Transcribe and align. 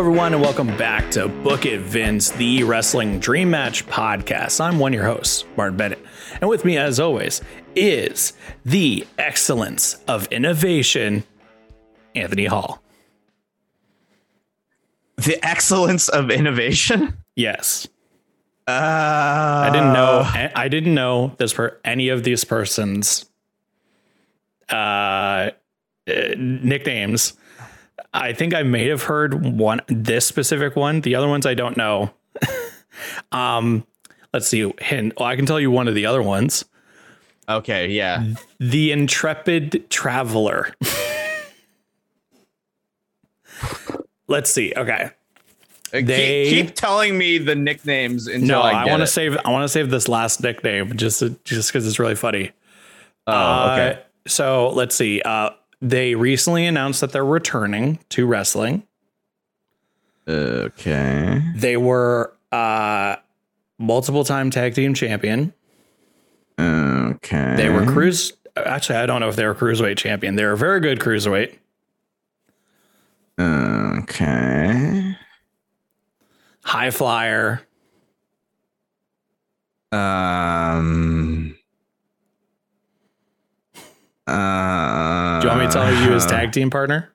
everyone, 0.00 0.32
and 0.32 0.40
welcome 0.40 0.74
back 0.78 1.10
to 1.10 1.28
Book 1.28 1.66
It 1.66 1.80
Vince, 1.80 2.30
the 2.30 2.64
Wrestling 2.64 3.20
Dream 3.20 3.50
Match 3.50 3.86
podcast. 3.86 4.58
I'm 4.58 4.78
one 4.78 4.94
of 4.94 4.94
your 4.94 5.04
hosts, 5.04 5.44
Martin 5.58 5.76
Bennett. 5.76 5.98
And 6.40 6.48
with 6.48 6.64
me, 6.64 6.78
as 6.78 6.98
always, 6.98 7.42
is 7.76 8.32
the 8.64 9.06
excellence 9.18 10.02
of 10.08 10.26
innovation, 10.28 11.22
Anthony 12.14 12.46
Hall. 12.46 12.82
The 15.16 15.38
excellence 15.46 16.08
of 16.08 16.30
innovation? 16.30 17.18
Yes. 17.36 17.86
Uh, 18.66 18.70
I 18.70 19.70
didn't 19.70 19.92
know 19.92 20.22
I 20.56 20.68
didn't 20.68 20.94
know 20.94 21.34
this 21.36 21.52
per 21.52 21.78
any 21.84 22.08
of 22.08 22.24
these 22.24 22.44
persons 22.44 23.26
uh, 24.70 24.74
uh 24.74 25.50
nicknames. 26.38 27.34
I 28.12 28.32
think 28.32 28.54
I 28.54 28.62
may 28.62 28.88
have 28.88 29.04
heard 29.04 29.44
one 29.46 29.80
this 29.88 30.26
specific 30.26 30.76
one. 30.76 31.00
The 31.00 31.14
other 31.14 31.28
ones 31.28 31.46
I 31.46 31.54
don't 31.54 31.76
know. 31.76 32.10
um 33.32 33.86
let's 34.32 34.48
see 34.48 34.72
hint. 34.80 35.14
Well, 35.18 35.28
I 35.28 35.36
can 35.36 35.46
tell 35.46 35.60
you 35.60 35.70
one 35.70 35.88
of 35.88 35.94
the 35.94 36.06
other 36.06 36.22
ones. 36.22 36.64
Okay, 37.48 37.88
yeah. 37.88 38.24
The 38.60 38.92
Intrepid 38.92 39.90
Traveler. 39.90 40.72
let's 44.28 44.52
see. 44.52 44.72
Okay. 44.76 45.10
Uh, 45.92 46.00
They- 46.02 46.48
keep, 46.48 46.66
keep 46.66 46.74
telling 46.76 47.18
me 47.18 47.38
the 47.38 47.56
nicknames 47.56 48.28
until 48.28 48.46
No, 48.46 48.60
I, 48.60 48.84
I, 48.84 48.86
want 48.86 49.00
to 49.00 49.06
save 49.06 49.36
I 49.44 49.50
want 49.50 49.64
to 49.64 49.68
save 49.68 49.90
this 49.90 50.08
last 50.08 50.40
nickname 50.42 50.96
just 50.96 51.22
just 51.44 51.72
because 51.72 51.86
it's 51.86 51.98
really 51.98 52.14
funny. 52.14 52.52
Oh, 53.26 53.72
okay. 53.72 53.98
Uh, 53.98 54.28
so 54.28 54.70
let's 54.70 54.94
see. 54.94 55.20
Uh, 55.22 55.50
they 55.80 56.14
recently 56.14 56.66
announced 56.66 57.00
that 57.00 57.12
they're 57.12 57.24
returning 57.24 57.98
to 58.10 58.26
wrestling. 58.26 58.82
okay. 60.28 61.42
They 61.56 61.76
were 61.76 62.34
uh, 62.52 63.16
multiple 63.78 64.24
time 64.24 64.50
tag 64.50 64.74
team 64.74 64.94
champion. 64.94 65.52
Okay. 66.58 67.54
They 67.56 67.70
were 67.70 67.86
cruise. 67.86 68.32
Actually, 68.56 68.98
I 68.98 69.06
don't 69.06 69.20
know 69.20 69.28
if 69.28 69.36
they 69.36 69.46
were 69.46 69.54
cruiserweight 69.54 69.96
champion. 69.96 70.36
They 70.36 70.44
were 70.44 70.56
very 70.56 70.80
good 70.80 70.98
cruiserweight. 71.00 71.56
Okay. 73.38 75.16
High 76.64 76.90
flyer. 76.90 77.62
Um. 79.92 81.56
Uh, 84.26 85.19
Do 85.40 85.46
you 85.46 85.48
want 85.48 85.60
me 85.60 85.66
to 85.68 85.72
tell 85.72 85.90
you 85.90 86.12
his 86.12 86.26
uh-huh. 86.26 86.36
tag 86.36 86.52
team 86.52 86.68
partner? 86.68 87.10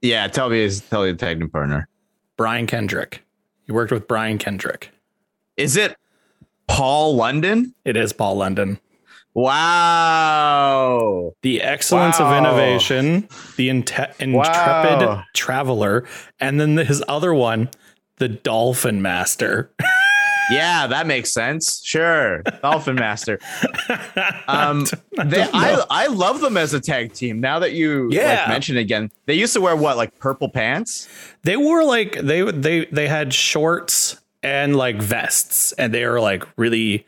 Yeah, 0.00 0.28
tell 0.28 0.48
me 0.48 0.60
his 0.60 0.82
tell 0.82 1.02
me 1.02 1.10
the 1.10 1.18
tag 1.18 1.40
team 1.40 1.50
partner. 1.50 1.88
Brian 2.36 2.68
Kendrick. 2.68 3.24
He 3.64 3.72
worked 3.72 3.90
with 3.90 4.06
Brian 4.06 4.38
Kendrick. 4.38 4.92
Is 5.56 5.76
it 5.76 5.96
Paul 6.68 7.16
London? 7.16 7.74
It 7.84 7.96
is 7.96 8.12
Paul 8.12 8.36
London. 8.36 8.78
Wow. 9.34 10.54
The 11.42 11.60
excellence 11.60 12.20
of 12.20 12.32
innovation, 12.32 13.28
the 13.56 13.68
inte- 13.68 14.14
intrepid 14.20 15.06
Wow. 15.06 15.24
traveler, 15.34 16.06
and 16.38 16.60
then 16.60 16.76
his 16.76 17.02
other 17.08 17.34
one, 17.34 17.68
the 18.18 18.28
dolphin 18.28 19.02
master. 19.02 19.72
Yeah, 20.50 20.86
that 20.86 21.06
makes 21.06 21.32
sense. 21.32 21.82
Sure. 21.84 22.42
Dolphin 22.62 22.94
Master. 22.96 23.38
Um 24.48 24.86
they, 25.24 25.42
I. 25.42 25.84
I 25.90 26.06
love 26.06 26.40
them 26.40 26.56
as 26.56 26.72
a 26.74 26.80
tag 26.80 27.12
team. 27.12 27.40
Now 27.40 27.58
that 27.58 27.72
you 27.72 28.08
Yeah. 28.12 28.40
like 28.40 28.48
mention 28.48 28.76
again, 28.76 29.10
they 29.26 29.34
used 29.34 29.52
to 29.54 29.60
wear 29.60 29.74
what, 29.76 29.96
like 29.96 30.18
purple 30.18 30.48
pants? 30.48 31.08
they 31.42 31.56
wore 31.56 31.84
like 31.84 32.12
they 32.20 32.42
they 32.50 32.84
they 32.86 33.08
had 33.08 33.32
shorts 33.34 34.20
and 34.42 34.76
like 34.76 34.96
vests, 35.02 35.72
and 35.72 35.92
they 35.92 36.06
were 36.06 36.20
like 36.20 36.44
really. 36.56 37.06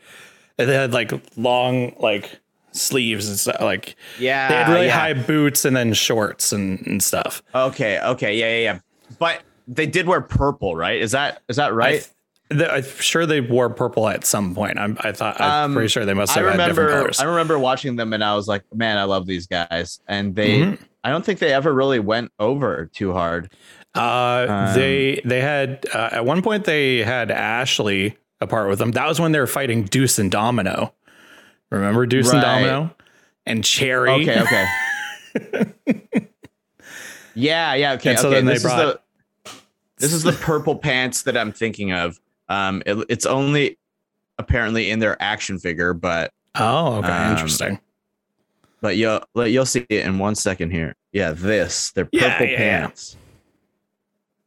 They 0.57 0.73
had 0.73 0.91
like 0.93 1.11
long 1.37 1.95
like 1.99 2.39
sleeves 2.73 3.29
and 3.29 3.39
stuff. 3.39 3.61
Like 3.61 3.95
Yeah. 4.19 4.49
they 4.49 4.55
had 4.55 4.69
really 4.73 4.85
yeah. 4.87 4.99
high 4.99 5.13
boots 5.13 5.63
and 5.63 5.75
then 5.75 5.93
shorts 5.93 6.51
and, 6.51 6.85
and 6.85 7.01
stuff. 7.01 7.41
Okay, 7.55 7.99
okay, 8.01 8.35
yeah, 8.37 8.57
yeah, 8.57 8.73
yeah. 8.73 8.79
But 9.19 9.41
they 9.67 9.85
did 9.85 10.05
wear 10.07 10.19
purple, 10.21 10.75
right? 10.75 11.01
Is 11.01 11.11
that 11.11 11.41
is 11.47 11.55
that 11.55 11.73
right? 11.73 12.07
Th- 12.49 12.59
the- 12.59 12.73
I'm 12.73 12.83
sure 12.83 13.25
they 13.25 13.41
wore 13.41 13.69
purple 13.69 14.07
at 14.07 14.25
some 14.25 14.53
point. 14.55 14.77
I'm, 14.79 14.97
I 15.01 15.11
thought 15.11 15.39
I'm 15.39 15.65
Um, 15.71 15.73
pretty 15.73 15.87
sure 15.89 16.05
they 16.05 16.13
must 16.13 16.35
I 16.35 16.41
have 16.41 16.51
had 16.51 16.57
different 16.57 16.77
remember 16.77 17.01
colors. 17.01 17.19
I 17.19 17.25
remember 17.25 17.57
watching 17.59 17.95
them 17.95 18.13
and 18.13 18.23
I 18.23 18.35
was 18.35 18.47
like, 18.47 18.63
man, 18.73 18.97
I 18.97 19.03
love 19.03 19.25
these 19.25 19.47
guys. 19.47 19.99
And 20.07 20.35
they 20.35 20.61
Mhm. 20.61 20.79
I 21.03 21.09
don't 21.11 21.23
think 21.25 21.39
they 21.39 21.53
ever 21.53 21.73
really 21.73 21.99
went 21.99 22.31
over 22.39 22.89
too 22.93 23.13
hard. 23.13 23.51
Uh, 23.95 24.45
Um, 24.49 24.73
they 24.75 25.21
they 25.25 25.39
had 25.41 25.85
uh, 25.93 26.09
at 26.11 26.25
one 26.25 26.41
point 26.41 26.65
they 26.65 26.97
had 27.03 27.31
Ashley 27.31 28.17
apart 28.41 28.69
with 28.69 28.79
them. 28.79 28.91
That 28.91 29.07
was 29.07 29.19
when 29.19 29.31
they 29.31 29.39
were 29.39 29.47
fighting 29.47 29.83
Deuce 29.85 30.19
and 30.19 30.29
Domino. 30.29 30.93
Remember 31.71 32.05
Deuce 32.05 32.31
and 32.33 32.41
Domino 32.41 32.93
and 33.45 33.63
Cherry? 33.63 34.11
Okay, 34.11 34.41
okay. 34.41 34.65
yeah, 37.35 37.73
yeah, 37.75 37.93
okay. 37.93 38.11
And 38.11 38.19
so 38.19 38.27
okay. 38.27 38.35
then 38.37 38.45
they 38.45 38.53
this 38.53 38.63
brought- 38.63 38.79
is 38.79 38.93
the 38.93 38.99
this 39.97 40.13
is 40.13 40.23
the 40.23 40.31
purple 40.33 40.75
pants 40.77 41.23
that 41.23 41.35
I'm 41.37 41.51
thinking 41.51 41.91
of. 41.91 42.19
Um, 42.49 42.81
it, 42.85 42.97
it's 43.09 43.25
only 43.25 43.77
apparently 44.37 44.89
in 44.89 44.99
their 44.99 45.21
action 45.21 45.59
figure, 45.59 45.93
but 45.93 46.31
Oh, 46.55 46.95
okay, 46.95 47.07
Um, 47.07 47.31
interesting. 47.31 47.79
but 48.81 48.97
you'll 48.97 49.21
you'll 49.35 49.65
see 49.65 49.85
it 49.89 50.05
in 50.05 50.17
one 50.19 50.35
second 50.35 50.71
here. 50.71 50.95
Yeah, 51.13 51.31
this 51.31 51.91
they're 51.91 52.05
purple 52.05 52.19
Yeah, 52.19 52.41
yeah, 52.43 52.49
yeah. 52.49 52.57
pants. 52.57 53.17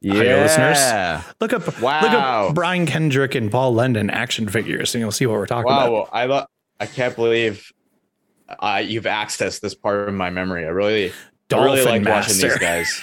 Yeah, 0.01 0.15
Audio 0.15 0.37
listeners. 0.43 1.25
Look 1.41 1.53
up, 1.53 1.81
wow. 1.81 2.01
look 2.03 2.11
up 2.13 2.55
Brian 2.55 2.87
Kendrick 2.87 3.37
and 3.37 3.53
Paul 3.53 3.73
London 3.75 4.11
action 4.11 4.49
figures, 4.49 4.95
and 4.95 5.01
you'll 5.01 5.13
see 5.13 5.27
what 5.27 5.35
we're 5.35 5.47
talking 5.47 5.71
Wow, 5.71 5.95
about. 5.95 6.09
I 6.13 6.25
lo- 6.25 6.47
I 6.81 6.87
can't 6.87 7.15
believe 7.15 7.71
uh, 8.59 8.83
you've 8.85 9.05
accessed 9.05 9.61
this 9.61 9.75
part 9.77 10.09
of 10.09 10.15
my 10.15 10.31
memory. 10.31 10.65
I 10.65 10.71
really, 10.71 11.11
I 11.11 11.13
Dolphin 11.49 11.75
really 11.75 12.01
like 12.01 12.09
watching 12.09 12.37
these 12.39 12.59
guys. 12.59 13.01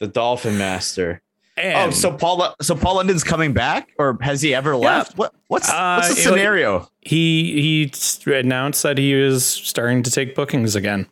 The 0.00 0.08
Dolphin 0.08 0.58
Master. 0.58 1.22
And 1.58 1.88
oh, 1.88 1.94
so 1.94 2.12
Paul, 2.12 2.54
so 2.60 2.74
Paul 2.74 2.96
London's 2.96 3.24
coming 3.24 3.52
back, 3.54 3.88
or 3.98 4.18
has 4.20 4.42
he 4.42 4.54
ever 4.54 4.76
left? 4.76 5.16
What 5.16 5.34
what's 5.48 5.70
Uh, 5.70 5.96
what's 6.02 6.14
the 6.14 6.20
scenario? 6.20 6.88
he 7.00 7.90
he 8.26 8.32
announced 8.32 8.82
that 8.82 8.98
he 8.98 9.14
was 9.14 9.46
starting 9.46 10.02
to 10.02 10.10
take 10.10 10.34
bookings 10.34 10.76
again. 10.76 11.06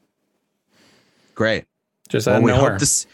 Great. 1.34 1.65
Just 2.09 2.27
Well, 2.27 2.37
out 2.37 2.38
of 2.38 2.44
we 2.44 2.50
nowhere. 2.53 2.71
hope 2.72 2.78
to 2.81 3.06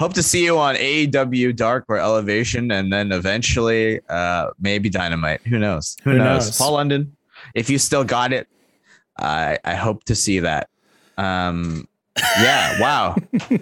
hope 0.00 0.14
to 0.14 0.22
see 0.22 0.44
you 0.44 0.58
on 0.58 0.76
AEW 0.76 1.54
Dark 1.54 1.84
or 1.88 1.98
Elevation, 1.98 2.70
and 2.70 2.92
then 2.92 3.12
eventually, 3.12 4.00
uh, 4.08 4.50
maybe 4.58 4.88
Dynamite. 4.88 5.42
Who 5.46 5.58
knows? 5.58 5.96
Who, 6.04 6.12
Who 6.12 6.18
knows? 6.18 6.46
knows? 6.46 6.58
Paul 6.58 6.72
London, 6.72 7.14
if 7.54 7.68
you 7.68 7.78
still 7.78 8.04
got 8.04 8.32
it, 8.32 8.48
I 9.18 9.58
I 9.64 9.74
hope 9.74 10.04
to 10.04 10.14
see 10.14 10.40
that. 10.40 10.70
Um, 11.18 11.86
yeah. 12.40 12.80
Wow. 12.80 13.16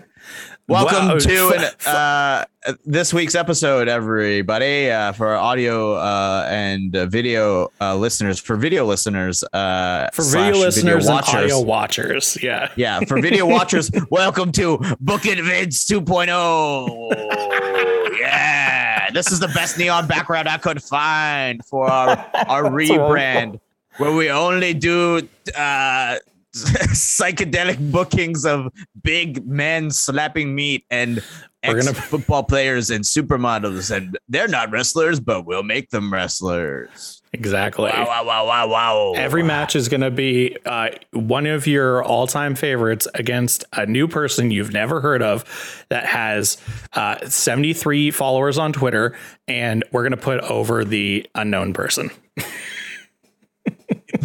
Welcome 0.69 1.07
Wow. 1.09 1.19
to 1.19 1.49
an, 1.55 1.65
uh, 1.87 2.45
this 2.85 3.15
week's 3.15 3.37
episode, 3.37 3.87
everybody. 3.87 4.91
Uh, 4.91 5.13
for 5.13 5.29
our 5.29 5.37
audio 5.37 5.95
uh, 5.95 6.45
and 6.51 6.97
uh, 6.97 7.07
video 7.07 7.71
uh, 7.81 7.95
listeners, 7.95 8.41
for 8.41 8.57
video 8.57 8.85
listeners, 8.85 9.45
uh, 9.53 10.09
for 10.13 10.25
video 10.25 10.57
listeners 10.57 11.07
and 11.07 11.15
watchers. 11.15 11.35
audio 11.53 11.61
watchers. 11.61 12.37
Yeah. 12.43 12.69
Yeah, 12.75 12.99
for 13.07 13.21
video 13.23 13.47
watchers, 13.57 13.93
welcome 14.11 14.51
to 14.53 14.79
Book 14.99 15.25
It 15.25 15.41
Vince 15.45 15.87
2.0. 15.89 18.19
Yeah, 18.19 19.11
this 19.13 19.31
is 19.31 19.39
the 19.39 19.49
best 19.49 19.79
neon 19.79 20.09
background 20.09 20.49
I 20.49 20.59
could 20.59 20.83
find 20.83 21.65
for 21.65 21.89
our, 21.89 22.09
our 22.49 22.65
rebrand, 22.65 23.61
where 23.99 24.13
we 24.13 24.31
only 24.33 24.75
do 24.75 25.29
uh, 25.57 26.17
psychedelic 26.93 27.91
bookings 27.93 28.45
of 28.45 28.69
big 29.03 29.47
men 29.47 29.91
slapping 29.91 30.55
meat 30.55 30.85
and 30.91 31.23
We're 31.67 31.81
gonna- 31.83 31.95
football 31.95 32.45
players 32.45 32.91
and 32.91 33.05
supermodels, 33.05 33.95
and 33.95 34.19
they're 34.29 34.49
not 34.49 34.71
wrestlers, 34.71 35.21
but 35.21 35.47
we'll 35.47 35.63
make 35.63 35.91
them 35.91 36.13
wrestlers. 36.13 37.23
Exactly. 37.33 37.91
Wow, 37.91 38.07
wow, 38.07 38.25
wow, 38.25 38.47
wow, 38.47 38.69
wow. 38.69 39.13
Every 39.15 39.43
match 39.43 39.77
is 39.77 39.89
going 39.89 40.01
to 40.01 40.11
be 40.11 40.57
uh, 40.65 40.91
one 41.13 41.45
of 41.45 41.67
your 41.67 42.03
all 42.03 42.27
time 42.27 42.55
favorites 42.55 43.07
against 43.15 43.65
a 43.75 43.85
new 43.85 44.09
person 44.09 44.51
you've 44.51 44.73
never 44.73 45.03
heard 45.03 45.23
of 45.23 45.85
that 45.91 46.07
has 46.07 46.57
uh, 46.95 47.19
73 47.29 48.11
followers 48.11 48.57
on 48.57 48.73
Twitter. 48.73 49.15
And 49.47 49.85
we're 49.93 50.03
going 50.03 50.13
to 50.13 50.17
put 50.17 50.41
over 50.45 50.83
the 50.85 51.29
unknown 51.35 51.75
person. 51.75 52.11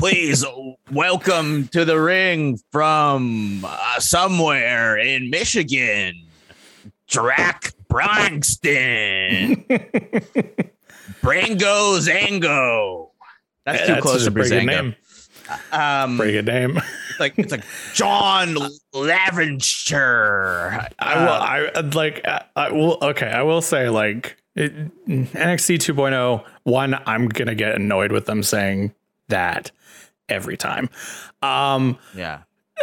please 0.01 0.43
welcome 0.91 1.67
to 1.67 1.85
the 1.85 2.01
ring 2.01 2.59
from 2.71 3.63
uh, 3.63 3.99
somewhere 3.99 4.97
in 4.97 5.29
Michigan, 5.29 6.25
Drac 7.05 7.71
Bronxton. 7.87 9.63
Brango 11.21 11.99
Zango. 12.01 13.09
That's 13.63 13.81
too 13.81 13.87
That's 13.93 14.01
close 14.01 14.25
to 14.25 14.31
Brazango. 14.31 14.65
name. 14.65 14.95
Um, 15.71 16.17
Pretty 16.17 16.31
good 16.33 16.47
name. 16.47 16.81
like 17.19 17.37
it's 17.37 17.51
like 17.51 17.63
John 17.93 18.55
Laventure. 18.95 20.87
I 20.97 21.23
will. 21.23 21.31
I 21.31 21.69
like. 21.93 22.27
I, 22.27 22.43
I 22.55 22.71
will. 22.71 22.97
Okay, 23.03 23.29
I 23.29 23.43
will 23.43 23.61
say 23.61 23.87
like 23.89 24.35
it, 24.55 24.73
NXT 25.07 25.77
2.0. 25.77 26.43
One, 26.63 26.99
I'm 27.05 27.27
gonna 27.27 27.53
get 27.53 27.75
annoyed 27.75 28.11
with 28.11 28.25
them 28.25 28.41
saying 28.41 28.95
that 29.27 29.69
every 30.31 30.57
time. 30.57 30.89
Um, 31.41 31.97
yeah. 32.15 32.41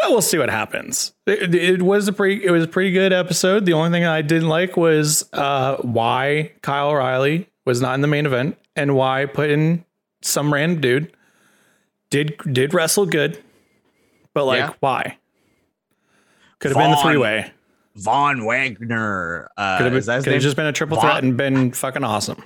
we'll 0.09 0.23
see 0.23 0.39
what 0.39 0.51
happens. 0.51 1.13
It, 1.27 1.55
it 1.55 1.83
was 1.83 2.07
a 2.09 2.13
pretty. 2.13 2.45
It 2.45 2.51
was 2.51 2.63
a 2.65 2.69
pretty 2.69 2.93
good 2.93 3.13
episode. 3.13 3.65
The 3.67 3.73
only 3.73 3.91
thing 3.91 4.05
I 4.05 4.23
didn't 4.23 4.49
like 4.49 4.77
was 4.77 5.29
uh, 5.33 5.77
why 5.79 6.53
Kyle 6.63 6.91
O'Reilly 6.91 7.49
was 7.65 7.81
not 7.81 7.95
in 7.95 8.01
the 8.01 8.07
main 8.09 8.27
event 8.27 8.57
and 8.77 8.95
why 8.95 9.27
put 9.27 9.51
in 9.51 9.85
some 10.23 10.53
random 10.53 10.81
dude. 10.81 11.13
Did 12.11 12.37
did 12.53 12.73
wrestle 12.75 13.07
good, 13.07 13.43
but 14.35 14.45
like 14.45 14.61
Yeah. 14.61 14.73
why? 14.81 15.19
Could 16.61 16.71
have 16.73 16.79
been 16.79 16.91
the 16.91 16.97
three 16.97 17.17
way. 17.19 17.53
Von 17.97 18.45
Wagner. 18.45 19.49
Uh, 19.57 19.79
Could 19.79 19.93
have 19.93 20.07
been, 20.07 20.23
could 20.23 20.33
have 20.33 20.43
just 20.43 20.57
been 20.57 20.67
a 20.67 20.73
triple 20.73 20.97
Von. 20.97 21.05
threat 21.11 21.25
and 21.25 21.37
been 21.37 21.73
fucking 21.73 22.05
awesome. 22.05 22.43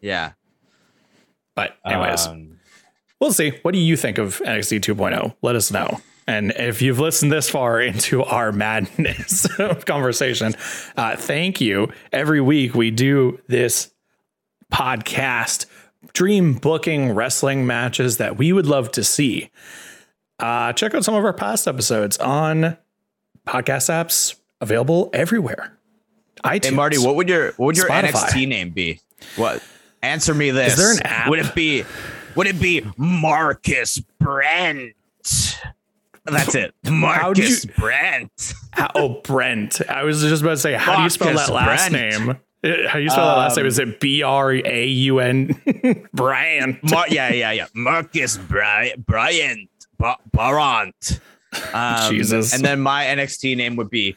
yeah. 0.00 0.32
But 1.54 1.74
anyways, 1.86 2.26
Um, 2.26 2.55
we'll 3.20 3.32
see. 3.32 3.50
What 3.62 3.72
do 3.72 3.78
you 3.78 3.96
think 3.96 4.18
of 4.18 4.40
NXT 4.40 4.80
2.0? 4.80 5.18
oh? 5.18 5.36
Let 5.42 5.56
us 5.56 5.70
know. 5.70 6.00
And 6.26 6.52
if 6.56 6.82
you've 6.82 6.98
listened 6.98 7.30
this 7.30 7.48
far 7.48 7.80
into 7.80 8.22
our 8.24 8.52
madness 8.52 9.46
conversation, 9.84 10.54
uh, 10.96 11.16
thank 11.16 11.60
you. 11.60 11.92
Every 12.12 12.40
week 12.40 12.74
we 12.74 12.90
do 12.90 13.40
this 13.46 13.92
podcast, 14.72 15.66
dream 16.12 16.54
booking 16.54 17.12
wrestling 17.12 17.66
matches 17.66 18.16
that 18.16 18.36
we 18.36 18.52
would 18.52 18.66
love 18.66 18.90
to 18.92 19.04
see. 19.04 19.50
Uh, 20.38 20.72
check 20.72 20.94
out 20.94 21.04
some 21.04 21.14
of 21.14 21.24
our 21.24 21.32
past 21.32 21.66
episodes 21.66 22.18
on 22.18 22.76
podcast 23.46 23.88
apps 23.88 24.36
available 24.60 25.08
everywhere. 25.12 25.78
iTunes. 26.44 26.64
Hey 26.64 26.70
Marty, 26.72 26.98
what 26.98 27.14
would 27.14 27.28
your 27.28 27.52
what 27.52 27.66
would 27.66 27.76
your 27.76 27.88
Spotify. 27.88 28.10
NXT 28.10 28.48
name 28.48 28.70
be? 28.70 29.00
What? 29.36 29.62
Answer 30.02 30.34
me 30.34 30.50
this. 30.50 30.72
Is 30.72 30.78
there 30.78 30.92
an 30.92 31.02
app? 31.04 31.30
Would 31.30 31.38
it 31.38 31.54
be 31.54 31.84
would 32.36 32.46
it 32.46 32.60
be 32.60 32.82
Marcus 32.96 33.98
Brent? 34.20 34.94
That's 36.24 36.54
it. 36.54 36.74
Marcus 36.84 37.64
you- 37.64 37.70
Brent. 37.78 38.54
How, 38.72 38.90
oh, 38.94 39.20
Brent. 39.22 39.80
I 39.88 40.02
was 40.04 40.20
just 40.22 40.42
about 40.42 40.52
to 40.52 40.56
say, 40.58 40.74
how 40.74 40.96
do 40.96 41.02
you 41.02 41.10
spell 41.10 41.34
that 41.34 41.48
last 41.50 41.90
Brent. 41.90 42.18
name? 42.20 42.30
Uh, 42.64 42.88
How 42.88 42.98
do 42.98 43.04
you 43.04 43.10
spell 43.10 43.26
that 43.26 43.36
last 43.36 43.56
name? 43.56 43.64
Um, 43.64 43.68
Is 43.68 43.78
it 43.78 44.00
B 44.00 44.22
R 44.22 44.52
A 44.52 44.86
U 44.86 45.18
N? 45.20 46.08
Brand. 46.14 46.78
Mar- 46.90 47.06
yeah, 47.08 47.28
yeah, 47.32 47.52
yeah. 47.52 47.66
Marcus 47.74 48.38
Bry- 48.38 48.94
Bryant. 48.98 49.70
Ba- 49.98 50.16
Barant. 50.32 51.20
Um, 51.72 52.12
Jesus. 52.12 52.52
And 52.54 52.64
then 52.64 52.80
my 52.80 53.04
NXT 53.04 53.56
name 53.56 53.76
would 53.76 53.88
be 53.88 54.16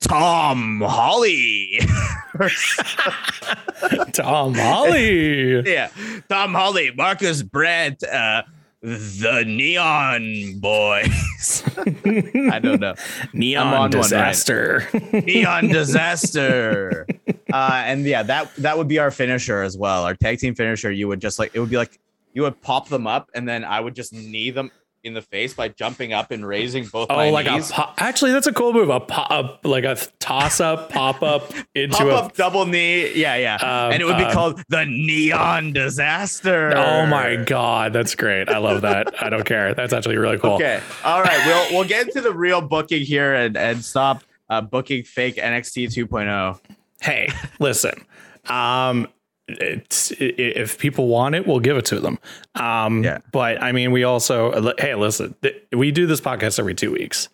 Tom 0.00 0.80
Holly. 0.84 1.80
Tom 4.12 4.54
Holly. 4.54 5.68
yeah. 5.68 5.90
Tom 6.28 6.54
Holly, 6.54 6.92
Marcus 6.96 7.42
Brent, 7.42 8.04
uh, 8.04 8.42
the 8.80 9.44
Neon 9.46 10.60
Boys. 10.60 11.62
I 11.76 12.60
don't 12.60 12.80
know. 12.80 12.94
Neon 13.32 13.66
on 13.66 13.72
one 13.72 13.90
right. 13.90 14.02
disaster. 14.02 14.88
Neon 15.12 15.68
Disaster. 15.68 17.06
Uh, 17.50 17.82
and 17.86 18.04
yeah, 18.04 18.22
that 18.22 18.54
that 18.56 18.76
would 18.76 18.88
be 18.88 18.98
our 18.98 19.10
finisher 19.10 19.62
as 19.62 19.74
well. 19.74 20.04
Our 20.04 20.14
tag 20.14 20.38
team 20.38 20.54
finisher. 20.54 20.92
You 20.92 21.08
would 21.08 21.18
just 21.18 21.38
like 21.38 21.52
it 21.54 21.60
would 21.60 21.70
be 21.70 21.78
like 21.78 21.98
you 22.34 22.42
would 22.42 22.60
pop 22.60 22.90
them 22.90 23.06
up, 23.06 23.30
and 23.34 23.48
then 23.48 23.64
I 23.64 23.80
would 23.80 23.94
just 23.94 24.12
knee 24.12 24.50
them 24.50 24.70
in 25.04 25.14
the 25.14 25.22
face 25.22 25.54
by 25.54 25.68
jumping 25.68 26.12
up 26.12 26.30
and 26.30 26.46
raising 26.46 26.84
both 26.86 27.08
oh, 27.10 27.30
like 27.30 27.46
knees. 27.46 27.70
a 27.70 27.72
pop. 27.72 27.94
Actually, 27.98 28.32
that's 28.32 28.46
a 28.46 28.52
cool 28.52 28.72
move. 28.72 28.88
A 28.88 29.00
pop, 29.00 29.60
like 29.64 29.84
a 29.84 29.96
toss 30.18 30.60
up, 30.60 30.90
pop 30.90 31.22
up 31.22 31.52
into 31.74 31.96
Pop 31.96 32.06
a. 32.06 32.10
up 32.10 32.34
double 32.34 32.66
knee, 32.66 33.14
yeah, 33.14 33.36
yeah, 33.36 33.54
Um, 33.56 33.92
and 33.92 34.02
it 34.02 34.04
would 34.04 34.18
be 34.18 34.24
um, 34.24 34.32
called 34.32 34.62
the 34.68 34.84
Neon 34.84 35.72
Disaster. 35.72 36.72
Oh 36.76 37.06
my 37.06 37.36
god, 37.36 37.92
that's 37.92 38.14
great! 38.14 38.48
I 38.48 38.58
love 38.58 38.82
that. 38.82 39.22
I 39.22 39.30
don't 39.30 39.44
care. 39.44 39.74
That's 39.74 39.92
actually 39.92 40.16
really 40.16 40.38
cool. 40.38 40.52
Okay. 40.54 40.80
All 41.04 41.22
right. 41.22 41.46
We'll 41.46 41.78
we'll 41.78 41.88
get 41.88 42.06
into 42.06 42.20
the 42.20 42.32
real 42.32 42.60
booking 42.60 43.02
here 43.02 43.34
and 43.34 43.56
and 43.56 43.84
stop 43.84 44.22
uh, 44.50 44.60
booking 44.60 45.02
fake 45.04 45.36
NXT 45.36 45.94
2.0. 46.08 46.60
hey, 47.00 47.28
listen. 47.60 48.04
Um, 48.46 49.08
it's, 49.48 50.12
if 50.18 50.78
people 50.78 51.08
want 51.08 51.34
it, 51.34 51.46
we'll 51.46 51.60
give 51.60 51.76
it 51.76 51.84
to 51.86 52.00
them. 52.00 52.18
Um, 52.54 53.02
Yeah. 53.04 53.18
But 53.32 53.62
I 53.62 53.72
mean, 53.72 53.92
we 53.92 54.04
also 54.04 54.74
hey, 54.78 54.94
listen. 54.94 55.34
th- 55.42 55.62
We 55.72 55.90
do 55.90 56.06
this 56.06 56.20
podcast 56.20 56.58
every 56.58 56.74
two 56.74 56.92
weeks, 56.92 57.28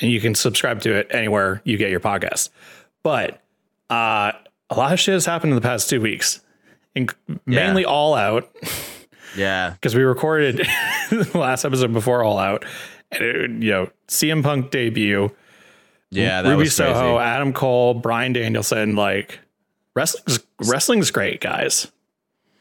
and 0.00 0.10
you 0.10 0.20
can 0.20 0.34
subscribe 0.34 0.80
to 0.82 0.94
it 0.94 1.08
anywhere 1.10 1.60
you 1.64 1.76
get 1.76 1.90
your 1.90 2.00
podcast. 2.00 2.50
But 3.02 3.40
uh, 3.90 4.32
a 4.70 4.76
lot 4.76 4.92
of 4.92 5.00
shit 5.00 5.12
has 5.14 5.26
happened 5.26 5.52
in 5.52 5.56
the 5.56 5.60
past 5.68 5.90
two 5.90 6.00
weeks, 6.00 6.40
and 6.94 7.12
mainly 7.46 7.84
All 7.84 8.14
Out 8.14 8.50
Yeah. 9.36 9.70
because 9.74 9.94
we 9.94 10.02
recorded 10.02 10.66
the 11.10 11.30
last 11.38 11.64
episode 11.64 11.92
before 11.92 12.22
All 12.22 12.38
Out, 12.38 12.64
and 13.10 13.22
it, 13.22 13.50
you 13.62 13.70
know, 13.70 13.90
CM 14.08 14.42
Punk 14.42 14.70
debut. 14.70 15.30
Yeah. 16.10 16.42
That 16.42 16.50
Ruby 16.50 16.60
was 16.64 16.76
crazy. 16.76 16.92
Soho, 16.92 17.18
Adam 17.18 17.52
Cole, 17.52 17.94
Bryan 17.94 18.32
Danielson, 18.32 18.94
like 18.94 19.40
wrestling's 19.94 20.40
wrestling's 20.60 21.10
great, 21.10 21.40
guys. 21.40 21.90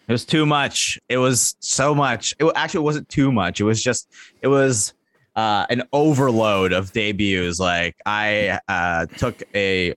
It 0.08 0.12
was 0.12 0.26
too 0.26 0.46
much. 0.46 1.00
It 1.08 1.18
was 1.18 1.56
so 1.60 1.96
much. 1.96 2.36
It 2.40 2.52
actually 2.56 2.82
wasn't 2.82 3.10
too 3.10 3.32
much. 3.32 3.62
It 3.62 3.64
was 3.64 3.82
just 3.82 4.10
it 4.42 4.48
was 4.48 4.94
uh, 5.36 5.66
an 5.70 5.84
overload 5.94 6.74
of 6.74 6.92
debuts. 6.92 7.60
Like 7.60 7.96
I 8.06 8.60
uh, 8.68 9.06
took 9.18 9.42
a 9.56 9.96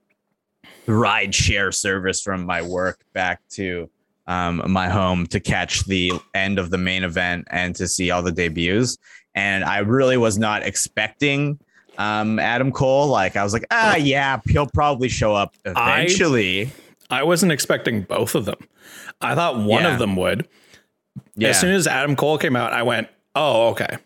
ride 0.85 1.35
share 1.35 1.71
service 1.71 2.21
from 2.21 2.45
my 2.45 2.61
work 2.61 3.03
back 3.13 3.41
to 3.49 3.89
um, 4.27 4.63
my 4.67 4.89
home 4.89 5.25
to 5.27 5.39
catch 5.39 5.85
the 5.85 6.11
end 6.33 6.59
of 6.59 6.69
the 6.69 6.77
main 6.77 7.03
event 7.03 7.47
and 7.49 7.75
to 7.75 7.87
see 7.87 8.11
all 8.11 8.21
the 8.21 8.31
debuts. 8.31 8.97
And 9.35 9.63
I 9.63 9.79
really 9.79 10.17
was 10.17 10.37
not 10.37 10.63
expecting 10.63 11.59
um, 11.97 12.39
Adam 12.39 12.71
Cole. 12.71 13.07
Like 13.07 13.35
I 13.35 13.43
was 13.43 13.53
like, 13.53 13.65
ah, 13.71 13.95
yeah, 13.95 14.39
he'll 14.47 14.67
probably 14.67 15.09
show 15.09 15.35
up 15.35 15.55
eventually. 15.65 16.63
I 16.63 16.71
wasn't 17.09 17.51
expecting 17.51 18.01
both 18.03 18.35
of 18.35 18.45
them. 18.45 18.59
I 19.21 19.35
thought 19.35 19.57
one 19.57 19.83
Yeah. 19.83 19.93
of 19.93 19.99
them 19.99 20.15
would. 20.17 20.47
yeah. 21.35 21.49
As 21.49 21.59
soon 21.59 21.73
as 21.73 21.87
Adam 21.87 22.15
Cole 22.15 22.37
came 22.37 22.55
out, 22.55 22.73
I 22.73 22.83
went, 22.83 23.07
"Oh, 23.35 23.69
okay." 23.69 23.97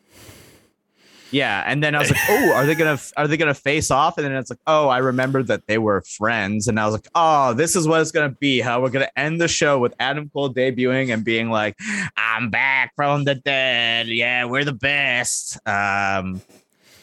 Yeah, 1.34 1.64
and 1.66 1.82
then 1.82 1.96
I 1.96 2.00
was 2.00 2.10
like, 2.12 2.20
"Oh, 2.30 2.52
are 2.56 2.66
they 2.66 2.75
gonna 2.75 3.00
are 3.16 3.25
they 3.25 3.38
gonna 3.38 3.54
face 3.54 3.90
off?" 3.90 4.18
And 4.18 4.25
then 4.25 4.34
it's 4.36 4.50
like, 4.50 4.60
"Oh, 4.68 4.90
I 4.90 4.98
remembered 4.98 5.48
that 5.48 5.66
they 5.66 5.78
were 5.78 6.02
friends." 6.02 6.68
And 6.68 6.78
I 6.78 6.84
was 6.86 6.94
like, 6.94 7.08
"Oh, 7.16 7.54
this 7.54 7.75
is 7.78 7.88
what 7.88 8.02
it's 8.02 8.12
gonna 8.12 8.36
be. 8.38 8.60
How 8.60 8.82
we're 8.82 8.90
gonna 8.90 9.08
end 9.16 9.40
the 9.40 9.48
show 9.48 9.80
with 9.80 9.94
Adam 10.00 10.30
Cole 10.34 10.54
debuting 10.54 11.14
and 11.14 11.24
being 11.24 11.50
like, 11.50 11.78
I'm 12.18 12.50
back 12.50 12.92
from 12.98 13.24
the 13.24 13.36
dead. 13.36 14.08
Yeah, 14.08 14.44
we're 14.44 14.66
the 14.66 14.74
best. 14.74 15.58
Um, 15.66 16.42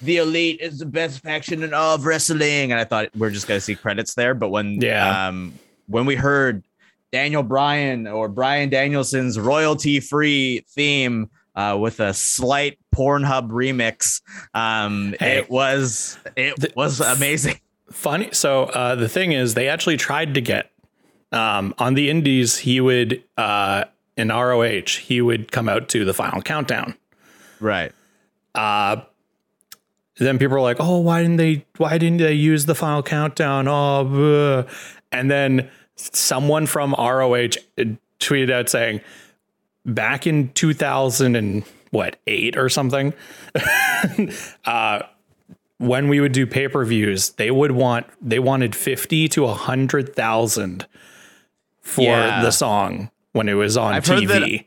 the 0.02 0.18
elite 0.18 0.60
is 0.60 0.78
the 0.78 0.86
best 0.86 1.20
faction 1.22 1.62
in 1.62 1.72
all 1.72 1.94
of 1.94 2.04
wrestling." 2.04 2.70
And 2.70 2.78
I 2.78 2.84
thought 2.84 3.08
we're 3.16 3.30
just 3.30 3.48
gonna 3.48 3.60
see 3.62 3.76
credits 3.76 4.12
there, 4.14 4.34
but 4.34 4.50
when 4.50 4.78
Yeah. 4.82 5.28
um 5.28 5.54
when 5.88 6.06
we 6.06 6.14
heard 6.14 6.64
Daniel 7.12 7.42
Bryan 7.42 8.06
or 8.06 8.28
Bryan 8.28 8.68
Danielson's 8.68 9.38
royalty 9.38 9.98
free 10.00 10.64
theme 10.68 11.30
uh, 11.56 11.76
with 11.80 11.98
a 12.00 12.14
slight 12.14 12.78
Pornhub 12.94 13.48
remix. 13.50 14.20
Um, 14.54 15.14
Hey. 15.18 15.38
it 15.38 15.50
was 15.50 16.18
it 16.36 16.54
The- 16.60 16.72
was 16.76 17.00
amazing. 17.00 17.58
Funny. 17.90 18.28
So 18.32 18.64
uh, 18.64 18.94
the 18.96 19.08
thing 19.08 19.32
is, 19.32 19.54
they 19.54 19.66
actually 19.68 19.96
tried 19.96 20.34
to 20.34 20.40
get 20.42 20.70
um, 21.32 21.74
on 21.78 21.94
the 21.94 22.10
Indies. 22.10 22.58
He 22.58 22.80
would 22.80 23.24
uh, 23.38 23.84
in 24.16 24.28
ROH. 24.28 24.98
He 25.00 25.20
would 25.22 25.50
come 25.50 25.68
out 25.70 25.88
to 25.90 26.04
the 26.04 26.12
final 26.12 26.42
countdown. 26.42 26.94
Right. 27.60 27.92
uh 28.54 28.96
then 30.20 30.36
people 30.38 30.54
were 30.54 30.60
like 30.60 30.78
oh 30.80 30.98
why 30.98 31.22
didn't 31.22 31.36
they 31.36 31.64
why 31.76 31.96
didn't 31.96 32.18
they 32.18 32.32
use 32.32 32.66
the 32.66 32.74
final 32.74 33.02
countdown 33.04 33.68
oh 33.68 34.04
bleh." 34.04 34.68
And 35.12 35.30
then 35.30 35.68
someone 35.96 36.66
from 36.66 36.94
roh 36.98 37.30
tweeted 38.20 38.50
out 38.50 38.68
saying 38.68 39.00
back 39.86 40.26
in 40.26 40.48
2000 40.52 41.36
and 41.36 41.64
what 41.90 42.16
eight 42.26 42.56
or 42.56 42.68
something 42.68 43.14
uh 44.66 45.00
when 45.78 46.08
we 46.08 46.20
would 46.20 46.32
do 46.32 46.46
pay-per-views 46.46 47.30
they 47.30 47.50
would 47.50 47.72
want 47.72 48.06
they 48.20 48.38
wanted 48.38 48.74
50 48.74 49.28
to 49.28 49.42
100000 49.44 50.86
for 51.80 52.02
Yeah. 52.02 52.42
the 52.42 52.50
song 52.50 53.10
when 53.32 53.48
it 53.48 53.54
was 53.54 53.76
on 53.76 53.94
I've 53.94 54.06
heard 54.06 54.22
tv 54.24 54.26
that- 54.28 54.64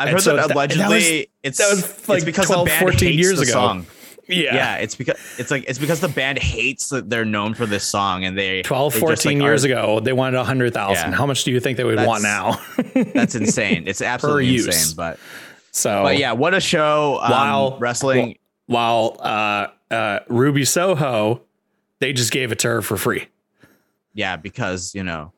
I've 0.00 0.08
And 0.08 0.10
heard 0.16 0.22
so 0.22 0.36
that 0.36 0.42
that- 0.42 0.48
that 0.48 0.54
allegedly 0.56 0.94
was- 0.94 1.26
it's 1.42 1.58
that 1.58 1.70
was 1.70 1.80
it's 1.90 2.08
like 2.08 2.24
because 2.24 2.46
12, 2.46 2.70
14 2.70 3.18
years 3.18 3.40
ago. 3.40 3.50
Song. 3.52 3.86
Yeah 4.28 4.54
Yeah, 4.54 4.74
it's 4.76 4.94
because 4.94 5.16
it's 5.38 5.50
like 5.50 5.64
it's 5.68 5.78
because 5.78 6.00
the 6.00 6.08
band 6.08 6.38
hates 6.38 6.90
that 6.90 7.08
they're 7.10 7.24
known 7.24 7.54
for 7.54 7.66
this 7.66 7.84
song 7.84 8.24
and 8.24 8.36
they 8.38 8.62
12, 8.62 8.92
they 8.94 9.00
just, 9.00 9.22
14 9.24 9.38
like, 9.38 9.44
years 9.44 9.64
are- 9.64 9.68
ago, 9.68 10.00
they 10.00 10.12
wanted 10.12 10.36
100,000. 10.36 10.94
Yeah. 11.10 11.16
How 11.16 11.26
much 11.26 11.44
do 11.44 11.50
you 11.52 11.60
think 11.60 11.76
they 11.76 11.84
would 11.84 11.98
want 12.04 12.22
now? 12.22 12.60
That's 13.14 13.34
insane. 13.34 13.84
It's 13.86 14.02
absolutely 14.02 14.54
insane. 14.56 14.94
But 14.96 15.18
so, 15.72 16.02
but 16.04 16.18
yeah, 16.18 16.32
what 16.32 16.54
a 16.54 16.60
show! 16.60 17.18
Um, 17.22 17.30
While- 17.30 17.78
wrestling 17.78 18.38
while 18.66 19.16
uh, 19.20 19.68
uh, 19.90 20.18
Ruby 20.28 20.64
Soho, 20.66 21.40
they 22.00 22.12
just 22.12 22.30
gave 22.32 22.52
it 22.52 22.58
to 22.60 22.68
her 22.68 22.82
for 22.82 22.96
free. 22.98 23.28
Yeah, 24.14 24.36
because 24.36 24.94
you 24.94 25.02
know, 25.04 25.32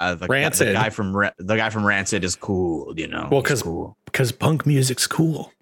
uh, 0.00 0.14
the, 0.16 0.26
Rancid. 0.26 0.68
the 0.68 0.72
guy 0.74 0.90
from 0.90 1.12
the 1.12 1.56
guy 1.56 1.70
from 1.70 1.86
Rancid 1.86 2.24
is 2.24 2.36
cool. 2.36 2.92
You 2.98 3.08
know, 3.08 3.28
Well, 3.30 3.40
He's 3.40 3.48
'cause- 3.48 3.62
cool. 3.62 3.96
Because 4.04 4.32
punk 4.32 4.66
music's 4.66 5.06
cool. 5.06 5.52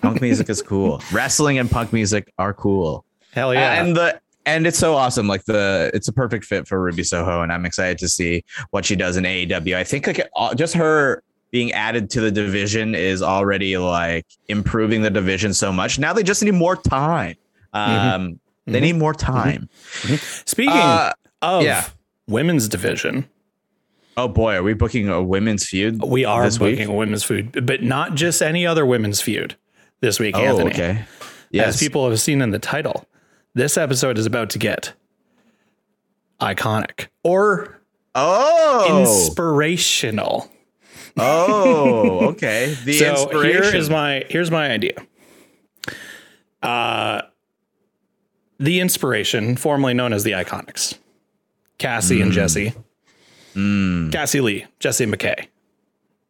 Punk 0.00 0.20
music 0.20 0.48
is 0.48 0.62
cool. 0.62 1.02
Wrestling 1.12 1.58
and 1.58 1.70
punk 1.70 1.92
music 1.92 2.32
are 2.38 2.54
cool. 2.54 3.04
Hell 3.32 3.52
yeah. 3.54 3.82
And 3.82 3.96
the 3.96 4.20
and 4.46 4.66
it's 4.66 4.78
so 4.78 4.94
awesome. 4.94 5.26
Like 5.28 5.44
the 5.44 5.90
it's 5.94 6.08
a 6.08 6.12
perfect 6.12 6.44
fit 6.44 6.66
for 6.66 6.80
Ruby 6.80 7.02
Soho, 7.04 7.42
and 7.42 7.52
I'm 7.52 7.66
excited 7.66 7.98
to 7.98 8.08
see 8.08 8.44
what 8.70 8.84
she 8.84 8.96
does 8.96 9.16
in 9.16 9.24
AEW. 9.24 9.76
I 9.76 9.84
think 9.84 10.06
like 10.06 10.26
just 10.56 10.74
her 10.74 11.22
being 11.50 11.72
added 11.72 12.10
to 12.10 12.20
the 12.20 12.30
division 12.30 12.94
is 12.94 13.22
already 13.22 13.76
like 13.78 14.26
improving 14.48 15.02
the 15.02 15.10
division 15.10 15.52
so 15.54 15.72
much. 15.72 15.98
Now 15.98 16.12
they 16.12 16.22
just 16.22 16.42
need 16.42 16.54
more 16.54 16.76
time. 16.76 17.36
Um, 17.72 18.40
They 18.66 18.80
Mhm. 18.80 18.82
need 18.82 18.96
more 18.96 19.14
time. 19.14 19.68
Speaking 20.44 20.74
Uh, 20.74 21.12
of 21.40 21.62
yeah. 21.62 21.86
women's 22.26 22.68
division, 22.68 23.26
oh 24.18 24.28
boy, 24.28 24.54
are 24.54 24.62
we 24.62 24.74
booking 24.74 25.08
a 25.08 25.22
women's 25.22 25.64
feud? 25.64 26.02
we 26.02 26.24
are 26.24 26.50
booking 26.50 26.78
week? 26.78 26.88
a 26.88 26.92
women's 26.92 27.24
feud, 27.24 27.64
but 27.66 27.82
not 27.82 28.14
just 28.14 28.42
any 28.42 28.66
other 28.66 28.84
women's 28.84 29.20
feud 29.20 29.56
this 30.00 30.18
week, 30.18 30.36
Oh, 30.36 30.40
Anthony. 30.40 30.70
okay. 30.70 30.90
As 30.90 31.06
Yes. 31.50 31.80
people 31.80 32.08
have 32.10 32.20
seen 32.20 32.42
in 32.42 32.50
the 32.50 32.58
title, 32.58 33.06
this 33.54 33.78
episode 33.78 34.18
is 34.18 34.26
about 34.26 34.50
to 34.50 34.58
get 34.58 34.92
iconic 36.40 37.08
or 37.22 37.80
oh. 38.14 39.00
inspirational. 39.00 40.50
oh, 41.16 42.28
okay. 42.28 42.76
The 42.84 42.98
so 42.98 43.10
inspiration. 43.12 43.62
here 43.62 43.74
is 43.76 43.88
my 43.90 44.24
here's 44.28 44.50
my 44.50 44.70
idea. 44.70 44.94
Uh 46.62 47.22
the 48.60 48.80
inspiration, 48.80 49.56
formerly 49.56 49.94
known 49.94 50.12
as 50.12 50.24
the 50.24 50.32
Iconics. 50.32 50.98
Cassie 51.78 52.20
and 52.20 52.32
Jessie. 52.32 52.74
Mm. 53.58 54.12
Cassie 54.12 54.40
Lee, 54.40 54.66
Jessie 54.78 55.06
McKay. 55.06 55.48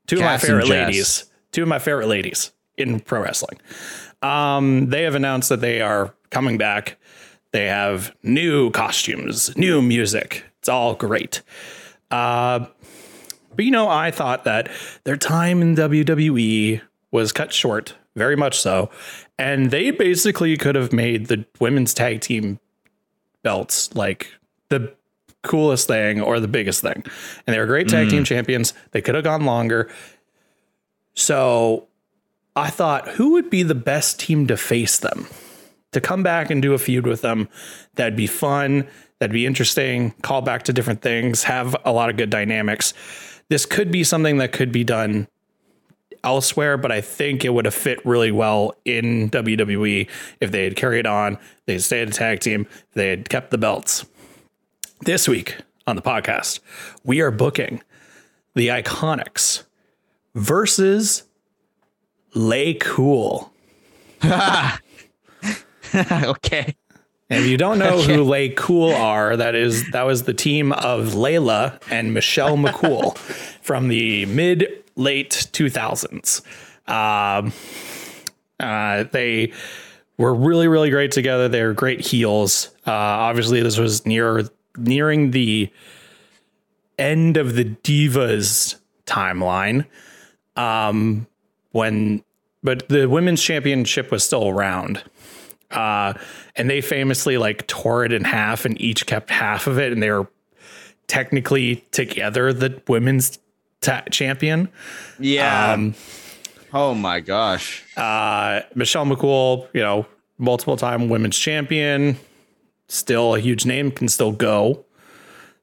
Two 0.07 0.17
of 0.17 0.23
Cass 0.23 0.43
my 0.43 0.47
favorite 0.49 0.69
ladies. 0.69 1.31
Two 1.53 1.63
of 1.63 1.69
my 1.69 1.79
favorite 1.79 2.09
ladies 2.09 2.53
in 2.79 3.01
pro 3.01 3.23
wrestling. 3.23 3.61
Um, 4.23 4.89
they 4.89 5.03
have 5.03 5.15
announced 5.15 5.51
that 5.51 5.61
they 5.61 5.83
are 5.83 6.15
coming 6.31 6.57
back. 6.57 6.99
They 7.53 7.67
have 7.67 8.15
new 8.23 8.71
costumes, 8.71 9.57
new 9.57 9.83
music. 9.83 10.45
It's 10.59 10.69
all 10.69 10.95
great. 10.95 11.43
Uh, 12.11 12.67
but 13.55 13.65
you 13.65 13.71
know, 13.71 13.89
I 13.89 14.11
thought 14.11 14.45
that 14.45 14.71
their 15.05 15.17
time 15.17 15.61
in 15.61 15.75
WWE 15.75 16.81
was 17.11 17.33
cut 17.33 17.53
short, 17.53 17.95
very 18.17 18.37
much 18.37 18.59
so. 18.59 18.91
And 19.39 19.71
they 19.71 19.91
basically 19.91 20.57
could 20.57 20.75
have 20.75 20.93
made 20.93 21.27
the 21.27 21.45
women's 21.61 21.93
tag 21.93 22.21
team 22.21 22.59
belts 23.43 23.95
like 23.95 24.29
the 24.69 24.95
coolest 25.49 25.89
thing 25.89 26.21
or 26.21 26.39
the 26.39 26.49
biggest 26.49 26.83
thing. 26.83 27.03
And 27.47 27.55
they 27.55 27.59
were 27.59 27.67
great 27.67 27.89
tag 27.89 28.11
team 28.11 28.23
mm. 28.23 28.27
champions. 28.27 28.75
They 28.93 29.01
could 29.01 29.15
have 29.15 29.25
gone 29.25 29.45
longer. 29.45 29.91
So 31.15 31.89
I 32.55 32.71
thought, 32.71 33.09
who 33.09 33.33
would 33.33 33.51
be 33.51 33.63
the 33.63 33.75
best 33.75 34.21
team 34.21 34.47
to 34.47 34.57
face 34.57 34.99
them? 34.99 35.27
To 35.93 36.01
come 36.01 36.23
back 36.23 36.51
and 36.51 36.61
do 36.61 36.75
a 36.75 36.79
feud 36.79 37.07
with 37.07 37.23
them 37.23 37.49
that'd 37.95 38.15
be 38.15 38.27
fun, 38.27 38.87
that'd 39.19 39.33
be 39.33 39.47
interesting, 39.47 40.13
call 40.23 40.43
back 40.43 40.65
to 40.65 40.73
different 40.73 41.03
things, 41.03 41.45
have 41.45 41.75
a 41.85 41.93
lot 41.93 42.11
of 42.11 42.17
good 42.17 42.31
dynamics. 42.31 42.95
This 43.49 43.67
could 43.67 43.91
be 43.91 44.05
something 44.05 44.37
that 44.39 44.53
could 44.53 44.71
be 44.71 44.85
done 44.85 45.29
elsewhere, 46.25 46.77
but 46.77 46.93
I 46.93 47.01
think 47.01 47.45
it 47.45 47.51
would 47.51 47.65
have 47.65 47.75
fit 47.75 48.05
really 48.05 48.31
well 48.31 48.75
in 48.85 49.31
WWE 49.31 50.09
if 50.41 50.51
they 50.51 50.65
had 50.65 50.77
carried 50.77 51.07
on, 51.07 51.39
they 51.67 51.75
had 51.75 51.83
stayed 51.83 52.09
a 52.09 52.13
tag 52.13 52.41
team, 52.41 52.67
they 52.93 53.09
had 53.09 53.29
kept 53.29 53.51
the 53.51 53.59
belts. 53.59 54.05
This 55.03 55.29
week 55.29 55.59
on 55.87 55.95
the 55.95 56.03
podcast, 56.03 56.59
we 57.05 57.21
are 57.21 57.31
booking 57.31 57.83
the 58.55 58.69
Iconics 58.69 59.63
versus 60.35 61.23
Lay 62.35 62.75
Cool. 62.75 63.53
okay. 64.25 64.75
And 67.31 67.41
if 67.41 67.47
you 67.47 67.57
don't 67.57 67.79
know 67.79 68.03
who 68.03 68.25
Lay 68.25 68.49
Cool 68.49 68.93
are, 68.93 69.37
that 69.37 69.55
is 69.55 69.89
that 69.93 70.03
was 70.03 70.25
the 70.25 70.35
team 70.35 70.73
of 70.73 71.15
Layla 71.15 71.81
and 71.91 72.13
Michelle 72.13 72.57
McCool 72.57 73.17
from 73.63 73.89
the 73.89 74.27
mid 74.27 74.83
late 74.97 75.49
2000s. 75.53 76.43
Um, 76.91 77.53
uh, 78.59 79.05
they 79.13 79.53
were 80.17 80.35
really 80.35 80.67
really 80.67 80.91
great 80.91 81.13
together. 81.13 81.49
They 81.49 81.63
were 81.63 81.73
great 81.73 82.01
heels. 82.01 82.71
Uh, 82.85 82.91
obviously, 82.91 83.63
this 83.63 83.79
was 83.79 84.05
near 84.05 84.49
nearing 84.79 85.31
the 85.33 85.71
end 86.99 87.37
of 87.37 87.55
the 87.55 87.65
Divas 87.65 88.77
timeline. 89.07 89.87
Um, 90.57 91.27
when 91.73 92.25
but 92.63 92.89
the 92.89 93.07
women's 93.09 93.43
championship 93.43 94.11
was 94.11 94.25
still 94.25 94.49
around 94.49 95.03
uh, 95.71 96.15
and 96.57 96.69
they 96.69 96.81
famously 96.81 97.39
like 97.39 97.67
tore 97.69 98.05
it 98.05 98.13
in 98.13 98.25
half 98.25 98.65
and 98.65 98.81
each 98.81 99.07
kept 99.07 99.31
half 99.31 99.67
of 99.69 99.79
it 99.79 99.93
and 99.93 100.03
they 100.03 100.11
were 100.11 100.27
technically 101.07 101.77
together 101.93 102.53
the 102.53 102.83
women's 102.89 103.39
ta- 103.81 104.03
champion 104.11 104.69
Yeah. 105.21 105.75
um, 105.75 105.95
oh 106.73 106.95
my 106.95 107.21
gosh. 107.21 107.85
uh, 107.97 108.63
michelle 108.75 109.07
mccool 109.07 109.69
you 109.73 109.81
know 109.83 110.05
multiple 110.39 110.77
time 110.77 111.09
women's 111.09 111.39
champion 111.39 112.17
still 112.89 113.35
a 113.35 113.41
huge 113.41 113.65
name 113.67 113.91
can 113.91 114.09
still 114.09 114.33
go 114.33 114.85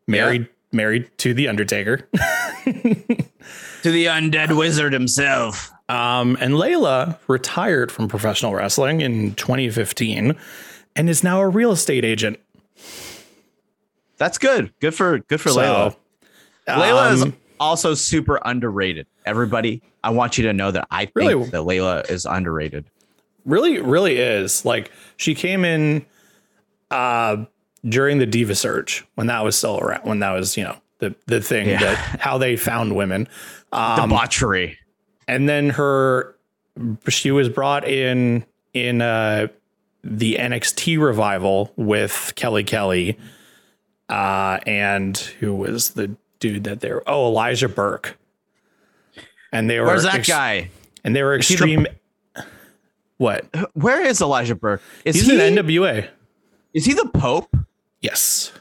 married 0.08 0.48
married 0.72 1.10
to 1.17 1.34
the 1.34 1.48
undertaker 1.48 2.08
To 2.65 3.91
the 3.91 4.05
undead 4.05 4.58
wizard 4.58 4.91
himself. 4.94 5.72
Um, 5.89 6.36
and 6.41 6.55
Layla 6.55 7.20
retired 7.27 7.91
from 7.91 8.08
professional 8.08 8.55
wrestling 8.55 9.01
in 9.01 9.36
2015 9.36 10.36
and 10.96 11.10
is 11.10 11.24
now 11.24 11.39
a 11.41 11.48
real 11.48 11.72
estate 11.72 12.03
agent. 12.03 12.39
That's 14.17 14.39
good. 14.39 14.74
Good 14.79 14.96
for 14.96 15.20
good 15.20 15.39
for 15.39 15.50
So, 15.50 15.60
Layla. 15.60 15.96
Layla 16.67 17.13
is 17.13 17.22
um, 17.24 17.36
also 17.60 17.94
super 17.94 18.39
underrated. 18.44 19.05
Everybody, 19.25 19.84
I 20.03 20.10
want 20.10 20.38
you 20.39 20.46
to 20.46 20.53
know 20.53 20.72
that 20.72 20.88
I 20.89 21.05
think 21.05 21.15
Really? 21.15 21.44
that 21.50 21.62
Layla 21.62 22.10
is 22.10 22.25
underrated. 22.25 22.86
really, 23.46 23.79
really 23.79 24.17
is 24.17 24.65
like 24.65 24.91
she 25.17 25.36
came 25.36 25.63
in 25.63 26.03
uh, 26.92 27.46
during 27.88 28.18
the 28.20 28.25
Diva 28.25 28.56
Search 28.56 29.06
when 29.15 29.27
that 29.27 29.44
was 29.44 29.58
still 29.58 29.80
around, 29.80 30.04
when 30.06 30.20
that 30.20 30.32
was, 30.32 30.58
you 30.58 30.63
know, 30.63 30.77
the, 31.00 31.13
the 31.27 31.42
thing 31.42 31.68
Yeah. 31.68 31.80
that 31.80 31.98
how 32.22 32.38
they 32.38 32.56
found 32.56 32.96
women. 32.96 33.27
Um, 33.72 34.10
Debauchery. 34.10 34.77
and 35.27 35.50
then 35.50 35.72
her 35.72 36.36
she 37.10 37.32
was 37.32 37.50
brought 37.50 37.88
in 37.88 38.46
in 38.74 39.01
uh 39.01 39.48
the 40.04 40.36
NXT 40.36 41.01
revival 41.01 41.74
with 41.75 42.34
Kelly 42.36 42.63
Kelly 42.63 43.18
uh 44.10 44.60
and 44.65 45.18
who 45.18 45.56
was 45.56 45.92
the 45.92 46.15
dude 46.39 46.63
that 46.65 46.80
they 46.82 46.92
were 46.94 47.04
oh 47.08 47.27
Elijah 47.27 47.68
Burke 47.68 48.18
and 49.51 49.70
they 49.70 49.80
were 49.80 49.88
Where's 49.88 50.04
that 50.04 50.15
ex- 50.15 50.27
guy? 50.27 50.70
and 51.04 51.15
they 51.15 51.24
were 51.24 51.34
he 51.34 51.38
the- 51.38 51.54
extreme 51.54 51.88
what 53.18 53.46
Where 53.74 54.01
is 54.06 54.22
Elijah 54.22 54.56
Burke? 54.56 54.82
Is 55.06 55.15
he's 55.15 55.27
he 55.27 55.34
in 55.34 55.56
NWA 55.56 56.08
is 56.75 56.86
he 56.86 56.94
the 56.94 57.10
Pope? 57.13 57.55
yes 58.01 58.51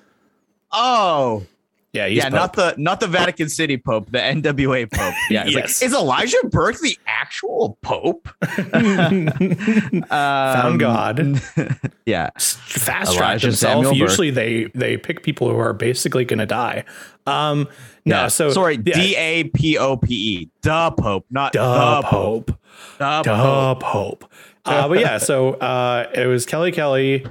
Oh, 0.73 1.45
yeah 1.93 2.09
he's 2.09 2.17
yeah, 2.19 2.25
Pope. 2.31 2.33
not 2.35 2.53
the 2.55 2.75
not 2.79 2.99
the 3.01 3.07
Vatican 3.07 3.49
City 3.49 3.77
Pope, 3.77 4.11
the 4.11 4.19
NWA 4.19 4.91
Pope. 4.91 5.15
Yeah, 5.31 5.45
it's 5.47 5.55
like, 5.55 5.65
is 5.67 5.95
Elijah 5.95 6.39
Burke 6.51 6.79
the 6.81 6.99
actual 7.07 7.79
Pope? 7.83 8.29
found 8.43 10.11
Um, 10.11 10.79
God 10.79 11.41
Yeah, 12.07 12.31
fast 12.39 13.15
Elijah 13.17 13.47
himself. 13.49 13.85
Burke. 13.85 13.95
Usually 13.95 14.31
they 14.31 14.65
they 14.75 14.97
pick 14.97 15.23
people 15.23 15.49
who 15.51 15.59
are 15.59 15.73
basically 15.73 16.25
going 16.25 16.41
to 16.41 16.47
die. 16.47 16.85
Um, 17.27 17.69
no, 18.05 18.23
yeah. 18.23 18.29
so 18.29 18.51
sorry, 18.51 18.75
yeah, 18.85 18.95
D 18.95 19.17
A 19.17 19.45
P 19.45 19.79
O 19.79 19.97
P 19.97 20.15
E, 20.15 20.51
the 20.63 20.91
Pope, 20.93 21.27
not 21.31 21.53
Duh, 21.53 22.01
the 22.01 22.07
Pope. 22.09 22.47
Pope. 22.49 22.59
The 22.99 23.23
Pope. 23.25 23.81
Pope. 23.81 24.33
Uh, 24.65 24.89
but 24.89 24.99
yeah, 24.99 25.19
so 25.19 25.55
uh, 25.55 26.11
it 26.15 26.27
was 26.27 26.45
Kelly 26.47 26.73
Kelly, 26.73 27.25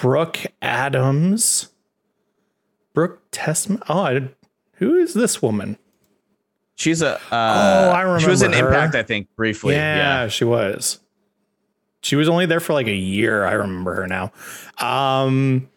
Brooke 0.00 0.38
Adams, 0.62 1.68
Brooke 2.94 3.30
Testman. 3.30 3.82
Oh, 3.88 4.00
I, 4.00 4.28
who 4.74 4.94
is 4.96 5.14
this 5.14 5.42
woman? 5.42 5.76
She's 6.76 7.02
a. 7.02 7.16
Uh, 7.16 7.18
Oh, 7.32 7.90
I 7.90 8.02
remember. 8.02 8.20
She 8.20 8.28
was 8.30 8.42
in 8.42 8.52
remember 8.52 8.70
her. 8.70 8.76
Impact, 8.84 8.94
I 8.94 9.02
think, 9.02 9.28
briefly. 9.36 9.74
yeah, 9.74 10.22
Yeah. 10.22 10.28
she 10.28 10.44
was. 10.44 11.00
She 12.02 12.14
was 12.14 12.28
only 12.28 12.46
there 12.46 12.60
for 12.60 12.74
like 12.74 12.86
a 12.86 12.94
year. 12.94 13.44
I 13.44 13.52
remember 13.54 13.94
her 13.94 14.06
now. 14.06 14.30
Um, 14.78 15.68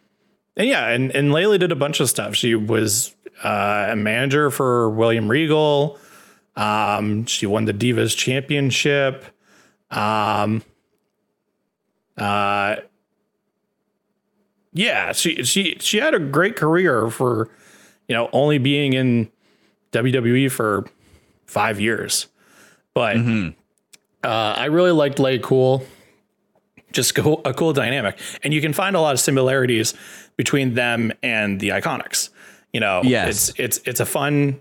and 0.56 0.68
yeah, 0.68 0.88
and, 0.90 1.10
and 1.16 1.32
Layla 1.32 1.60
did 1.60 1.72
a 1.72 1.76
bunch 1.76 2.00
of 2.00 2.08
stuff. 2.10 2.36
She 2.36 2.54
was 2.54 3.16
uh, 3.44 3.88
a 3.90 3.96
manager 3.96 4.52
for 4.52 4.92
William 4.92 5.28
Regal. 5.28 5.98
Um, 6.56 7.26
she 7.26 7.48
won 7.48 7.66
the 7.66 7.74
Divas 7.74 8.16
Championship. 8.16 9.26
Um, 9.90 10.62
Uh, 12.18 12.76
yeah, 14.74 15.12
she 15.14 15.44
she 15.44 15.78
she 15.80 15.98
had 15.98 16.14
a 16.14 16.20
great 16.20 16.56
career 16.56 17.10
for 17.10 17.50
you 18.08 18.16
know 18.16 18.30
only 18.34 18.58
being 18.58 18.94
in 18.94 19.30
WWE 19.92 20.52
for 20.52 20.86
five 21.46 21.80
years, 21.80 22.28
but 22.94 23.18
Mm-hmm. 23.18 23.50
uh, 24.24 24.54
I 24.58 24.66
really 24.66 24.92
liked 24.92 25.20
Lay 25.20 25.40
Cool. 25.40 25.84
Just 26.94 27.16
cool, 27.16 27.42
a 27.46 27.54
cool 27.54 27.72
dynamic, 27.72 28.18
and 28.44 28.54
you 28.54 28.60
can 28.60 28.74
find 28.74 28.98
a 28.98 29.00
lot 29.02 29.14
of 29.14 29.20
similarities 29.22 29.94
between 30.36 30.74
them 30.74 31.14
and 31.24 31.58
the 31.62 31.70
Iconics. 31.70 32.30
You 32.74 32.82
know, 32.82 33.02
Yes. 33.04 33.50
it's 33.50 33.60
it's 33.60 33.88
it's 33.88 34.00
a 34.02 34.06
fun 34.06 34.60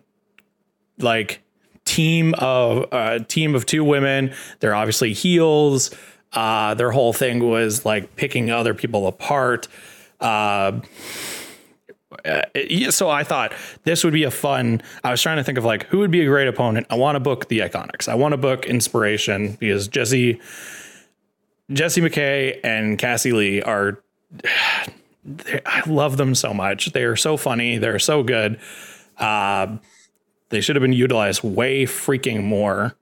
like 0.99 1.41
team 1.85 2.35
of 2.39 2.87
uh, 2.93 3.19
team 3.21 3.55
of 3.57 3.67
two 3.67 3.83
women. 3.83 4.33
They're 4.61 4.75
obviously 4.77 5.13
heels. 5.13 5.91
Uh, 6.33 6.75
their 6.75 6.93
whole 6.93 7.13
thing 7.13 7.49
was 7.49 7.85
like 7.85 8.15
picking 8.15 8.49
other 8.51 8.75
people 8.75 9.09
apart. 9.09 9.67
Uh, 10.21 10.81
so 12.91 13.09
I 13.09 13.25
thought 13.25 13.53
this 13.85 14.05
would 14.05 14.13
be 14.13 14.25
a 14.25 14.31
fun. 14.31 14.83
I 15.05 15.11
was 15.11 15.23
trying 15.23 15.37
to 15.39 15.45
think 15.45 15.59
of 15.59 15.65
like 15.65 15.87
who 15.87 15.99
would 15.99 16.11
be 16.11 16.21
a 16.23 16.27
great 16.27 16.49
opponent. 16.49 16.87
I 16.91 16.97
want 16.97 17.17
to 17.17 17.21
book 17.21 17.49
the 17.49 17.61
Iconics. 17.61 18.09
I 18.09 18.15
want 18.15 18.33
to 18.33 18.37
book 18.37 18.67
Inspiration 18.67 19.57
because 19.59 19.89
Jessie, 19.89 20.41
Jessie 21.71 22.01
McKay 22.01 22.61
and 22.65 22.99
Cassie 22.99 23.33
Lee 23.33 23.63
are. 23.63 24.03
I 25.67 25.83
love 25.87 26.17
them 26.17 26.35
so 26.35 26.55
much. 26.55 26.93
They 26.93 27.05
are 27.05 27.15
so 27.15 27.37
funny. 27.37 27.77
They're 27.77 27.99
so 27.99 28.23
good. 28.23 28.59
Uh, 29.19 29.77
they 30.49 30.63
should 30.63 30.77
have 30.77 30.81
been 30.81 30.95
utilized 30.95 31.45
way 31.45 31.85
freaking 31.85 32.43
more. 32.43 32.97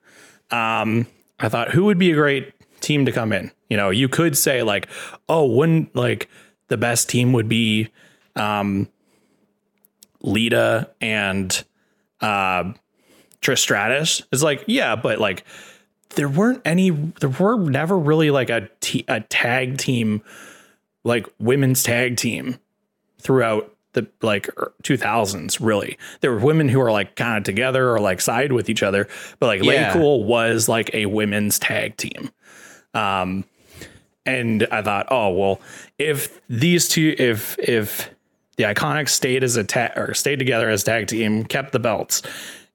Um, 0.51 1.07
I 1.39 1.49
thought 1.49 1.71
who 1.71 1.85
would 1.85 1.99
be 1.99 2.11
a 2.11 2.15
great 2.15 2.53
team 2.81 3.07
to 3.07 3.13
come 3.13 3.33
in. 3.33 3.53
You 3.69 3.77
know, 3.77 3.91
you 3.91 4.09
could 4.09 4.37
say 4.37 4.63
like, 4.63 4.89
oh, 5.29 5.47
wouldn't 5.47 5.95
like 5.95 6.29
the 6.69 6.77
best 6.77 7.09
team 7.09 7.33
would 7.33 7.49
be 7.49 7.89
um, 8.37 8.89
Lita 10.21 10.91
and 11.01 11.65
uh, 12.21 12.73
Trish 13.41 13.59
Stratus. 13.59 14.23
It's 14.33 14.43
like, 14.43 14.65
yeah, 14.67 14.97
but 14.97 15.19
like 15.19 15.45
there 16.15 16.29
weren't 16.29 16.63
any, 16.65 16.91
there 16.91 17.31
were 17.31 17.59
never 17.59 17.99
really 17.99 18.31
like 18.31 18.51
a 18.51 18.69
t- 18.81 19.05
a 19.09 19.21
tag 19.21 19.79
team, 19.79 20.23
like 21.05 21.27
women's 21.39 21.83
tag 21.83 22.17
team 22.17 22.59
throughout 23.19 23.75
the 23.93 24.07
like 24.23 24.49
2000s 24.83 25.59
really. 25.61 25.99
There 26.21 26.31
were 26.31 26.39
women 26.39 26.69
who 26.69 26.79
were 26.79 26.93
like 26.93 27.17
kind 27.17 27.39
of 27.39 27.45
together 27.45 27.91
or 27.91 27.99
like 27.99 28.21
side 28.21 28.53
with 28.53 28.69
each 28.69 28.83
other 28.83 29.09
but 29.39 29.47
like 29.47 29.63
Lay 29.63 29.91
Cool 29.93 30.25
was 30.25 30.69
like 30.69 30.91
a 30.95 31.07
women's 31.07 31.59
tag 31.59 31.97
team. 31.97 32.31
Um 32.95 33.45
and 34.28 34.66
i 34.70 34.82
thought 34.82 35.06
oh 35.11 35.30
well 35.30 35.61
if 35.99 36.40
these 36.49 36.88
two 36.88 37.14
if 37.18 37.58
if 37.58 38.11
the 38.56 38.64
iconics 38.64 39.11
stayed 39.11 39.42
as 39.44 39.56
a 39.56 39.64
tag 39.64 39.97
or 39.97 40.14
stayed 40.14 40.38
together 40.38 40.68
as 40.68 40.85
tag 40.85 41.06
team 41.06 41.44
kept 41.44 41.73
the 41.73 41.78
belts 41.78 42.23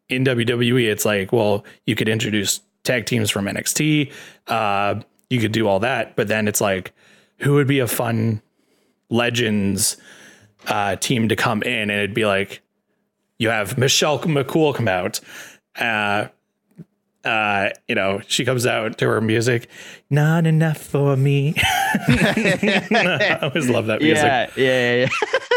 in 0.10 0.24
wwe 0.24 0.90
it's 0.90 1.06
like 1.06 1.32
well 1.32 1.64
you 1.86 1.96
could 1.96 2.10
introduce 2.10 2.62
tag 2.84 3.06
teams 3.06 3.30
from 3.30 3.46
nxt 3.46 4.12
uh 4.48 4.96
you 5.30 5.40
could 5.40 5.52
do 5.52 5.68
all 5.68 5.80
that 5.80 6.16
but 6.16 6.28
then 6.28 6.48
it's 6.48 6.62
like 6.62 6.94
who 7.38 7.54
would 7.54 7.68
be 7.68 7.80
a 7.80 7.88
fun 7.88 8.42
legends 9.10 9.98
uh, 10.68 10.96
team 10.98 11.30
to 11.30 11.36
come 11.36 11.62
in, 11.64 11.90
and 11.90 11.92
it'd 11.92 12.14
be 12.14 12.26
like 12.26 12.62
you 13.38 13.50
have 13.50 13.78
Michelle 13.78 14.20
McCool 14.20 14.74
come 14.74 14.88
out. 14.88 15.20
Uh, 15.76 16.28
uh, 17.24 17.70
you 17.88 17.96
know, 17.96 18.22
she 18.28 18.44
comes 18.44 18.66
out 18.66 18.98
to 18.98 19.08
her 19.08 19.22
music, 19.22 19.70
not 20.10 20.46
enough 20.46 20.78
for 20.78 21.16
me. 21.16 21.54
I 21.58 23.40
always 23.42 23.70
love 23.70 23.88
that 23.88 24.02
music. 24.02 24.24
Yeah, 24.24 24.48
yeah, 24.56 24.94
yeah, 24.96 25.10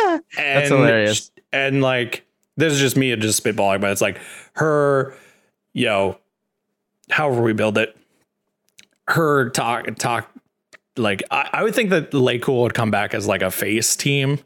yeah. 0.05 0.13
and, 0.39 0.59
That's 0.59 0.69
hilarious. 0.69 1.31
And 1.53 1.83
like, 1.83 2.25
this 2.57 2.73
is 2.73 2.79
just 2.79 2.97
me 2.97 3.15
just 3.17 3.43
spitballing, 3.43 3.81
but 3.81 3.91
it's 3.91 4.01
like 4.01 4.19
her, 4.55 5.15
you 5.73 5.87
know, 5.87 6.19
however 7.11 7.43
we 7.43 7.53
build 7.53 7.79
it, 7.79 7.97
her 9.09 9.51
talk, 9.51 9.87
talk, 9.97 10.31
like, 10.97 11.23
I, 11.31 11.49
I 11.53 11.63
would 11.63 11.75
think 11.75 11.91
that 11.91 12.15
Lay 12.15 12.39
Cool 12.39 12.63
would 12.63 12.75
come 12.75 12.91
back 12.91 13.13
as 13.13 13.27
like 13.27 13.43
a 13.43 13.51
face 13.51 13.97
team 13.97 14.39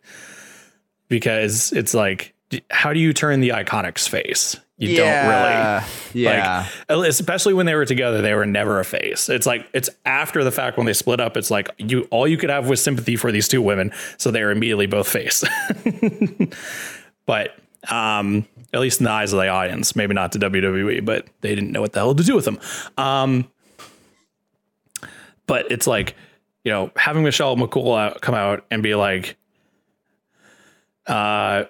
because 1.09 1.73
it's 1.73 1.95
like, 1.95 2.35
how 2.71 2.93
do 2.93 2.99
you 2.99 3.13
turn 3.13 3.41
the 3.41 3.51
Iconics 3.51 4.09
face? 4.09 4.57
You 4.81 4.97
don't 4.97 5.29
really. 5.29 5.85
Yeah. 6.15 6.67
Like, 6.89 7.09
especially 7.09 7.53
when 7.53 7.67
they 7.67 7.75
were 7.75 7.85
together, 7.85 8.23
they 8.23 8.35
were 8.35 8.47
never 8.47 8.81
a 8.81 8.85
face. 8.85 9.29
It's 9.29 9.45
like 9.45 9.69
it's 9.75 9.91
after 10.07 10.43
the 10.43 10.51
fact 10.51 10.79
when 10.79 10.87
they 10.87 10.95
split 10.95 11.21
up. 11.21 11.37
It's 11.37 11.51
like 11.51 11.69
you 11.77 12.09
all 12.11 12.27
you 12.27 12.39
could 12.39 12.49
have 12.49 12.67
was 12.67 12.83
sympathy 12.83 13.17
for 13.17 13.31
these 13.31 13.47
two 13.47 13.61
women, 13.61 13.93
so 14.17 14.31
they 14.31 14.41
are 14.41 14.51
immediately 14.51 14.87
both 14.87 15.07
face. 15.07 15.45
but 17.27 17.57
um, 17.91 18.47
at 18.73 18.81
least 18.81 19.01
in 19.01 19.05
the 19.05 19.11
eyes 19.11 19.35
of 19.35 19.39
the 19.39 19.49
audience, 19.49 19.95
maybe 19.95 20.15
not 20.15 20.33
to 20.33 20.39
WWE, 20.39 21.05
but 21.05 21.27
they 21.43 21.55
didn't 21.55 21.73
know 21.73 21.83
what 21.83 21.93
the 21.93 22.01
hell 22.01 22.15
to 22.15 22.25
do 22.25 22.35
with 22.35 22.47
them. 22.47 22.59
Um, 22.97 23.51
but 25.47 25.71
it's 25.71 25.87
like 25.87 26.17
you 26.65 26.73
know 26.73 26.91
having 26.97 27.23
Michelle 27.23 27.55
McCool 27.55 27.99
out, 27.99 28.23
come 28.23 28.35
out 28.35 28.65
and 28.71 28.83
be 28.83 28.95
like, 28.95 29.37
uh, 31.07 31.65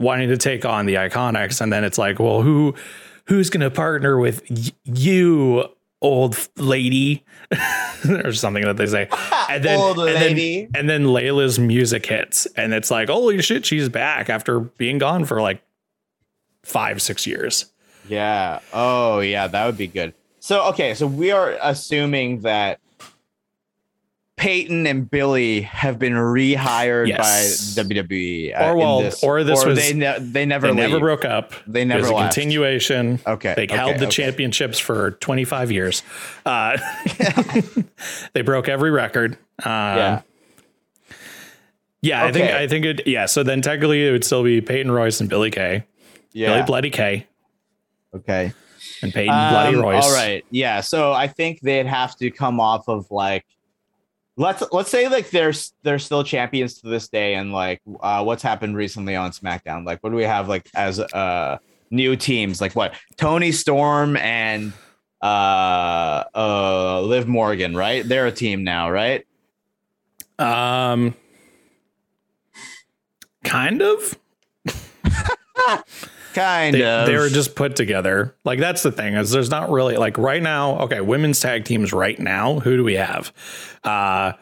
wanting 0.00 0.28
to 0.30 0.36
take 0.36 0.64
on 0.64 0.86
the 0.86 0.94
Iconics, 0.94 1.60
and 1.60 1.72
then 1.72 1.84
it's 1.84 1.98
like, 1.98 2.18
well, 2.18 2.42
who 2.42 2.74
who's 3.26 3.48
going 3.50 3.60
to 3.60 3.70
partner 3.70 4.18
with 4.18 4.42
y- 4.50 4.72
you, 4.84 5.64
old 6.02 6.36
lady, 6.56 7.24
or 8.24 8.32
something 8.32 8.64
that 8.64 8.76
they 8.76 8.86
say, 8.86 9.08
and 9.48 9.62
then 9.62 9.78
Old 9.78 9.98
and 9.98 10.06
lady. 10.14 10.62
then, 10.64 10.70
and 10.74 10.90
then 10.90 11.04
Layla's 11.04 11.58
music 11.60 12.06
hits, 12.06 12.46
and 12.56 12.74
it's 12.74 12.90
like, 12.90 13.08
holy 13.08 13.40
shit, 13.42 13.64
she's 13.64 13.88
back 13.88 14.28
after 14.28 14.58
being 14.60 14.98
gone 14.98 15.24
for 15.24 15.40
like 15.40 15.62
five 16.64 17.00
six 17.00 17.26
years. 17.26 17.66
Yeah. 18.08 18.58
Oh, 18.72 19.20
yeah, 19.20 19.46
that 19.46 19.66
would 19.66 19.76
be 19.76 19.86
good. 19.86 20.14
So, 20.40 20.64
okay, 20.70 20.94
so 20.94 21.06
we 21.06 21.30
are 21.30 21.56
assuming 21.62 22.40
that 22.40 22.80
Peyton 24.40 24.86
and 24.86 25.10
Billie 25.10 25.60
have 25.60 25.98
been 25.98 26.14
rehired 26.14 27.08
Yes. 27.08 27.74
by 27.74 27.82
WWE. 27.82 28.54
uh, 28.58 28.64
Or 28.70 28.76
well, 28.76 29.10
or 29.22 29.44
this 29.44 29.64
was- 29.66 29.76
they, 29.78 29.92
ne- 29.92 30.16
they 30.18 30.46
never 30.46 30.68
They 30.68 30.72
never 30.74 30.98
broke 30.98 31.26
up. 31.26 31.52
They 31.66 31.82
It 31.82 31.84
never 31.84 32.06
a 32.06 32.14
left. 32.14 32.34
continuation. 32.34 33.20
Okay, 33.26 33.52
They 33.54 33.64
okay, 33.64 33.76
held 33.76 33.98
the 33.98 34.06
okay. 34.06 34.10
championships 34.10 34.78
for 34.78 35.10
25 35.10 35.70
years. 35.70 36.02
Uh, 36.46 36.78
they 38.32 38.40
broke 38.40 38.66
every 38.68 38.90
record. 38.90 39.32
Um, 39.62 39.68
Yeah. 39.68 40.20
Yeah, 42.02 42.24
I 42.24 42.32
think 42.32 42.50
I 42.50 42.66
think 42.66 42.86
it. 42.86 43.06
Yeah, 43.06 43.26
so 43.26 43.42
then 43.42 43.60
technically 43.60 44.08
it 44.08 44.10
would 44.10 44.24
still 44.24 44.42
be 44.42 44.62
Peyton 44.62 44.90
Royce 44.90 45.20
and 45.20 45.28
Billie 45.28 45.50
Kay, 45.50 45.84
Billie 46.32 46.62
Bloody 46.62 46.88
Kay, 46.88 47.26
Okay. 48.16 48.54
and 49.02 49.12
Peyton 49.12 49.34
Bloody 49.34 49.76
Um, 49.76 49.82
Royce. 49.82 50.04
All 50.04 50.14
right. 50.14 50.42
Yeah. 50.50 50.80
So 50.80 51.12
I 51.12 51.26
think 51.26 51.60
they'd 51.60 51.84
have 51.84 52.16
to 52.16 52.30
come 52.30 52.58
off 52.58 52.88
of 52.88 53.10
like 53.10 53.44
let's 54.40 54.62
let's 54.72 54.90
say 54.90 55.06
like 55.08 55.28
they're 55.30 55.52
they're 55.82 55.98
still 55.98 56.24
champions 56.24 56.80
to 56.80 56.88
this 56.88 57.08
day 57.08 57.34
and 57.34 57.52
like 57.52 57.82
uh 58.00 58.22
what's 58.24 58.42
happened 58.42 58.74
recently 58.74 59.14
on 59.14 59.30
SmackDown? 59.32 59.84
Like 59.84 60.02
what 60.02 60.10
do 60.10 60.16
we 60.16 60.24
have 60.24 60.48
like 60.48 60.66
as 60.74 60.98
uh 60.98 61.58
new 61.90 62.16
teams? 62.16 62.60
Like 62.60 62.74
what? 62.74 62.94
Toni 63.18 63.52
Storm 63.52 64.16
and 64.16 64.72
uh 65.20 66.24
uh 66.34 67.02
Liv 67.02 67.28
Morgan, 67.28 67.76
right? 67.76 68.06
They're 68.06 68.26
a 68.26 68.32
team 68.32 68.64
now, 68.64 68.90
right? 68.90 69.26
Um, 70.38 71.14
kind 73.44 73.82
of. 73.82 74.18
Kind 76.34 76.74
They, 76.76 76.84
of. 76.84 77.06
they 77.06 77.16
were 77.16 77.28
just 77.28 77.54
put 77.56 77.74
together. 77.76 78.34
Like 78.44 78.58
that's 78.60 78.82
the 78.82 78.92
thing 78.92 79.14
is 79.14 79.30
there's 79.30 79.50
not 79.50 79.70
really 79.70 79.96
like 79.96 80.16
right 80.18 80.42
now. 80.42 80.78
Okay, 80.80 81.00
women's 81.00 81.40
tag 81.40 81.64
teams 81.64 81.92
right 81.92 82.18
now. 82.18 82.60
Who 82.60 82.76
do 82.76 82.84
we 82.84 82.94
have? 82.94 83.32
Uh, 83.82 84.32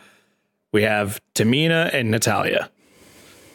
we 0.72 0.82
have 0.82 1.20
Tamina 1.34 1.92
and 1.94 2.10
Natalya. 2.10 2.70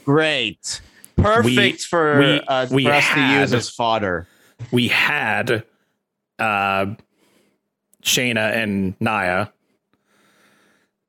great. 0.05 0.81
Perfect 1.15 1.81
for 1.85 2.19
we- 2.19 2.41
uh, 2.47 2.67
we 2.71 2.85
for 2.85 2.91
us 2.91 3.07
to 3.13 3.21
use 3.39 3.53
as 3.53 3.69
fodder. 3.69 4.27
we 4.71 4.87
had 4.87 5.63
uh 6.39 6.87
Shayna 8.01 8.51
and 8.55 8.95
Nia. 8.99 9.53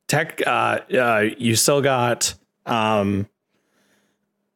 Tech 0.08 0.42
uh 0.46 0.80
uh 0.92 1.24
you 1.38 1.56
still 1.56 1.80
got 1.80 2.34
um 2.66 3.26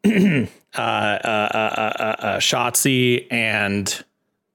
uh, 0.77 0.81
uh, 0.81 2.17
uh, 2.21 2.37
Shotzi 2.39 3.27
and 3.31 4.05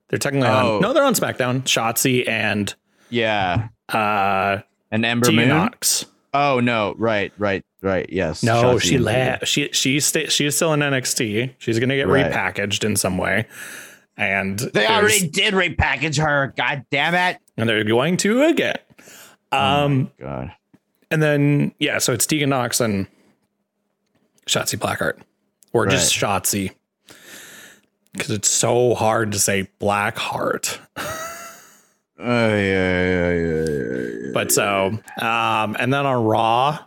they're 0.10 0.20
technically 0.20 0.50
Oh. 0.50 0.76
on 0.76 0.82
no 0.82 0.94
they're 0.94 1.04
on 1.04 1.14
SmackDown. 1.16 1.64
Shotzi 1.64 2.28
and 2.28 2.74
Yeah. 3.10 3.70
uh 3.90 4.60
And 4.92 5.06
Ember 5.06 5.28
Tia 5.28 5.36
Moon. 5.36 5.48
Nox. 5.50 6.06
Oh 6.36 6.60
no! 6.60 6.96
Right, 6.98 7.32
right, 7.38 7.64
right. 7.84 8.08
Yes. 8.12 8.42
No, 8.42 8.64
Shotzi 8.76 8.82
she 8.82 8.98
left. 8.98 9.48
She 9.48 9.70
she's 9.72 10.06
sta- 10.06 10.30
she's 10.30 10.56
still 10.56 10.74
in 10.74 10.80
NXT. 10.82 11.54
She's 11.60 11.78
gonna 11.80 11.96
get 11.96 12.08
Right. 12.08 12.26
repackaged 12.32 12.84
in 12.84 12.96
some 12.96 13.20
way, 13.20 13.46
and 14.18 14.58
They 14.58 14.88
already 14.88 15.28
did 15.28 15.54
repackage 15.54 16.20
her. 16.20 16.54
God 16.58 16.86
damn 16.90 17.14
it! 17.14 17.38
and 17.56 17.70
they're 17.70 17.84
going 17.84 18.18
to 18.18 18.44
again. 18.46 18.78
Um, 19.52 20.10
God. 20.20 20.52
and 21.12 21.22
then 21.22 21.72
yeah, 21.78 22.00
so 22.00 22.14
it's 22.14 22.26
Tegan 22.26 22.50
Nox 22.50 22.82
and 22.82 23.06
Shotzi 24.48 24.78
Blackheart, 24.80 25.20
or 25.74 25.88
just 25.88 26.14
Shotzi, 26.14 26.72
because 28.14 28.30
it's 28.30 28.48
so 28.48 28.94
hard 28.94 29.32
to 29.34 29.40
say 29.40 29.68
Blackheart. 29.82 30.80
Oh 32.26 32.26
yeah, 32.56 32.56
yeah, 32.56 33.32
yeah, 33.34 33.64
yeah, 33.66 34.08
yeah. 34.28 34.32
But 34.34 34.50
so, 34.52 34.98
um, 35.20 35.76
and 35.78 35.92
then 35.92 36.06
on 36.06 36.24
Raw, 36.24 36.80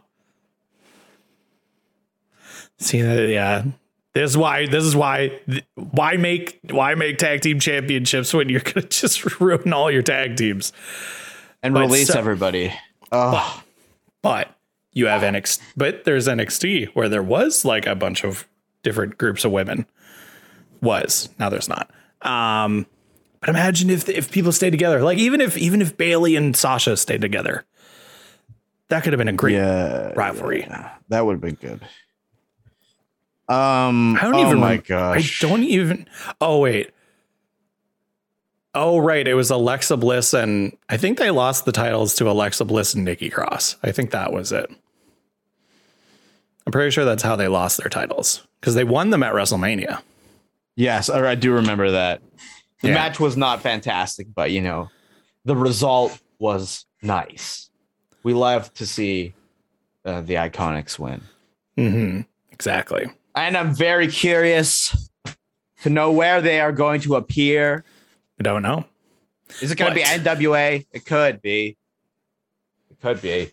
see 2.78 3.02
that, 3.02 3.28
yeah. 3.28 3.64
This 4.14 4.30
is 4.30 4.36
why. 4.38 4.66
This 4.66 4.84
is 4.84 4.96
why. 4.96 5.38
Why 5.74 6.16
make 6.16 6.58
why 6.70 6.94
make 6.94 7.18
tag 7.18 7.42
team 7.42 7.60
championships 7.60 8.32
when 8.32 8.48
you're 8.48 8.60
gonna 8.64 8.86
just 8.86 9.38
ruin 9.40 9.72
all 9.74 9.90
your 9.90 10.02
tag 10.02 10.36
teams? 10.36 10.72
and 11.62 11.74
but 11.74 11.80
release 11.80 12.08
so- 12.08 12.18
everybody. 12.18 12.72
Oh, 13.12 13.62
But 14.22 14.48
you 14.92 15.06
have 15.06 15.20
NXT. 15.22 15.60
But 15.76 16.04
there's 16.04 16.28
NXT 16.28 16.88
where 16.94 17.08
there 17.10 17.22
was 17.22 17.64
like 17.64 17.86
a 17.86 17.94
bunch 17.94 18.24
of 18.24 18.46
different 18.86 19.18
groups 19.18 19.44
of 19.44 19.50
women. 19.50 19.84
Was 20.80 21.28
now 21.40 21.48
there's 21.48 21.68
not. 21.68 21.90
Um, 22.22 22.86
but 23.40 23.48
imagine 23.48 23.90
if 23.90 24.08
if 24.08 24.30
people 24.30 24.52
stayed 24.52 24.70
together. 24.70 25.02
Like 25.02 25.18
even 25.18 25.40
if 25.40 25.58
even 25.58 25.82
if 25.82 25.96
Bayley 25.96 26.36
and 26.36 26.56
Sasha 26.56 26.96
stayed 26.96 27.20
together, 27.20 27.64
that 28.88 29.02
could 29.02 29.12
have 29.12 29.18
been 29.18 29.28
a 29.28 29.32
great 29.32 29.54
yeah, 29.54 30.12
rivalry. 30.14 30.60
yeah. 30.60 30.92
that 31.08 31.26
would 31.26 31.32
have 31.32 31.40
been 31.40 31.56
good. 31.56 31.80
Um, 33.48 34.16
I 34.16 34.22
don't 34.22 34.34
oh 34.36 34.46
even. 34.46 34.58
my 34.60 34.76
gosh, 34.76 35.42
I 35.42 35.48
don't 35.48 35.64
even. 35.64 36.08
Oh 36.40 36.60
wait. 36.60 36.90
Oh 38.72 38.98
right, 38.98 39.26
it 39.26 39.34
was 39.34 39.50
Alexa 39.50 39.96
Bliss 39.96 40.32
and 40.34 40.76
I 40.88 40.96
think 40.96 41.18
they 41.18 41.30
lost 41.30 41.64
the 41.64 41.72
titles 41.72 42.14
to 42.16 42.30
Alexa 42.30 42.64
Bliss 42.66 42.94
and 42.94 43.04
Nikki 43.04 43.30
Cross. 43.30 43.76
I 43.82 43.90
think 43.90 44.10
that 44.12 44.32
was 44.32 44.52
it. 44.52 44.70
I'm 46.66 46.72
pretty 46.72 46.90
sure 46.90 47.04
that's 47.04 47.22
how 47.22 47.36
they 47.36 47.48
lost 47.48 47.78
their 47.78 47.88
titles 47.88 48.46
because 48.66 48.74
they 48.74 48.82
won 48.82 49.10
them 49.10 49.22
at 49.22 49.32
WrestleMania. 49.32 50.02
Yes, 50.74 51.08
I 51.08 51.36
do 51.36 51.52
remember 51.52 51.92
that. 51.92 52.20
The 52.82 52.88
Yeah. 52.88 52.94
match 52.94 53.20
was 53.20 53.36
not 53.36 53.62
fantastic, 53.62 54.26
but 54.34 54.50
you 54.50 54.60
know, 54.60 54.90
the 55.44 55.54
result 55.54 56.18
was 56.40 56.84
nice. 57.00 57.70
We 58.24 58.34
love 58.34 58.74
to 58.74 58.84
see 58.84 59.34
uh, 60.04 60.20
the 60.22 60.34
Iconics 60.34 60.98
win, 60.98 61.22
hmm 61.76 62.22
Exactly. 62.50 63.06
and 63.36 63.56
I'm 63.56 63.72
very 63.72 64.08
curious 64.08 65.10
to 65.82 65.88
know 65.90 66.10
where 66.10 66.40
they 66.40 66.58
are 66.60 66.72
going 66.72 67.00
to 67.02 67.14
appear. 67.14 67.84
I 68.40 68.42
don't 68.42 68.62
know. 68.62 68.84
Is 69.62 69.70
it 69.70 69.78
going 69.78 69.92
to 69.92 69.94
be 69.94 70.02
NWA? 70.02 70.84
It 70.92 71.06
could 71.06 71.40
be. 71.40 71.76
It 72.90 73.00
could 73.00 73.22
be. 73.22 73.52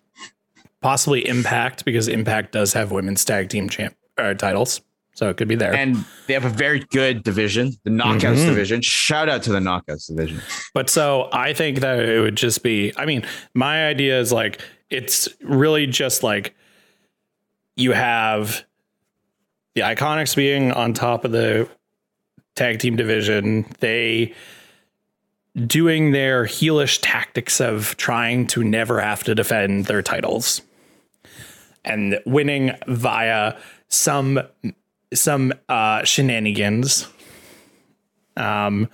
Possibly 0.81 1.27
Impact 1.27 1.85
because 1.85 2.07
Impact 2.07 2.51
does 2.51 2.73
have 2.73 2.91
women's 2.91 3.23
tag 3.23 3.49
team 3.49 3.69
champ 3.69 3.95
uh, 4.17 4.33
titles, 4.33 4.81
so 5.13 5.29
it 5.29 5.37
could 5.37 5.47
be 5.47 5.55
there. 5.55 5.73
And 5.73 6.03
they 6.27 6.33
have 6.33 6.45
a 6.45 6.49
very 6.49 6.79
good 6.91 7.23
division, 7.23 7.73
the 7.83 7.89
Knockouts 7.91 8.37
Mhm. 8.37 8.45
division. 8.47 8.81
Shout 8.81 9.29
out 9.29 9.43
to 9.43 9.51
the 9.51 9.59
Knockouts 9.59 10.07
division. 10.07 10.41
But 10.73 10.89
so 10.89 11.29
I 11.31 11.53
think 11.53 11.79
that 11.81 11.99
it 11.99 12.19
would 12.19 12.35
just 12.35 12.63
be, 12.63 12.91
I 12.97 13.05
mean, 13.05 13.23
my 13.53 13.87
idea 13.87 14.19
is 14.19 14.31
like, 14.31 14.59
it's 14.89 15.29
really 15.41 15.87
just 15.87 16.23
like 16.23 16.55
you 17.75 17.91
have 17.93 18.63
the 19.75 19.81
Iconics 19.81 20.35
being 20.35 20.71
on 20.71 20.93
top 20.93 21.25
of 21.25 21.31
the 21.31 21.67
tag 22.55 22.79
team 22.79 22.95
division. 22.95 23.65
They 23.79 24.33
doing 25.67 26.11
their 26.11 26.45
heelish 26.45 26.99
tactics 27.01 27.61
of 27.61 27.95
trying 27.97 28.47
to 28.47 28.63
never 28.63 28.99
have 28.99 29.23
to 29.23 29.35
defend 29.35 29.85
their 29.85 30.01
titles 30.01 30.61
and 31.85 32.19
winning 32.25 32.71
via 32.87 33.53
some 33.87 34.39
some 35.13 35.53
uh 35.69 36.03
shenanigans 36.03 37.07
um 38.37 38.89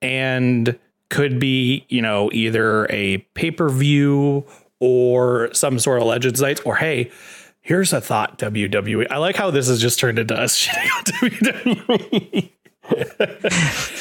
and 0.00 0.78
could 1.10 1.38
be, 1.38 1.86
you 1.88 2.02
know, 2.02 2.30
either 2.32 2.86
a 2.90 3.18
pay 3.34 3.50
per 3.50 3.68
view 3.68 4.44
or 4.80 5.52
some 5.52 5.78
sort 5.78 6.00
of 6.00 6.06
Legends 6.06 6.40
Nights, 6.40 6.60
or 6.64 6.76
hey, 6.76 7.10
here's 7.60 7.92
a 7.92 8.00
thought, 8.00 8.38
WWE. 8.38 9.06
I 9.10 9.16
like 9.18 9.36
how 9.36 9.50
this 9.50 9.68
has 9.68 9.80
just 9.80 9.98
turned 9.98 10.18
into 10.18 10.34
us 10.34 10.58
shitting 10.66 10.88
on 10.96 11.04
WWE. 11.30 12.52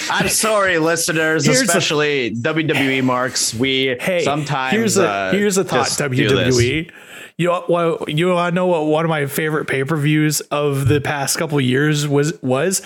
I'm 0.10 0.30
sorry, 0.30 0.78
listeners, 0.80 1.46
Here's 1.46 1.62
a- 1.62 1.64
especially 1.66 2.34
WWE 2.36 3.04
marks. 3.04 3.54
We 3.54 3.96
Hey, 4.00 4.24
sometimes 4.24 4.74
here's 4.74 4.98
a 4.98 5.08
uh, 5.08 5.32
here's 5.32 5.58
a 5.58 5.64
thought, 5.64 5.86
just 5.88 5.98
do 5.98 6.10
this. 6.30 6.56
WWE. 6.58 6.92
You 7.38 7.48
know 7.48 7.64
what? 7.68 8.10
You 8.10 8.30
want 8.30 8.52
to 8.52 8.56
know 8.56 8.66
what 8.68 8.86
one 8.86 9.06
of 9.06 9.10
my 9.10 9.26
favorite 9.28 9.66
pay 9.68 9.84
per 9.84 9.96
views 9.98 10.42
of 10.42 10.88
the 10.88 11.00
past 11.02 11.38
couple 11.38 11.60
years 11.62 12.08
was 12.08 12.34
was 12.42 12.82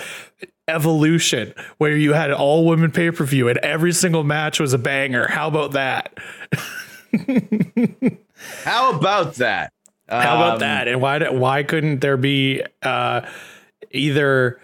Evolution, 0.67 1.53
where 1.77 1.95
you 1.95 2.13
had 2.13 2.29
an 2.31 2.37
all 2.37 2.65
women 2.65 2.91
pay 2.91 3.11
per 3.11 3.23
view 3.23 3.47
and 3.49 3.57
every 3.59 3.91
single 3.93 4.23
match 4.23 4.59
was 4.59 4.73
a 4.73 4.77
banger. 4.77 5.27
How 5.29 5.47
about 5.47 5.71
that? 5.73 6.17
How 8.63 8.91
about 8.97 9.35
that? 9.35 9.73
How 10.09 10.35
about 10.35 10.53
Um, 10.55 10.59
that? 10.59 10.87
And 10.87 11.01
why 11.01 11.19
why 11.29 11.63
couldn't 11.63 11.99
there 12.01 12.17
be 12.17 12.61
uh, 12.83 13.21
either 13.91 14.59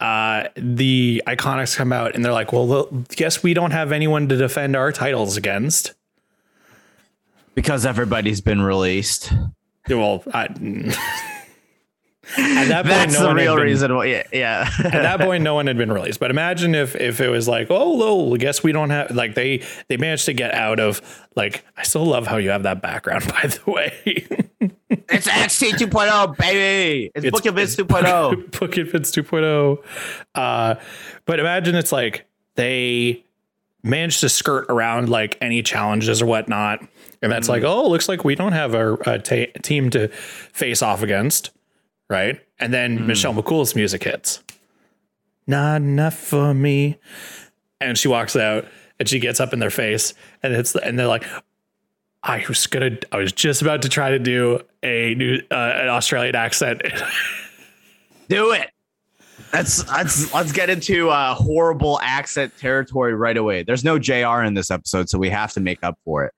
uh, 0.00 0.48
the 0.56 1.22
Iconics 1.26 1.76
come 1.76 1.92
out 1.92 2.14
and 2.14 2.24
they're 2.24 2.32
like, 2.32 2.52
well, 2.52 2.84
guess 3.16 3.42
we 3.42 3.54
don't 3.54 3.72
have 3.72 3.90
anyone 3.92 4.28
to 4.28 4.36
defend 4.36 4.76
our 4.76 4.92
titles 4.92 5.36
against. 5.36 5.94
Because 7.54 7.84
everybody's 7.84 8.40
been 8.40 8.62
released. 8.62 9.32
Well, 9.88 10.22
I, 10.32 10.44
at 12.36 12.68
that 12.68 12.84
point, 12.84 12.88
That's 12.88 13.14
no 13.14 13.20
the 13.20 13.26
one 13.26 13.36
had 13.38 13.42
real 13.42 13.56
been- 13.56 13.64
reason 13.64 13.94
why. 13.96 14.04
Yeah, 14.04 14.22
yeah. 14.32 14.70
At 14.84 14.92
that 14.92 15.20
point, 15.26 15.42
no 15.42 15.54
one 15.54 15.66
had 15.66 15.76
been 15.76 15.90
released. 15.90 16.20
But 16.20 16.30
imagine 16.30 16.74
if 16.76 16.94
if 16.94 17.20
it 17.20 17.28
was 17.30 17.48
like, 17.48 17.66
oh, 17.70 17.96
well, 17.96 18.34
I 18.34 18.36
guess 18.36 18.62
we 18.62 18.70
don't 18.70 18.90
have 18.90 19.10
like 19.10 19.34
they 19.34 19.64
they 19.88 19.96
managed 19.96 20.26
to 20.26 20.32
get 20.34 20.54
out 20.54 20.78
of 20.78 21.00
like. 21.34 21.64
I 21.76 21.82
still 21.82 22.04
love 22.04 22.26
how 22.28 22.36
you 22.36 22.50
have 22.50 22.62
that 22.62 22.80
background, 22.82 23.26
by 23.42 23.48
the 23.48 23.70
way. 23.70 24.26
It's 24.90 25.28
XT 25.28 25.72
2.0, 25.72 26.36
baby. 26.36 27.10
It's, 27.14 27.30
Book 27.30 27.46
of 27.46 27.54
Vince 27.56 27.76
2.0. 27.76 28.58
Book 28.58 28.78
it 28.78 28.90
Vince 28.90 29.10
2.0. 29.10 29.78
Uh, 30.34 30.74
but 31.24 31.40
imagine 31.40 31.74
it's 31.74 31.92
like 31.92 32.26
they 32.54 33.24
managed 33.82 34.20
to 34.20 34.28
skirt 34.28 34.66
around 34.68 35.08
like 35.08 35.36
any 35.40 35.62
challenges 35.62 36.22
or 36.22 36.26
whatnot. 36.26 36.86
And 37.20 37.32
that's 37.32 37.48
like, 37.48 37.64
oh, 37.64 37.88
looks 37.88 38.08
like 38.08 38.24
we 38.24 38.34
don't 38.34 38.52
have 38.52 38.74
a, 38.74 38.94
a 39.06 39.18
team 39.18 39.90
to 39.90 40.08
face 40.08 40.82
off 40.82 41.02
against. 41.02 41.50
Right. 42.08 42.40
And 42.58 42.72
then 42.72 43.06
Michelle 43.06 43.34
McCool's 43.34 43.74
music 43.74 44.04
hits. 44.04 44.42
Not 45.46 45.76
enough 45.76 46.14
for 46.16 46.54
me. 46.54 46.98
And 47.80 47.98
she 47.98 48.08
walks 48.08 48.34
out 48.36 48.66
and 48.98 49.08
she 49.08 49.18
gets 49.18 49.40
up 49.40 49.52
in 49.52 49.58
their 49.58 49.70
face 49.70 50.14
and 50.42 50.54
it's 50.54 50.74
and 50.74 50.98
they're 50.98 51.06
like, 51.06 51.24
I 52.22 52.44
was 52.48 52.66
gonna 52.66 52.98
I 53.12 53.16
was 53.18 53.32
just 53.32 53.62
about 53.62 53.82
to 53.82 53.88
try 53.88 54.10
to 54.10 54.18
do 54.18 54.60
a 54.82 55.14
new 55.14 55.40
uh, 55.50 55.54
an 55.54 55.88
Australian 55.88 56.34
accent. 56.34 56.82
Do 58.28 58.52
it. 58.52 58.68
Let's 59.54 59.88
let's 59.88 60.34
let's 60.34 60.52
get 60.52 60.68
into 60.68 61.08
uh, 61.08 61.34
horrible 61.34 61.98
accent 62.02 62.52
territory 62.58 63.14
right 63.14 63.36
away. 63.36 63.62
There's 63.62 63.84
no 63.84 63.98
JR 63.98 64.42
in 64.42 64.52
this 64.52 64.70
episode, 64.70 65.08
so 65.08 65.18
we 65.18 65.30
have 65.30 65.52
to 65.54 65.60
make 65.60 65.82
up 65.82 65.98
for 66.04 66.24
it. 66.26 66.34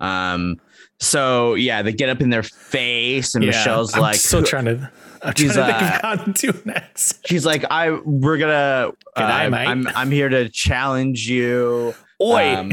Um. 0.00 0.60
So 0.98 1.54
yeah, 1.54 1.80
they 1.80 1.92
get 1.94 2.10
up 2.10 2.20
in 2.20 2.28
their 2.28 2.42
face, 2.42 3.34
and 3.34 3.42
Yeah, 3.42 3.52
Michelle's 3.52 3.94
I'm 3.94 4.02
like, 4.02 4.16
still 4.16 4.42
trying 4.42 4.66
to. 4.66 4.90
I'm 5.22 5.32
trying 5.32 5.48
He's, 5.48 5.54
to 5.54 5.64
think 5.64 5.82
uh, 5.82 5.86
of 5.86 6.00
how 6.02 6.14
to 6.24 6.32
do 6.32 6.62
next. 6.66 7.26
she's 7.26 7.46
like, 7.46 7.64
I 7.70 7.92
we're 8.04 8.36
gonna. 8.36 8.92
G'day, 9.16 9.46
uh, 9.46 9.50
mate. 9.50 9.66
I'm 9.66 9.86
I'm 9.88 10.10
here 10.10 10.28
to 10.28 10.50
challenge 10.50 11.26
you. 11.30 11.94
Oi, 12.20 12.54
Um, 12.56 12.72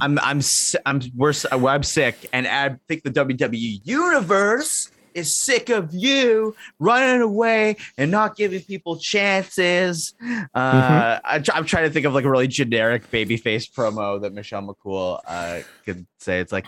I'm 0.00 0.18
I'm 0.20 0.40
I'm 0.86 1.00
we're 1.16 1.32
I'm 1.52 1.82
sick, 1.82 2.28
and 2.32 2.46
I 2.46 2.76
think 2.88 3.02
the 3.02 3.10
WWE 3.10 3.80
universe 3.84 4.90
is 5.14 5.34
sick 5.34 5.68
of 5.70 5.92
you 5.92 6.54
running 6.78 7.20
away 7.22 7.76
and 7.96 8.10
not 8.10 8.36
giving 8.36 8.60
people 8.62 8.96
chances. 8.98 10.14
Uh, 10.22 11.18
I, 11.24 11.42
am 11.54 11.64
trying 11.64 11.84
to 11.84 11.90
think 11.90 12.06
of 12.06 12.14
like 12.14 12.24
a 12.24 12.30
really 12.30 12.46
generic 12.46 13.10
babyface 13.10 13.68
promo 13.72 14.20
that 14.20 14.32
Michelle 14.32 14.62
McCool 14.62 15.18
uh, 15.26 15.60
could 15.84 16.06
say. 16.18 16.38
It's 16.40 16.52
like 16.52 16.66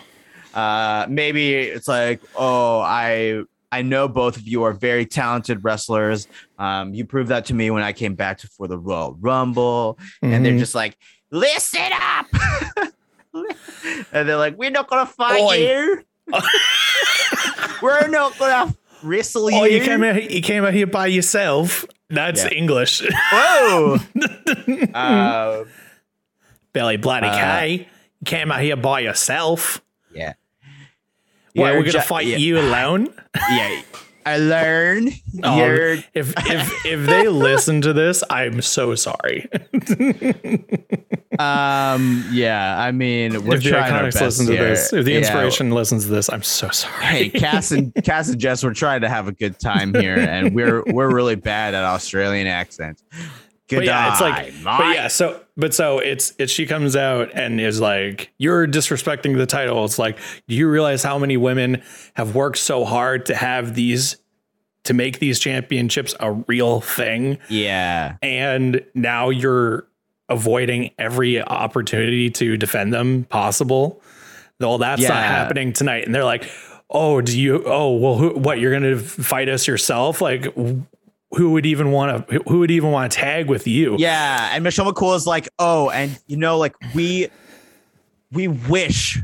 uh, 0.55 1.07
maybe 1.09 1.55
it's 1.55 1.89
like, 1.89 2.21
oh, 2.37 2.81
I. 2.81 3.43
I 3.73 3.83
know 3.83 4.09
both 4.09 4.37
of 4.37 4.49
you 4.49 4.65
are 4.65 4.73
very 4.73 5.07
talented 5.07 5.63
wrestlers. 5.63 6.27
Um, 6.59 6.93
you 6.93 7.05
proved 7.05 7.29
that 7.29 7.45
to 7.45 7.55
me 7.55 7.71
when 7.71 7.85
I 7.85 7.93
came 7.93 8.17
back 8.17 8.39
to 8.39 8.49
for 8.49 8.67
the 8.67 8.77
Royal 8.77 9.17
Rumble 9.21 9.97
and 10.23 10.45
they're 10.45 10.55
Mhm. 10.55 10.59
just 10.59 10.75
like, 10.75 10.97
listen 11.31 11.79
up. 11.93 12.27
and 14.13 14.29
they're 14.29 14.37
like, 14.37 14.57
we're 14.57 14.71
not 14.71 14.89
gonna 14.89 15.07
fight 15.07 15.41
Oi. 15.43 15.55
you. 15.57 16.05
we're 17.83 18.09
not 18.09 18.37
gonna 18.39 18.75
wrestle 19.03 19.51
you. 19.51 19.57
oh, 19.59 19.65
you 19.65 19.81
came 19.81 20.03
out. 20.03 20.31
You 20.31 20.43
came 20.43 20.65
out 20.65 20.75
here 20.75 20.87
by 20.87 21.07
yourself. 21.07 21.85
That's 22.09 22.43
Yeah. 22.45 22.51
English. 22.51 23.03
Whoa. 23.33 23.99
uh, 24.95 25.65
Belly 26.73 26.97
bloody 26.97 27.27
Uh, 27.29 27.37
K. 27.61 27.89
You 28.21 28.25
came 28.25 28.51
out 28.53 28.61
here 28.61 28.77
by 28.77 29.01
yourself. 29.01 29.81
yeah. 30.13 30.35
You're 31.53 31.67
we're 31.67 31.79
gonna 31.81 31.91
ju- 31.93 32.01
fight 32.01 32.27
yeah. 32.27 32.37
you 32.37 32.59
alone? 32.61 33.09
Yeah, 33.51 33.83
I 34.27 34.37
learned. 34.39 35.13
Oh, 35.43 35.59
if 36.15 36.35
if 36.47 36.87
if 36.87 37.07
they 37.07 37.29
listen 37.29 37.81
to 37.83 37.93
this, 37.93 38.23
I'm 38.31 38.61
so 38.63 38.95
sorry. 38.95 39.49
um. 41.39 42.25
Yeah, 42.31 42.79
I 42.79 42.93
mean, 42.93 43.45
we're 43.45 43.57
if 43.57 43.63
the 43.65 43.71
trying 43.71 43.93
iconics 43.93 44.21
listen 44.21 44.47
to 44.47 44.53
here. 44.53 44.69
this, 44.71 44.93
if 44.93 45.05
the 45.05 45.13
Yeah. 45.13 45.19
inspiration 45.19 45.71
listens 45.71 46.05
to 46.05 46.11
this, 46.11 46.29
I'm 46.31 46.43
so 46.43 46.69
sorry. 46.71 47.05
Hey, 47.05 47.29
Cass 47.31 47.71
and 47.73 47.95
Cass 48.05 48.29
and 48.29 48.39
Jess, 48.41 48.63
we're 48.65 48.75
trying 48.75 49.01
to 49.03 49.09
have 49.09 49.29
a 49.29 49.33
good 49.33 49.59
time 49.59 49.95
here, 49.95 50.17
and 50.19 50.55
we're 50.55 50.83
we're 50.87 51.13
really 51.15 51.37
bad 51.37 51.75
at 51.75 51.85
Australian 51.85 52.47
accents. 52.47 53.03
Good 53.69 53.85
yeah, 53.85 54.11
it's 54.11 54.21
like, 54.21 54.53
but 54.65 54.95
yeah, 54.95 55.07
so, 55.07 55.41
but 55.61 55.75
so 55.75 55.99
it's, 55.99 56.33
it's, 56.39 56.51
she 56.53 56.67
comes 56.67 56.97
out 56.97 57.31
and 57.35 57.61
is 57.61 57.81
like, 57.81 58.33
you're 58.39 58.67
disrespecting 58.67 59.37
the 59.37 59.47
title. 59.47 59.85
It's 59.85 59.99
like, 59.99 60.19
do 60.49 60.55
you 60.55 60.69
realize 60.69 61.03
how 61.03 61.19
many 61.19 61.37
women 61.37 61.83
have 62.15 62.35
worked 62.35 62.59
so 62.59 62.85
hard 62.85 63.27
to 63.27 63.35
have 63.35 63.75
these, 63.75 64.17
to 64.85 64.95
make 64.95 65.19
these 65.19 65.39
championships 65.39 66.15
a 66.19 66.33
real 66.33 66.81
thing? 66.81 67.39
yeah, 67.49 68.17
And 68.23 68.85
now 68.95 69.29
you're 69.29 69.87
avoiding 70.29 70.93
every 70.99 71.43
opportunity 71.43 72.31
to 72.31 72.57
defend 72.57 72.93
them 72.93 73.25
possible. 73.25 74.03
Well, 74.59 74.79
that's 74.79 75.03
not 75.03 75.25
happening 75.25 75.73
tonight. 75.73 76.07
And 76.07 76.15
they're 76.15 76.25
like, 76.25 76.51
oh, 76.89 77.21
do 77.21 77.39
you, 77.39 77.63
oh, 77.67 77.93
well, 77.97 78.17
who, 78.17 78.31
what, 78.31 78.59
you're 78.59 78.79
going 78.79 78.97
to 78.97 78.99
fight 78.99 79.49
us 79.49 79.67
yourself? 79.67 80.21
Like, 80.21 80.47
who 81.33 81.53
would 81.53 81.67
even 81.67 81.91
want 81.93 82.29
to 82.29 82.43
who 82.49 82.59
would 82.59 82.71
even 82.71 82.91
want 82.91 83.13
to 83.13 83.19
tag 83.19 83.49
with 83.49 83.67
you 83.67 83.97
yeah. 83.99 84.51
And 84.53 84.65
Michelle 84.65 84.93
McCool 84.93 85.15
is 85.17 85.27
like, 85.27 85.49
oh, 85.59 85.91
and 85.91 86.19
you 86.27 86.37
know, 86.37 86.59
like 86.59 86.75
we 86.95 87.29
we 88.33 88.49
wish 88.49 89.19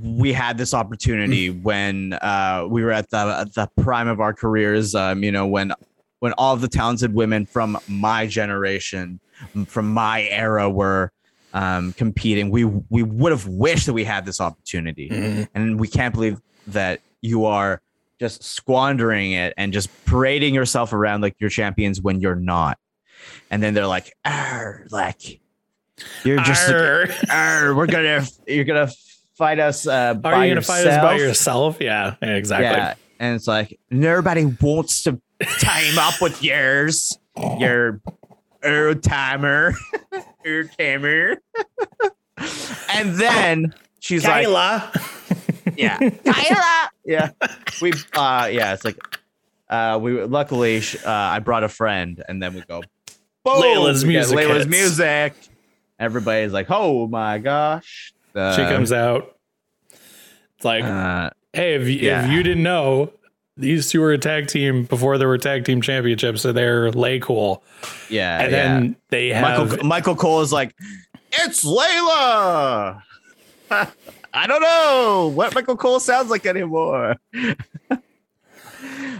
we 0.00 0.32
had 0.32 0.56
this 0.56 0.72
opportunity 0.72 1.50
when 1.50 2.12
uh, 2.14 2.64
we 2.68 2.82
were 2.84 2.92
at 2.92 3.10
the 3.10 3.16
at 3.18 3.54
the 3.54 3.68
prime 3.82 4.08
of 4.08 4.20
our 4.20 4.32
careers. 4.32 4.94
Um, 4.94 5.22
you 5.22 5.32
know, 5.32 5.46
when 5.46 5.72
when 6.20 6.32
all 6.34 6.52
of 6.54 6.60
the 6.60 6.68
talented 6.68 7.14
women 7.14 7.46
from 7.46 7.78
my 7.88 8.26
generation, 8.26 9.20
from 9.66 9.92
my 9.92 10.24
era, 10.24 10.68
were 10.68 11.10
um, 11.54 11.92
competing. 11.94 12.50
We 12.50 12.64
we 12.66 13.02
would 13.02 13.32
have 13.32 13.46
wished 13.46 13.86
that 13.86 13.94
we 13.94 14.04
had 14.04 14.24
this 14.26 14.40
opportunity, 14.40 15.08
Mhm. 15.08 15.48
and 15.54 15.80
we 15.80 15.88
can't 15.88 16.14
believe 16.14 16.40
that 16.68 17.00
you 17.22 17.46
are 17.46 17.80
just 18.20 18.44
squandering 18.44 19.32
it 19.32 19.54
and 19.56 19.72
just 19.72 19.88
parading 20.04 20.54
yourself 20.54 20.92
around 20.92 21.22
like 21.22 21.34
you're 21.38 21.50
champions 21.50 22.00
when 22.00 22.20
you're 22.20 22.36
not. 22.36 22.78
And 23.50 23.62
then 23.62 23.74
they're 23.74 23.86
like, 23.86 24.14
"Arr, 24.24 24.86
like 24.90 25.40
you're 26.22 26.42
just 26.42 26.68
Arr. 26.70 27.06
Arr, 27.30 27.74
we're 27.74 27.86
gonna 27.86 28.24
you're 28.46 28.64
gonna 28.64 28.90
fight 29.36 29.58
us 29.58 29.86
uh 29.86 30.14
by 30.14 30.32
are 30.32 30.46
you 30.46 30.50
gonna 30.52 30.62
fight 30.62 30.86
us 30.86 31.02
by 31.02 31.14
yourself." 31.14 31.80
yourself 31.80 31.80
yeah 31.80 32.14
exactly 32.20 32.66
Yeah. 32.66 32.94
And 33.18 33.36
it's 33.36 33.46
like 33.46 33.78
nobody 33.90 34.44
wants 34.44 35.02
to 35.04 35.20
time 35.58 35.98
up 35.98 36.20
with 36.20 36.42
yours. 36.42 37.18
Your 37.58 38.00
old 38.64 39.02
timer. 39.02 39.74
old 40.46 40.70
timer. 40.78 41.36
and 42.92 43.14
then 43.14 43.74
she's 44.00 44.24
like 44.24 44.46
Kayla. 44.46 45.19
Yeah. 45.80 46.10
Kyla. 46.24 46.90
Yeah. 47.04 47.30
We 47.80 47.92
uh 48.14 48.48
yeah, 48.52 48.74
it's 48.74 48.84
like 48.84 48.98
uh 49.68 49.98
we 50.00 50.22
luckily 50.22 50.78
uh 51.04 51.10
I 51.10 51.38
brought 51.40 51.64
a 51.64 51.68
friend 51.68 52.22
and 52.28 52.42
then 52.42 52.54
we 52.54 52.62
go 52.62 52.82
boom, 53.44 53.62
Layla's 53.62 54.04
we 54.04 54.14
music 54.14 54.38
Layla's 54.38 54.64
hits. 54.64 54.68
music. 54.68 55.34
Everybody's 55.98 56.52
like, 56.52 56.68
"Oh 56.70 57.06
my 57.06 57.38
gosh." 57.38 58.14
Uh, 58.34 58.56
she 58.56 58.62
comes 58.62 58.92
out 58.92 59.36
it's 60.60 60.64
like 60.66 60.84
uh 60.84 61.30
hey 61.54 61.74
if 61.74 61.88
you, 61.88 61.94
yeah. 61.94 62.26
if 62.26 62.30
you 62.30 62.42
didn't 62.42 62.62
know 62.62 63.10
these 63.56 63.90
two 63.90 63.98
were 63.98 64.12
a 64.12 64.18
tag 64.18 64.46
team 64.46 64.84
before 64.84 65.16
there 65.16 65.26
were 65.26 65.38
tag 65.38 65.64
team 65.64 65.80
championships 65.80 66.42
so 66.42 66.52
they're 66.52 66.90
lay 66.90 67.18
cool 67.18 67.62
yeah. 68.10 68.42
and 68.42 68.52
yeah. 68.52 68.56
then 68.58 68.96
they 69.08 69.28
have 69.28 69.42
Michael 69.42 69.86
Michael 69.86 70.16
Cole 70.16 70.42
is 70.42 70.52
like, 70.52 70.74
"It's 71.32 71.64
Layla." 71.64 73.02
I 74.32 74.46
don't 74.46 74.62
know 74.62 75.32
what 75.34 75.54
Michael 75.54 75.76
Cole 75.76 76.00
sounds 76.00 76.30
like 76.30 76.46
anymore. 76.46 77.16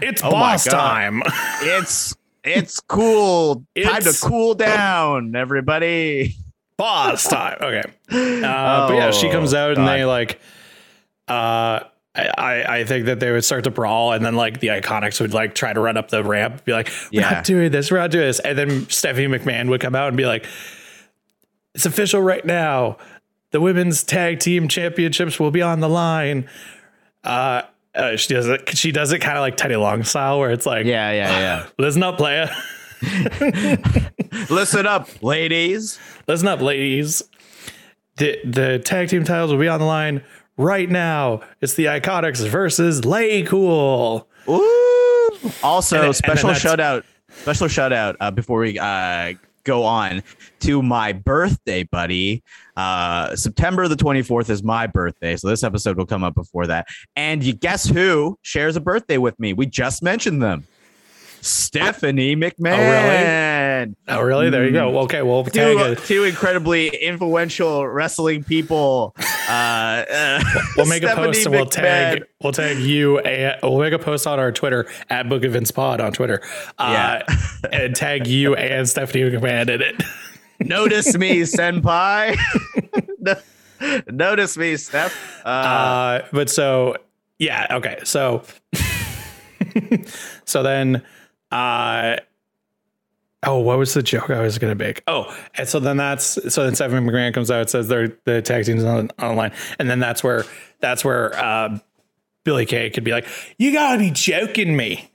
it's 0.01 0.21
Oh 0.23 0.31
boss 0.31 0.63
time 0.65 1.21
It's 1.61 2.15
it's 2.43 2.79
cool. 2.79 3.63
Time 3.81 4.01
to 4.01 4.17
cool 4.19 4.55
down, 4.55 5.35
everybody. 5.35 6.35
boss 6.77 7.23
time 7.29 7.57
okay 7.61 7.83
Uh, 8.11 8.87
but 8.87 8.93
yeah, 8.95 9.11
she 9.11 9.29
comes 9.29 9.53
out 9.53 9.71
and 9.77 9.81
Oh, 9.81 9.85
they 9.91 10.05
like, 10.05 10.39
uh, 11.27 11.81
I, 12.15 12.27
I 12.37 12.77
I 12.79 12.83
think 12.85 13.05
that 13.05 13.19
they 13.19 13.31
would 13.31 13.45
start 13.45 13.63
to 13.65 13.71
brawl, 13.71 14.11
and 14.13 14.25
then 14.25 14.35
like 14.35 14.59
the 14.59 14.67
Iconics 14.69 15.21
would 15.21 15.33
like 15.33 15.53
try 15.55 15.71
to 15.71 15.79
run 15.79 15.95
up 15.97 16.09
the 16.09 16.23
ramp, 16.23 16.65
be 16.65 16.73
like, 16.73 16.87
"We're 17.13 17.21
Yeah. 17.21 17.29
not 17.31 17.43
doing 17.45 17.71
this, 17.71 17.89
we're 17.91 17.99
not 17.99 18.11
doing 18.11 18.25
this," 18.25 18.39
and 18.39 18.57
then 18.57 18.89
Stephanie 18.89 19.27
McMahon 19.27 19.69
would 19.69 19.79
come 19.79 19.95
out 19.95 20.09
and 20.09 20.17
be 20.17 20.25
like, 20.25 20.45
"It's 21.75 21.85
official 21.85 22.21
right 22.21 22.43
now. 22.45 22.97
The 23.51 23.61
women's 23.61 24.03
tag 24.03 24.39
team 24.39 24.67
championships 24.67 25.39
will 25.39 25.51
be 25.51 25.61
on 25.61 25.79
the 25.79 25.89
line." 25.89 26.47
Uh, 27.23 27.61
uh 27.93 28.15
she 28.17 28.33
does 28.33 28.47
it. 28.47 28.69
She 28.77 28.91
does 28.91 29.11
it 29.11 29.19
kind 29.19 29.37
of 29.37 29.41
like 29.41 29.57
Teddy 29.57 29.75
Long 29.75 30.03
style, 30.03 30.39
where 30.39 30.51
it's 30.51 30.65
like, 30.65 30.85
Yeah, 30.85 31.11
yeah, 31.11 31.39
yeah. 31.39 31.65
listen 31.77 32.01
up, 32.03 32.17
playa, 32.17 32.49
Listen 34.49 34.85
up, 34.85 35.09
ladies. 35.23 35.99
listen 36.27 36.47
up, 36.47 36.61
ladies. 36.61 37.21
The 38.17 38.37
the 38.45 38.79
tag 38.79 39.09
team 39.09 39.23
titles 39.23 39.51
will 39.51 39.59
be 39.59 39.67
on 39.67 39.79
the 39.79 39.85
line 39.85 40.23
right 40.57 40.89
now. 40.89 41.41
It's 41.61 41.73
the 41.75 41.85
Iconics 41.85 42.47
versus 42.47 43.05
Lay 43.05 43.43
Cool. 43.43 44.27
Ooh. 44.47 45.39
Also, 45.63 45.95
And 45.95 46.01
then- 46.03 46.07
and 46.09 46.15
special 46.15 46.53
shout 46.53 46.79
out, 46.79 47.05
special 47.29 47.67
shout 47.67 47.93
out 47.93 48.15
uh, 48.19 48.31
before 48.31 48.59
we 48.59 48.77
uh, 48.77 49.33
go 49.63 49.83
on 49.83 50.23
to 50.61 50.81
my 50.81 51.13
birthday, 51.13 51.83
buddy. 51.83 52.43
Uh, 52.75 53.35
September 53.35 53.87
the 53.87 53.95
24th 53.95 54.49
is 54.49 54.63
my 54.63 54.87
birthday. 54.87 55.35
So 55.35 55.47
this 55.47 55.63
episode 55.63 55.97
will 55.97 56.05
come 56.05 56.23
up 56.23 56.35
before 56.35 56.67
that. 56.67 56.87
And 57.15 57.43
you 57.43 57.53
guess 57.53 57.85
who 57.87 58.37
shares 58.41 58.75
a 58.75 58.81
birthday 58.81 59.17
with 59.17 59.39
me? 59.39 59.53
We 59.53 59.65
just 59.65 60.03
mentioned 60.03 60.41
them. 60.41 60.65
Stephanie 61.41 62.35
McMahon. 62.35 62.77
Oh, 62.77 62.91
really? 62.91 63.40
There 64.07 64.65
you 64.65 64.71
go. 64.71 64.99
Okay, 64.99 65.21
well, 65.21 65.43
tag 65.43 65.97
Two, 65.97 66.05
two 66.05 66.23
incredibly 66.23 66.87
influential 66.89 67.87
wrestling 67.87 68.43
people. 68.43 69.13
Uh, 69.49 69.51
uh, 69.51 70.43
We'll 70.77 70.85
make 70.85 71.03
a 71.03 71.15
post 71.15 71.45
and 71.45 71.53
we'll 71.55 71.65
McMahon. 71.65 71.69
tag 71.71 72.23
we'll 72.41 72.53
tag 72.53 72.77
you 72.77 73.19
and 73.19 73.57
we'll 73.63 73.79
make 73.79 73.93
a 73.93 73.99
post 73.99 74.25
on 74.27 74.39
our 74.39 74.51
Twitter 74.51 74.87
at 75.09 75.27
Book 75.29 75.43
of 75.43 75.53
Vince 75.53 75.71
Pod 75.71 75.99
on 76.01 76.11
Twitter. 76.13 76.41
Uh, 76.77 77.19
and 77.71 77.95
tag 77.95 78.27
you 78.27 78.55
and 78.55 78.87
Stephanie 78.87 79.23
McMahon 79.23 79.69
in 79.69 79.81
it. 79.81 80.03
Notice 80.59 81.17
me, 81.17 81.41
senpai. 81.41 82.37
Notice 84.11 84.57
me, 84.57 84.77
Steph. 84.77 85.41
Uh, 85.45 85.49
Uh, 85.49 86.27
but 86.31 86.49
so 86.49 86.95
yeah, 87.39 87.67
okay. 87.71 87.99
So 88.03 88.43
so 90.45 90.63
then 90.63 91.01
uh 91.51 92.17
oh 93.43 93.59
what 93.59 93.77
was 93.77 93.93
the 93.93 94.03
joke 94.03 94.29
I 94.29 94.41
was 94.41 94.57
gonna 94.57 94.75
make? 94.75 95.01
Oh, 95.07 95.35
and 95.55 95.67
so 95.67 95.79
then 95.79 95.97
that's 95.97 96.53
so 96.53 96.63
then 96.63 96.75
Stephanie 96.75 97.05
McMahon 97.07 97.33
comes 97.33 97.49
out, 97.51 97.69
says 97.69 97.87
they're 97.87 98.17
the 98.25 98.41
tag 98.41 98.65
team's 98.65 98.83
on 98.83 99.09
online, 99.21 99.51
and 99.79 99.89
then 99.89 99.99
that's 99.99 100.23
where 100.23 100.45
that's 100.79 101.03
where 101.05 101.35
uh 101.37 101.77
Billie 102.43 102.65
Kay 102.65 102.89
could 102.89 103.03
be 103.03 103.11
like, 103.11 103.27
You 103.57 103.71
gotta 103.71 103.99
be 103.99 104.11
joking 104.11 104.75
me. 104.75 105.09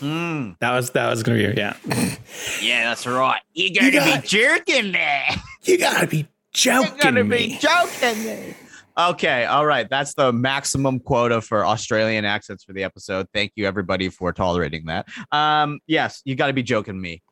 mm, 0.00 0.58
That 0.60 0.72
was 0.72 0.90
that 0.90 1.08
was 1.10 1.22
gonna 1.22 1.38
be 1.38 1.54
yeah. 1.58 1.76
yeah, 2.60 2.88
that's 2.88 3.06
right. 3.06 3.40
You 3.54 3.68
You 3.72 3.92
gotta 3.92 4.20
be 4.20 4.26
jerking 4.26 4.92
me. 4.92 5.18
You 5.64 5.78
gotta 5.78 6.06
be 6.06 6.16
You 6.18 6.26
joking 6.52 6.96
gotta 7.00 7.24
me. 7.24 7.36
be 7.48 7.58
joking 7.58 8.24
me. 8.24 8.54
Okay, 8.98 9.44
all 9.46 9.64
right. 9.64 9.88
That's 9.88 10.14
the 10.14 10.32
maximum 10.32 10.98
quota 11.00 11.40
for 11.40 11.64
Australian 11.64 12.24
accents 12.26 12.64
for 12.64 12.72
the 12.74 12.82
episode. 12.84 13.26
Thank 13.32 13.52
you, 13.54 13.66
everybody, 13.66 14.10
for 14.10 14.32
tolerating 14.32 14.84
that. 14.86 15.06
Um, 15.32 15.78
yes, 15.86 16.20
you 16.26 16.34
got 16.34 16.48
to 16.48 16.52
be 16.52 16.62
joking 16.62 17.00
me. 17.00 17.22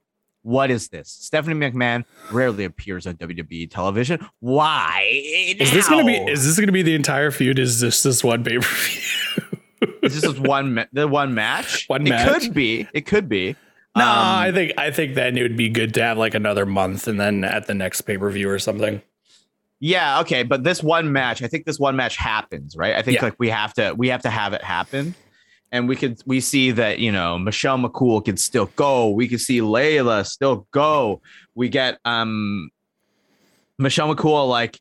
What 0.48 0.70
is 0.70 0.88
this? 0.88 1.10
Stephanie 1.10 1.54
McMahon 1.54 2.04
rarely 2.32 2.64
appears 2.64 3.06
on 3.06 3.16
WWE 3.16 3.70
television. 3.70 4.26
Why? 4.40 5.54
Now? 5.58 5.64
Is 5.64 5.72
this 5.72 5.86
gonna 5.90 6.06
be 6.06 6.14
is 6.16 6.46
this 6.46 6.58
gonna 6.58 6.72
be 6.72 6.80
the 6.80 6.94
entire 6.94 7.30
feud? 7.30 7.58
Is 7.58 7.80
this 7.80 8.02
this 8.02 8.24
one 8.24 8.42
pay 8.42 8.56
per 8.56 8.62
view? 8.62 9.02
Is 10.02 10.22
this 10.22 10.38
one 10.38 10.86
the 10.92 11.06
one 11.06 11.34
match? 11.34 11.84
One 11.88 12.06
it 12.06 12.10
match? 12.10 12.42
could 12.44 12.54
be. 12.54 12.88
It 12.94 13.04
could 13.04 13.28
be. 13.28 13.56
No, 13.94 14.02
Um, 14.04 14.08
I 14.08 14.50
think 14.52 14.72
I 14.78 14.90
think 14.90 15.14
then 15.16 15.36
it 15.36 15.42
would 15.42 15.56
be 15.56 15.68
good 15.68 15.92
to 15.94 16.02
have 16.02 16.16
like 16.16 16.34
another 16.34 16.64
month 16.64 17.06
and 17.08 17.20
then 17.20 17.44
at 17.44 17.66
the 17.66 17.74
next 17.74 18.00
pay 18.02 18.16
per 18.16 18.30
view 18.30 18.48
or 18.48 18.58
something. 18.58 19.02
Yeah, 19.80 20.20
okay, 20.20 20.44
but 20.44 20.64
this 20.64 20.82
one 20.82 21.12
match, 21.12 21.42
I 21.42 21.46
think 21.46 21.66
this 21.66 21.78
one 21.78 21.94
match 21.94 22.16
happens, 22.16 22.74
right? 22.74 22.94
I 22.96 23.02
think 23.02 23.16
Yeah. 23.18 23.24
like 23.24 23.34
we 23.38 23.50
have 23.50 23.74
to 23.74 23.92
we 23.98 24.08
have 24.08 24.22
to 24.22 24.30
have 24.30 24.54
it 24.54 24.64
happen. 24.64 25.14
And 25.70 25.88
we 25.88 25.96
could 25.96 26.20
we 26.24 26.40
see 26.40 26.70
that, 26.72 26.98
you 26.98 27.12
know, 27.12 27.38
Michelle 27.38 27.78
McCool 27.78 28.24
can 28.24 28.36
still 28.36 28.66
go. 28.76 29.10
We 29.10 29.28
can 29.28 29.38
see 29.38 29.60
Layla 29.60 30.26
still 30.26 30.66
go. 30.70 31.20
We 31.54 31.68
get 31.68 31.98
um 32.04 32.70
Michelle 33.78 34.14
McCool 34.14 34.48
like 34.48 34.78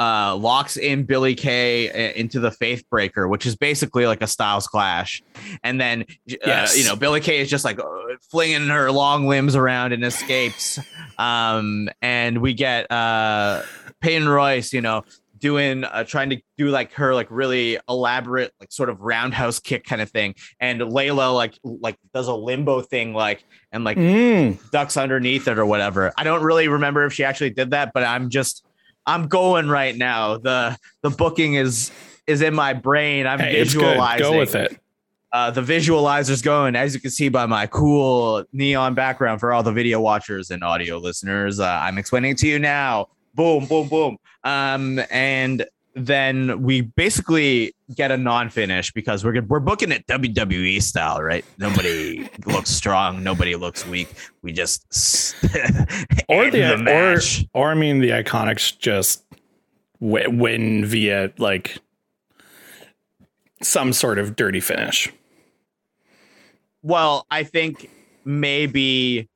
uh, 0.00 0.34
locks 0.34 0.78
in 0.78 1.04
Billie 1.04 1.34
Kay 1.34 1.90
uh, 1.90 2.12
into 2.14 2.40
the 2.40 2.50
Faith 2.50 2.88
Breaker, 2.88 3.28
which 3.28 3.44
is 3.44 3.54
basically 3.54 4.06
like 4.06 4.22
a 4.22 4.26
Styles 4.26 4.66
Clash, 4.66 5.22
and 5.62 5.78
then 5.78 6.06
uh, 6.46 6.66
you 6.74 6.84
know 6.84 6.96
Billie 6.96 7.20
Kay 7.20 7.40
is 7.40 7.50
just 7.50 7.66
like 7.66 7.78
uh, 7.78 7.84
flinging 8.30 8.66
her 8.68 8.90
long 8.90 9.28
limbs 9.28 9.54
around 9.54 9.92
and 9.92 10.02
escapes, 10.02 10.78
um, 11.18 11.90
and 12.00 12.40
we 12.40 12.54
get 12.54 12.90
uh, 12.90 13.62
Peyton 14.00 14.26
Royce, 14.26 14.72
you 14.72 14.80
know, 14.80 15.04
doing 15.40 15.84
uh, 15.84 16.04
trying 16.04 16.30
to 16.30 16.40
do 16.58 16.68
like 16.68 16.92
her 16.92 17.14
like 17.14 17.28
really 17.30 17.78
elaborate 17.88 18.52
like 18.60 18.70
sort 18.72 18.88
of 18.88 19.00
roundhouse 19.00 19.58
kick 19.68 19.84
kind 19.84 20.00
of 20.02 20.10
thing, 20.10 20.34
and 20.60 20.80
Layla 20.80 21.34
like 21.34 21.58
like 21.64 21.96
does 22.14 22.28
a 22.28 22.34
limbo 22.34 22.80
thing 22.82 23.14
like 23.14 23.44
and 23.72 23.84
like 23.84 23.96
Mm. 23.96 24.58
ducks 24.70 24.96
underneath 24.96 25.48
it 25.48 25.58
or 25.58 25.66
whatever. 25.66 26.12
I 26.16 26.24
don't 26.24 26.42
really 26.42 26.68
remember 26.68 27.04
if 27.04 27.12
she 27.12 27.24
actually 27.24 27.50
did 27.50 27.70
that, 27.70 27.92
but 27.92 28.04
I'm 28.04 28.30
just 28.30 28.64
I'm 29.06 29.28
going 29.28 29.68
right 29.68 29.96
now. 29.96 30.36
The 30.38 30.76
the 31.02 31.10
booking 31.10 31.54
is 31.54 31.90
is 32.26 32.42
in 32.42 32.54
my 32.54 32.72
brain. 32.74 33.26
I'm 33.26 33.40
Hey, 33.40 33.54
visualizing. 33.58 34.18
Go 34.18 34.38
with 34.38 34.54
it. 34.54 34.78
Uh, 35.32 35.48
the 35.50 35.62
visualizer's 35.62 36.42
going, 36.42 36.74
as 36.74 36.92
you 36.92 37.00
can 37.00 37.10
see 37.10 37.28
by 37.28 37.46
my 37.46 37.64
cool 37.68 38.44
neon 38.52 38.94
background 38.94 39.38
for 39.38 39.52
all 39.52 39.62
the 39.62 39.70
video 39.72 40.00
watchers 40.00 40.50
and 40.50 40.64
audio 40.64 40.98
listeners. 40.98 41.60
Uh, 41.60 41.66
I'm 41.66 41.98
explaining 41.98 42.34
to 42.36 42.48
you 42.48 42.58
now. 42.58 43.06
Boom, 43.34 43.66
boom, 43.66 43.88
boom. 43.88 44.16
Um, 44.44 45.00
and 45.10 45.66
then 45.94 46.62
we 46.62 46.82
basically 46.82 47.74
get 47.94 48.10
a 48.10 48.16
non-finish 48.16 48.92
because 48.92 49.24
we're 49.24 49.42
we're 49.42 49.60
booking 49.60 49.92
it 49.92 50.06
WWE 50.06 50.80
style, 50.82 51.22
right? 51.22 51.44
Nobody 51.58 52.28
looks 52.46 52.70
strong, 52.70 53.22
nobody 53.22 53.56
looks 53.56 53.86
weak. 53.86 54.08
We 54.42 54.52
just 54.52 54.84
Or 56.28 56.50
the, 56.50 56.60
the 56.60 56.84
or 57.54 57.60
or 57.60 57.70
I 57.70 57.74
mean 57.74 58.00
the 58.00 58.10
Iconics 58.10 58.78
just 58.78 59.24
w- 60.00 60.30
win 60.30 60.84
via 60.86 61.32
like 61.38 61.78
some 63.62 63.92
sort 63.92 64.18
of 64.18 64.36
dirty 64.36 64.60
finish. 64.60 65.12
Well, 66.82 67.26
I 67.30 67.42
think 67.42 67.90
maybe 68.24 69.28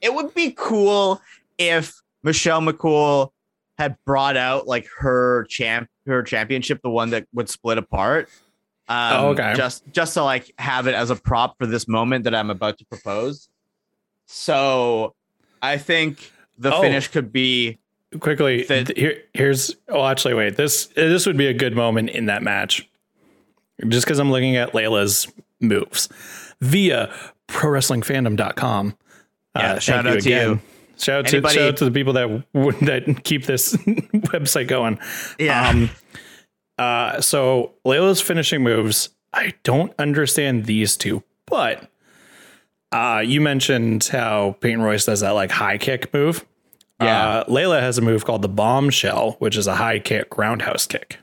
it 0.00 0.14
would 0.14 0.34
be 0.34 0.52
cool 0.56 1.20
if 1.58 1.94
Michelle 2.22 2.60
McCool 2.60 3.30
had 3.78 3.96
brought 4.06 4.36
out 4.36 4.66
like 4.66 4.86
her 4.98 5.44
champ 5.48 5.88
her 6.06 6.22
championship, 6.22 6.80
the 6.82 6.90
one 6.90 7.10
that 7.10 7.26
would 7.34 7.48
split 7.48 7.78
apart. 7.78 8.28
Um, 8.88 9.12
Oh, 9.12 9.28
okay. 9.30 9.54
Just 9.56 9.82
just 9.92 10.14
to 10.14 10.22
like 10.22 10.52
have 10.58 10.86
it 10.86 10.94
as 10.94 11.10
a 11.10 11.16
prop 11.16 11.56
for 11.58 11.66
this 11.66 11.88
moment 11.88 12.24
that 12.24 12.34
I'm 12.34 12.50
about 12.50 12.78
to 12.78 12.84
propose. 12.86 13.48
So 14.26 15.14
I 15.62 15.78
think 15.78 16.30
the 16.58 16.74
Oh. 16.74 16.80
finish 16.80 17.08
could 17.08 17.32
be 17.32 17.78
Quickly, 18.20 18.64
th- 18.64 18.92
here, 18.96 19.22
here's. 19.34 19.74
Oh, 19.88 20.06
actually, 20.06 20.34
wait. 20.34 20.56
This 20.56 20.86
this 20.94 21.26
would 21.26 21.36
be 21.36 21.48
a 21.48 21.52
good 21.52 21.74
moment 21.74 22.08
in 22.10 22.26
that 22.26 22.40
match, 22.42 22.88
just 23.88 24.06
because 24.06 24.20
I'm 24.20 24.30
looking 24.30 24.56
at 24.56 24.72
Layla's 24.72 25.26
moves 25.60 26.08
via 26.60 27.12
ProWrestlingFandom.com. 27.48 28.96
Yeah, 29.56 29.72
Uh, 29.72 29.78
shout 29.80 30.06
out 30.06 30.20
to 30.20 30.30
you. 30.30 30.60
Shout 30.98 31.18
out 31.18 31.26
to, 31.26 31.42
shout 31.42 31.58
out 31.58 31.76
to 31.78 31.84
the 31.84 31.90
people 31.90 32.12
that 32.14 32.44
that 32.52 33.20
keep 33.24 33.44
this 33.44 33.76
website 33.76 34.68
going. 34.68 34.98
yeah. 35.38 35.68
Um, 35.68 35.90
uh, 36.78 37.20
so 37.20 37.72
Layla's 37.86 38.20
finishing 38.20 38.62
moves, 38.62 39.10
I 39.32 39.54
don't 39.62 39.92
understand 39.98 40.66
these 40.66 40.96
two, 40.96 41.22
but 41.46 41.90
uh, 42.92 43.22
you 43.24 43.40
mentioned 43.40 44.04
how 44.04 44.56
Peyton 44.60 44.82
Royce 44.82 45.04
does 45.06 45.20
that 45.20 45.30
like 45.30 45.50
high 45.50 45.78
kick 45.78 46.12
move. 46.12 46.44
Yeah. 47.00 47.28
Uh, 47.28 47.44
Layla 47.44 47.80
has 47.80 47.98
a 47.98 48.02
move 48.02 48.24
called 48.24 48.42
the 48.42 48.48
bombshell, 48.48 49.32
which 49.38 49.56
is 49.56 49.66
a 49.66 49.74
high 49.74 49.98
kick 49.98 50.38
roundhouse 50.38 50.86
kick. 50.86 51.18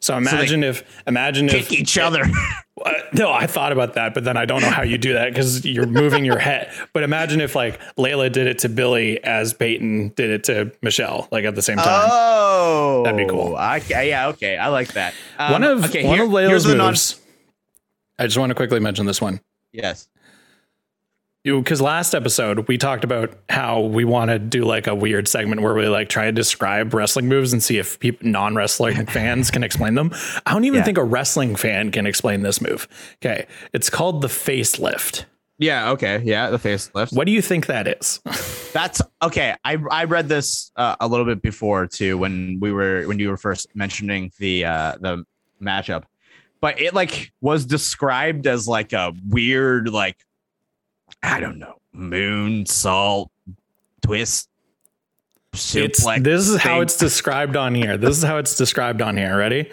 So 0.00 0.16
imagine 0.16 0.62
if 0.64 0.82
imagine 1.06 1.48
Kick 1.48 1.72
if 1.72 1.72
each 1.72 1.98
other. 1.98 2.22
uh, 2.84 2.92
no, 3.12 3.32
I 3.32 3.46
thought 3.46 3.72
about 3.72 3.94
that, 3.94 4.14
but 4.14 4.24
then 4.24 4.36
I 4.36 4.44
don't 4.44 4.62
know 4.62 4.70
how 4.70 4.82
you 4.82 4.98
do 4.98 5.12
that 5.14 5.30
because 5.32 5.64
you're 5.64 5.86
moving 5.86 6.24
your 6.24 6.38
head. 6.38 6.70
But 6.92 7.02
imagine 7.02 7.40
if 7.40 7.54
like 7.54 7.80
Layla 7.96 8.30
did 8.30 8.46
it 8.46 8.58
to 8.60 8.68
Billie 8.68 9.22
as 9.24 9.52
Peyton 9.54 10.08
did 10.16 10.30
it 10.30 10.44
to 10.44 10.72
Michelle, 10.82 11.28
like 11.30 11.44
at 11.44 11.54
the 11.54 11.62
same 11.62 11.78
time. 11.78 12.08
Oh, 12.10 13.02
That'd 13.04 13.18
be 13.18 13.26
cool. 13.30 13.56
I, 13.56 13.82
yeah, 13.88 14.28
okay, 14.28 14.56
I 14.56 14.68
like 14.68 14.92
that. 14.94 15.14
Um, 15.38 15.52
one 15.52 15.64
of 15.64 15.84
okay, 15.86 16.04
one 16.06 16.16
here- 16.16 16.24
of 16.26 16.30
Layla's 16.30 16.64
the 16.64 16.74
non- 16.74 16.88
moves. 16.88 17.20
I 18.18 18.24
just 18.26 18.36
want 18.38 18.50
to 18.50 18.54
quickly 18.54 18.80
mention 18.80 19.06
this 19.06 19.20
one. 19.20 19.40
yes. 19.72 20.08
Because 21.56 21.80
last 21.80 22.14
episode 22.14 22.68
we 22.68 22.76
talked 22.78 23.04
about 23.04 23.32
how 23.48 23.80
we 23.80 24.04
want 24.04 24.30
to 24.30 24.38
do 24.38 24.64
like 24.64 24.86
a 24.86 24.94
weird 24.94 25.26
segment 25.26 25.62
where 25.62 25.74
we 25.74 25.88
like 25.88 26.08
try 26.08 26.26
to 26.26 26.32
describe 26.32 26.92
wrestling 26.92 27.26
moves 27.28 27.52
and 27.52 27.62
see 27.62 27.78
if 27.78 27.98
people 28.00 28.28
non-wrestling 28.28 29.06
fans 29.18 29.50
can 29.50 29.64
explain 29.64 29.94
them. 29.94 30.10
I 30.46 30.52
don't 30.52 30.64
even 30.64 30.78
Yeah. 30.78 30.84
think 30.84 30.98
a 30.98 31.04
wrestling 31.04 31.56
fan 31.56 31.90
can 31.90 32.06
explain 32.06 32.42
this 32.42 32.60
move. 32.60 32.86
Okay, 33.22 33.46
it's 33.72 33.88
called 33.90 34.20
the 34.22 34.28
facelift. 34.28 35.24
Yeah. 35.60 35.90
Okay. 35.90 36.22
Yeah. 36.24 36.50
The 36.50 36.58
facelift. 36.58 37.12
What 37.16 37.26
do 37.26 37.32
you 37.32 37.42
think 37.42 37.66
that 37.66 37.88
is? 37.88 38.20
That's 38.72 39.02
okay. 39.22 39.56
I 39.64 39.78
I 39.90 40.04
read 40.04 40.28
this 40.28 40.70
uh, 40.76 40.94
a 41.00 41.08
little 41.08 41.26
bit 41.26 41.42
before 41.42 41.86
too 41.88 42.16
when 42.16 42.58
we 42.60 42.70
were 42.70 43.02
when 43.08 43.18
you 43.18 43.28
were 43.30 43.36
first 43.36 43.66
mentioning 43.74 44.30
the 44.38 44.64
uh 44.66 44.94
the 45.00 45.24
matchup, 45.60 46.04
but 46.60 46.80
it 46.80 46.94
like 46.94 47.32
was 47.40 47.66
described 47.66 48.46
as 48.46 48.68
like 48.68 48.92
a 48.92 49.12
weird 49.26 49.88
like 49.88 50.18
I 51.22 51.40
don't 51.40 51.58
know 51.58 51.74
moonsault 51.94 53.28
twist. 54.02 54.48
Suplex 55.54 56.22
this 56.22 56.48
is 56.48 56.60
how 56.60 56.80
it's 56.82 56.96
described 56.96 57.56
on 57.56 57.74
here. 57.74 57.96
This 57.96 58.16
is 58.16 58.22
how 58.22 58.36
it's 58.36 58.54
described 58.54 59.02
on 59.02 59.16
here. 59.16 59.36
Ready? 59.36 59.70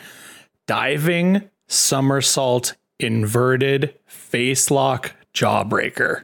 Diving 0.68 1.50
somersault 1.68 2.76
inverted 2.98 3.94
face 4.08 4.72
lock 4.72 5.14
jawbreaker. 5.34 6.24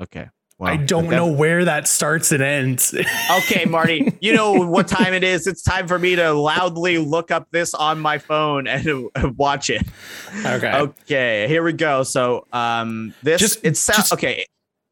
okay. 0.00 0.28
I 0.60 0.76
don't 0.76 1.08
that- 1.08 1.16
know 1.16 1.26
where 1.26 1.64
that 1.64 1.88
starts 1.88 2.30
and 2.32 2.42
ends. 2.42 2.94
Okay, 3.38 3.64
Marty, 3.64 4.16
you 4.20 4.32
know 4.32 4.52
what 4.52 4.86
time 4.88 5.12
it 5.12 5.24
is. 5.24 5.46
It's 5.46 5.62
time 5.62 5.88
for 5.88 5.98
me 5.98 6.14
to 6.16 6.32
loudly 6.32 6.98
look 6.98 7.30
up 7.30 7.48
this 7.50 7.74
on 7.74 7.98
my 7.98 8.18
phone 8.18 8.66
and 8.68 9.10
watch 9.36 9.68
it. 9.70 9.82
okay. 10.44 10.72
Okay, 10.76 11.48
here 11.48 11.62
we 11.62 11.72
go. 11.72 12.02
So, 12.04 12.46
um, 12.52 13.14
this 13.22 13.40
Just- 13.40 13.64
it 13.64 13.76
sounds 13.76 14.12
okay. 14.12 14.46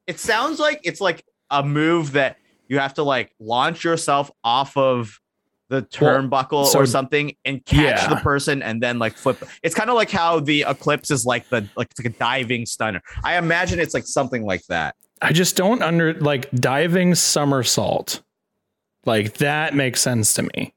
It 0.07 0.19
sounds 0.19 0.59
like 0.59 0.81
it's 0.85 1.01
like 1.01 1.25
a 1.51 1.63
move 1.63 2.13
that 2.13 2.37
you 2.69 2.79
have 2.79 2.95
to 2.95 3.03
like 3.03 3.33
launch 3.39 3.85
yourself 3.85 4.31
off 4.43 4.77
of 4.77 5.21
the 5.69 5.83
turnbuckle 5.83 6.67
so- 6.67 6.81
or 6.81 6.87
something 6.87 7.35
and 7.45 7.65
catch 7.65 8.03
Yeah. 8.03 8.09
the 8.09 8.17
person 8.17 8.63
and 8.63 8.83
then 8.83 8.99
like 8.99 9.15
flip. 9.15 9.43
It's 9.63 9.75
kind 9.75 9.89
of 9.91 9.97
like 9.97 10.11
how 10.11 10.41
the 10.41 10.65
eclipse 10.69 11.11
is 11.11 11.25
like 11.25 11.49
the 11.51 11.67
like 11.77 11.89
it's 11.93 12.01
like 12.01 12.13
a 12.15 12.19
diving 12.19 12.67
stunner. 12.67 13.01
I 13.25 13.37
imagine 13.39 13.79
it's 13.79 13.95
like 13.95 14.07
something 14.07 14.45
like 14.45 14.63
that. 14.69 14.97
I 15.23 15.33
just 15.33 15.57
don't 15.57 15.83
under 15.83 16.15
like 16.15 16.51
diving 16.51 17.15
somersault. 17.15 18.23
Like 19.07 19.35
that 19.35 19.75
makes 19.75 20.01
sense 20.01 20.35
to 20.35 20.43
me. 20.43 20.75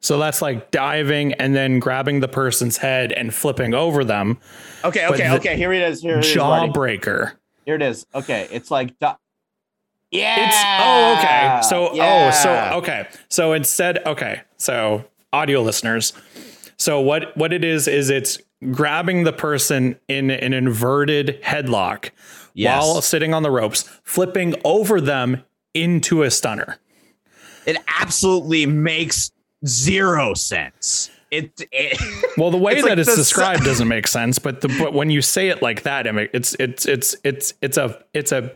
So 0.00 0.18
that's 0.18 0.42
like 0.42 0.70
diving 0.70 1.32
and 1.34 1.54
then 1.54 1.78
grabbing 1.78 2.20
the 2.20 2.28
person's 2.28 2.76
head 2.78 3.12
and 3.12 3.32
flipping 3.32 3.72
over 3.72 4.04
them. 4.04 4.38
Okay, 4.84 5.06
okay, 5.06 5.28
the 5.28 5.36
okay. 5.36 5.56
Here 5.56 5.72
it 5.72 5.82
is. 5.82 6.02
Here 6.02 6.18
it 6.18 6.24
is. 6.24 6.34
Jawbreaker. 6.34 7.32
Here 7.64 7.74
it 7.76 7.82
is. 7.82 8.06
Okay, 8.14 8.46
it's 8.50 8.70
like 8.70 8.98
di- 8.98 9.16
yeah. 10.10 10.46
It's 10.46 10.56
oh 10.82 11.18
okay. 11.18 11.60
So 11.68 11.94
Yeah. 11.94 12.26
oh 12.26 12.30
so 12.30 12.78
okay. 12.78 13.08
So 13.28 13.52
instead 13.54 14.06
okay. 14.06 14.42
So 14.58 15.04
audio 15.32 15.62
listeners. 15.62 16.12
So 16.76 17.00
what 17.00 17.36
what 17.36 17.52
it 17.52 17.64
is 17.64 17.86
is 17.88 18.10
it's 18.10 18.38
grabbing 18.70 19.24
the 19.24 19.32
person 19.32 19.98
in 20.08 20.30
an 20.30 20.52
inverted 20.52 21.40
headlock 21.42 22.10
Yes. 22.56 22.82
while 22.82 23.02
sitting 23.02 23.34
on 23.34 23.42
the 23.42 23.50
ropes, 23.50 23.82
flipping 24.04 24.54
over 24.64 25.00
them 25.00 25.42
into 25.74 26.22
a 26.22 26.30
stunner. 26.30 26.78
it 27.66 27.76
absolutely 28.00 28.64
makes 28.66 29.32
zero 29.66 30.34
sense. 30.34 31.10
It, 31.32 31.50
it 31.72 31.98
Well, 32.38 32.50
the 32.52 32.56
way 32.58 32.76
that 32.80 32.84
like 32.90 32.98
it's 32.98 33.10
the 33.10 33.16
described 33.16 33.64
doesn't 33.64 33.88
make 33.88 34.06
sense, 34.06 34.38
but 34.38 34.60
the 34.60 34.68
but 34.68 34.92
when 34.92 35.10
you 35.10 35.20
say 35.20 35.48
it 35.48 35.62
like 35.62 35.82
that, 35.82 36.06
it's 36.06 36.54
it's 36.60 36.86
it's 36.86 37.16
it's 37.24 37.54
it's 37.60 37.76
a 37.76 38.04
it's 38.14 38.30
a 38.30 38.52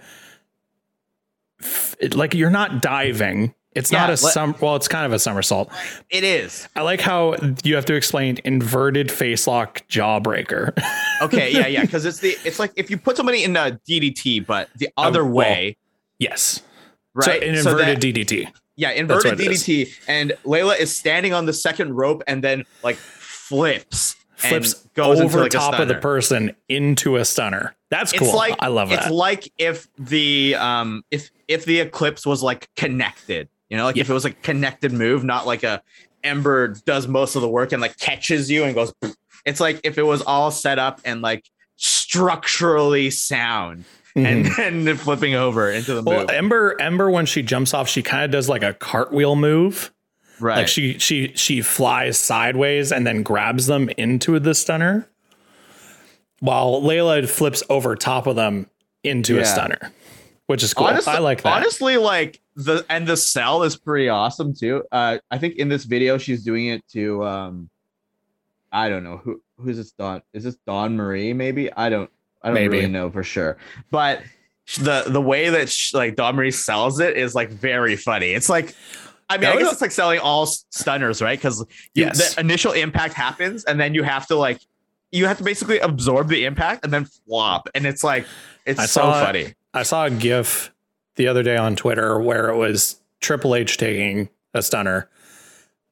it, 1.99 2.15
like 2.15 2.35
you're 2.35 2.51
not 2.51 2.81
diving. 2.83 3.55
It's 3.79 3.93
not 3.93 4.09
a 4.09 4.13
let- 4.13 4.19
sum. 4.19 4.55
Well, 4.61 4.77
it's 4.77 4.89
kind 4.89 5.07
of 5.07 5.13
a 5.13 5.19
somersault. 5.19 5.71
it 6.11 6.25
is. 6.25 6.69
I 6.77 6.83
like 6.83 7.01
how 7.01 7.37
you 7.65 7.75
have 7.75 7.85
to 7.87 7.95
explain 7.95 8.39
inverted 8.45 9.11
face 9.11 9.47
lock 9.47 9.87
jawbreaker. 9.89 10.73
Okay, 11.21 11.53
yeah, 11.53 11.67
yeah, 11.67 11.81
because 11.81 12.05
it's 12.05 12.21
the 12.21 12.37
it's 12.45 12.61
like 12.61 12.71
if 12.77 12.91
you 12.91 12.97
put 12.97 13.17
somebody 13.17 13.43
in 13.43 13.57
a 13.57 13.73
DDT, 13.89 14.47
but 14.47 14.69
the 14.77 14.89
other 14.97 15.25
well, 15.25 15.33
way, 15.35 15.77
yes, 16.21 16.63
right? 17.13 17.43
So 17.43 17.49
an 17.49 17.57
So 17.57 17.71
inverted 17.71 18.01
that- 18.01 18.15
DDT. 18.15 18.53
yeah, 18.77 18.91
inverted 18.93 19.33
what 19.33 19.41
it 19.41 19.51
is. 19.51 19.65
DDT, 19.65 19.89
and 20.07 20.33
Layla 20.45 20.79
is 20.79 20.97
standing 20.97 21.33
on 21.35 21.47
the 21.47 21.53
second 21.53 21.95
rope 21.95 22.23
and 22.29 22.45
then 22.45 22.63
like 22.85 22.95
flips, 22.95 24.15
Flips 24.37 24.75
goes 24.95 25.19
over 25.21 25.39
into 25.39 25.43
like 25.43 25.51
top 25.51 25.81
of 25.81 25.89
the 25.89 25.97
person 25.97 26.55
into 26.69 27.17
a 27.17 27.25
stunner. 27.25 27.75
That's 27.91 28.13
cool. 28.13 28.29
It's 28.29 28.37
like 28.37 28.55
I 28.61 28.69
love 28.69 28.93
it. 28.93 28.95
it's 28.95 29.07
that. 29.07 29.13
like 29.13 29.53
if 29.59 29.89
the 29.99 30.55
um 30.55 31.03
if 31.11 31.31
if 31.49 31.65
the 31.65 31.81
eclipse 31.81 32.25
was 32.25 32.45
like 32.45 32.69
connected, 32.77 33.49
you 33.71 33.77
know, 33.77 33.85
like 33.85 33.97
if 33.97 34.09
it 34.09 34.13
was 34.13 34.25
a 34.25 34.31
connected 34.33 34.93
move, 34.93 35.25
not 35.25 35.47
like 35.47 35.63
a 35.63 35.83
Ember 36.25 36.69
does 36.69 37.07
most 37.07 37.37
of 37.37 37.43
the 37.43 37.49
work 37.49 37.73
and 37.73 37.81
like 37.81 37.97
catches 37.99 38.51
you 38.51 38.65
and 38.65 38.75
goes. 38.75 38.93
It's 39.47 39.61
like 39.61 39.81
if 39.85 39.99
it 39.99 40.03
was 40.03 40.21
all 40.23 40.51
set 40.51 40.79
up 40.79 41.01
and 41.05 41.23
like 41.23 41.45
structurally 41.77 43.11
sound, 43.11 43.85
and 44.17 44.47
Mhm. 44.47 44.85
then 44.85 44.97
flipping 44.97 45.35
over 45.35 45.71
into 45.71 45.95
the 45.95 46.03
move. 46.03 46.07
well. 46.07 46.31
Ember, 46.31 46.77
Ember, 46.81 47.09
when 47.11 47.25
she 47.27 47.43
jumps 47.43 47.73
off, 47.75 47.89
she 47.89 48.03
kind 48.03 48.25
of 48.25 48.31
does 48.31 48.49
like 48.49 48.63
a 48.65 48.73
cartwheel 48.75 49.37
move. 49.37 49.93
right. 50.41 50.59
Like 50.59 50.69
she 50.69 50.99
she 50.99 51.33
she 51.37 51.61
flies 51.63 52.19
sideways 52.19 52.91
and 52.93 53.07
then 53.07 53.23
grabs 53.23 53.67
them 53.67 53.89
into 53.97 54.39
the 54.41 54.55
stunner, 54.55 55.09
while 56.41 56.81
Layla 56.83 57.29
flips 57.29 57.63
over 57.69 57.95
top 57.97 58.27
of 58.27 58.37
them 58.37 58.69
into 59.05 59.39
a 59.39 59.45
stunner, 59.45 59.93
which 60.47 60.63
is 60.63 60.75
cool. 60.75 60.87
Honestly, 60.87 61.13
I 61.13 61.19
like 61.19 61.43
that. 61.43 61.53
Honestly, 61.57 61.97
like 61.97 62.41
the 62.59 62.85
and 62.91 63.07
the 63.07 63.17
sell 63.17 63.63
is 63.63 63.77
pretty 63.77 64.09
awesome 64.09 64.53
too. 64.53 64.83
Uh, 64.91 65.19
I 65.31 65.39
think 65.39 65.55
in 65.57 65.69
this 65.69 65.85
video 65.85 66.19
she's 66.19 66.43
doing 66.43 66.67
it 66.67 66.83
to 66.89 67.25
um, 67.25 67.71
I 68.73 68.89
don't 68.89 69.05
know 69.05 69.19
who 69.19 69.41
who's 69.59 69.77
this 69.77 69.93
Dawn? 69.93 70.23
Is 70.33 70.43
this 70.45 70.57
Dawn 70.67 70.97
Marie? 70.97 71.33
Maybe 71.33 71.73
I 71.73 71.89
don't 71.89 72.11
I 72.43 72.49
don't 72.49 72.55
Maybe. 72.55 72.79
really 72.79 72.89
know 72.89 73.11
for 73.11 73.23
sure, 73.23 73.59
but 73.93 74.23
the 74.81 75.05
the 75.07 75.21
way 75.21 75.49
that 75.51 75.69
sh 75.71 75.95
like 75.95 76.17
Dawn 76.17 76.35
Marie 76.35 76.51
sells 76.51 76.99
it 77.01 77.17
is 77.17 77.35
like 77.35 77.51
very 77.51 77.97
funny. 77.97 78.31
It's 78.33 78.49
like. 78.51 78.75
I 79.31 79.37
mean, 79.37 79.51
I 79.51 79.53
guess 79.57 79.65
was- 79.65 79.73
it's 79.75 79.83
like 79.83 79.91
selling 79.91 80.21
all 80.21 80.47
stunners, 80.47 81.21
right? 81.21 81.39
Because 81.39 81.63
Yes. 81.95 82.35
the 82.35 82.41
initial 82.41 82.73
impact 82.73 83.13
happens, 83.13 83.63
and 83.65 83.79
then 83.79 83.93
you 83.93 84.03
have 84.03 84.27
to 84.29 84.37
like, 84.37 84.59
you 85.13 85.27
have 85.27 85.37
to 85.37 85.45
basically 85.45 85.79
absorb 85.81 86.29
the 86.29 86.47
impact 86.47 86.83
and 86.83 86.91
then 86.95 87.05
flop, 87.05 87.69
and 87.75 87.87
it's 87.87 88.03
like, 88.03 88.25
it's 88.65 88.81
I 88.81 88.87
so 88.87 89.03
saw 89.03 89.25
funny. 89.27 89.53
I 89.75 89.83
saw 89.83 90.07
a 90.07 90.11
GIF 90.11 90.73
the 91.19 91.29
other 91.29 91.43
day 91.43 91.59
on 91.59 91.77
Twitter 91.77 92.19
where 92.19 92.49
it 92.49 92.57
was 92.57 92.99
Triple 93.21 93.55
H 93.55 93.77
taking 93.77 94.31
a 94.55 94.63
stunner, 94.63 95.11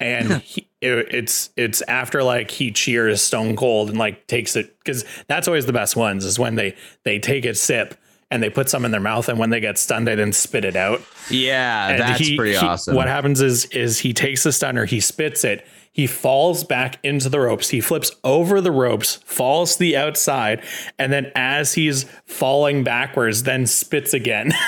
and 0.00 0.34
he, 0.42 0.68
it, 0.80 1.12
it's 1.14 1.50
it's 1.56 1.82
after 1.82 2.22
like 2.22 2.50
he 2.50 2.70
cheers 2.72 3.20
Stone 3.20 3.56
Cold 3.56 3.90
and 3.90 3.98
like 3.98 4.26
takes 4.26 4.56
it 4.56 4.74
because 4.78 5.04
that's 5.26 5.46
always 5.48 5.66
the 5.66 5.72
best 5.74 5.96
ones 5.96 6.24
is 6.24 6.38
when 6.38 6.54
they 6.54 6.74
they 7.04 7.18
take 7.18 7.44
a 7.44 7.54
sip 7.54 7.94
and 8.30 8.42
they 8.42 8.50
put 8.50 8.68
some 8.68 8.84
in 8.84 8.90
their 8.90 9.00
mouth 9.00 9.28
and 9.28 9.38
when 9.38 9.50
they 9.50 9.60
get 9.60 9.78
stunned 9.78 10.06
they 10.06 10.14
then 10.16 10.32
spit 10.32 10.64
it 10.64 10.74
out. 10.76 11.00
Yeah, 11.30 11.90
And 11.90 12.00
that's 12.00 12.18
he- 12.20 12.36
pretty 12.36 12.52
he- 12.52 12.58
awesome. 12.58 12.94
What 12.96 13.08
happens 13.08 13.40
is 13.40 13.66
is 13.66 13.98
he 14.00 14.12
takes 14.12 14.42
the 14.42 14.52
stunner, 14.52 14.84
he 14.84 15.00
spits 15.00 15.44
it, 15.44 15.64
he 15.92 16.06
falls 16.06 16.62
back 16.64 16.98
into 17.04 17.28
the 17.28 17.40
ropes, 17.40 17.70
he 17.70 17.80
flips 17.80 18.10
over 18.24 18.60
the 18.60 18.72
ropes, 18.72 19.16
falls 19.24 19.74
to 19.74 19.78
the 19.78 19.96
outside, 19.96 20.62
and 20.98 21.12
then 21.12 21.30
as 21.34 21.74
he's 21.74 22.04
falling 22.26 22.84
backwards, 22.84 23.44
then 23.44 23.66
spits 23.66 24.12
again. 24.12 24.52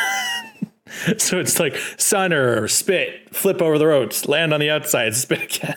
so 1.18 1.38
it's 1.38 1.58
like 1.60 1.76
stunner, 1.96 2.68
spit, 2.68 3.34
flip 3.34 3.60
over 3.62 3.78
the 3.78 3.86
ropes, 3.86 4.26
land 4.28 4.52
on 4.52 4.60
the 4.60 4.70
outside, 4.70 5.14
spit 5.16 5.42
again. 5.56 5.76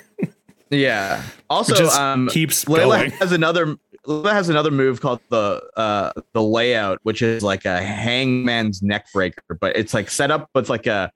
Yeah. 0.69 1.23
Also, 1.49 1.87
um, 1.87 2.29
keeps 2.29 2.65
Layla 2.65 2.99
going. 2.99 3.11
has 3.19 3.31
another. 3.31 3.75
Layla 4.07 4.31
has 4.31 4.49
another 4.49 4.71
move 4.71 4.99
called 5.01 5.19
the 5.29 5.61
uh 5.77 6.11
the 6.33 6.41
layout, 6.41 6.99
which 7.03 7.21
is 7.21 7.43
like 7.43 7.65
a 7.65 7.81
hangman's 7.81 8.81
neck 8.81 9.05
breaker, 9.13 9.57
but 9.59 9.75
it's 9.75 9.93
like 9.93 10.09
set 10.09 10.31
up 10.31 10.49
with 10.55 10.69
like 10.69 10.87
a. 10.87 11.11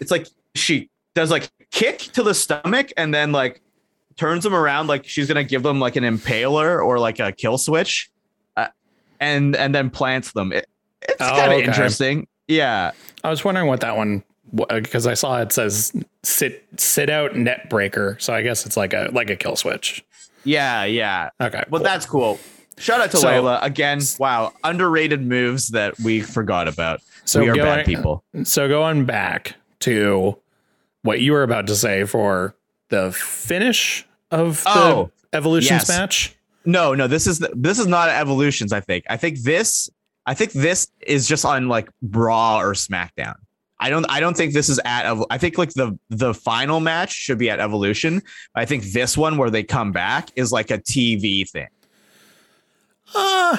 It's 0.00 0.10
like 0.10 0.26
she 0.54 0.90
does 1.14 1.30
like 1.30 1.50
kick 1.70 1.98
to 1.98 2.22
the 2.22 2.34
stomach 2.34 2.92
and 2.96 3.12
then 3.12 3.32
like 3.32 3.60
turns 4.16 4.44
them 4.44 4.54
around 4.54 4.86
like 4.86 5.06
she's 5.06 5.26
gonna 5.26 5.44
give 5.44 5.62
them 5.62 5.80
like 5.80 5.96
an 5.96 6.04
impaler 6.04 6.82
or 6.84 6.98
like 6.98 7.18
a 7.18 7.32
kill 7.32 7.58
switch, 7.58 8.10
uh, 8.56 8.68
and 9.20 9.56
and 9.56 9.74
then 9.74 9.90
plants 9.90 10.32
them. 10.32 10.52
It, 10.52 10.66
it's 11.02 11.20
Oh, 11.20 11.28
kind 11.30 11.52
of 11.52 11.58
okay. 11.58 11.64
interesting. 11.64 12.26
Yeah. 12.52 12.92
I 13.24 13.30
was 13.30 13.44
wondering 13.44 13.66
what 13.66 13.80
that 13.80 13.96
one 13.96 14.22
because 14.52 15.06
I 15.06 15.14
saw 15.14 15.40
it 15.40 15.52
says 15.52 15.92
sit 16.22 16.64
sit 16.76 17.08
out 17.10 17.36
neck 17.36 17.70
breaker. 17.70 18.16
So 18.20 18.32
I 18.34 18.42
guess 18.42 18.66
it's 18.66 18.76
like 18.76 18.92
a 18.92 19.08
like 19.12 19.30
a 19.30 19.36
kill 19.36 19.56
switch. 19.56 20.04
Yeah. 20.44 20.84
Yeah. 20.84 21.30
Okay. 21.40 21.62
Well, 21.70 21.80
cool. 21.80 21.84
that's 21.84 22.06
cool. 22.06 22.40
Shout 22.78 23.00
out 23.00 23.10
to 23.12 23.16
So- 23.18 23.28
Layla 23.28 23.62
again. 23.62 24.00
Wow, 24.18 24.52
underrated 24.64 25.24
moves 25.26 25.68
that 25.68 25.98
we 26.00 26.20
forgot 26.20 26.68
about. 26.68 27.00
So 27.24 27.40
we 27.40 27.48
are 27.48 27.54
going- 27.54 27.66
bad 27.66 27.86
people. 27.86 28.24
So 28.44 28.66
going 28.68 29.04
back 29.04 29.54
to 29.80 30.36
what 31.02 31.20
you 31.20 31.32
were 31.32 31.42
about 31.42 31.66
to 31.68 31.76
say 31.76 32.04
for 32.04 32.54
the 32.88 33.12
finish 33.12 34.06
of 34.30 34.62
the 34.64 34.70
Oh, 34.70 35.10
evolutions 35.32 35.70
yes. 35.82 35.88
match. 35.88 36.34
No, 36.64 36.94
no, 36.94 37.06
this 37.08 37.26
is 37.26 37.38
this 37.54 37.78
is 37.78 37.86
not 37.86 38.08
evolutions. 38.08 38.72
I 38.72 38.80
think. 38.80 39.04
I 39.08 39.16
think 39.16 39.38
this. 39.42 39.88
I 40.26 40.34
think 40.34 40.52
this 40.52 40.88
is 41.06 41.26
just 41.26 41.44
on 41.44 41.68
like 41.68 41.88
Raw 42.02 42.60
or 42.60 42.74
SmackDown. 42.74 43.34
I 43.82 43.90
don't. 43.90 44.06
I 44.08 44.20
don't 44.20 44.36
think 44.36 44.52
this 44.52 44.68
is 44.68 44.80
at. 44.84 45.12
I 45.28 45.38
think 45.38 45.58
like 45.58 45.70
the 45.70 45.98
the 46.08 46.32
final 46.32 46.78
match 46.78 47.12
should 47.12 47.38
be 47.38 47.50
at 47.50 47.58
Evolution. 47.58 48.22
I 48.54 48.64
think 48.64 48.84
this 48.84 49.18
one 49.18 49.38
where 49.38 49.50
they 49.50 49.64
come 49.64 49.90
back 49.90 50.30
is 50.36 50.52
like 50.52 50.70
a 50.70 50.78
TV 50.78 51.48
thing. 51.50 51.66
Uh, 53.12 53.56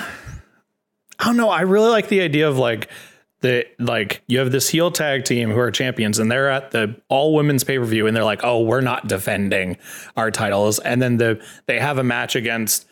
I 1.20 1.26
don't 1.26 1.36
know. 1.36 1.50
I 1.50 1.62
really 1.62 1.90
like 1.90 2.08
the 2.08 2.22
idea 2.22 2.48
of 2.48 2.58
like 2.58 2.90
the 3.42 3.66
like 3.80 4.22
you 4.28 4.40
have 4.40 4.54
this 4.54 4.70
heel 4.70 4.92
tag 4.92 5.26
team 5.26 5.52
who 5.52 5.60
are 5.60 5.72
champions 5.72 6.20
and 6.20 6.32
they're 6.32 6.50
at 6.50 6.72
the 6.72 6.96
all 7.10 7.36
women's 7.36 7.66
pay 7.66 7.78
per 7.78 7.84
view 7.84 8.08
and 8.08 8.16
they're 8.16 8.24
like, 8.24 8.46
oh, 8.46 8.62
we're 8.62 8.80
not 8.80 9.08
defending 9.10 9.78
our 10.16 10.32
titles, 10.32 10.80
and 10.80 11.02
then 11.02 11.18
the 11.18 11.46
they 11.66 11.80
have 11.80 11.98
a 11.98 12.04
match 12.04 12.38
against 12.38 12.88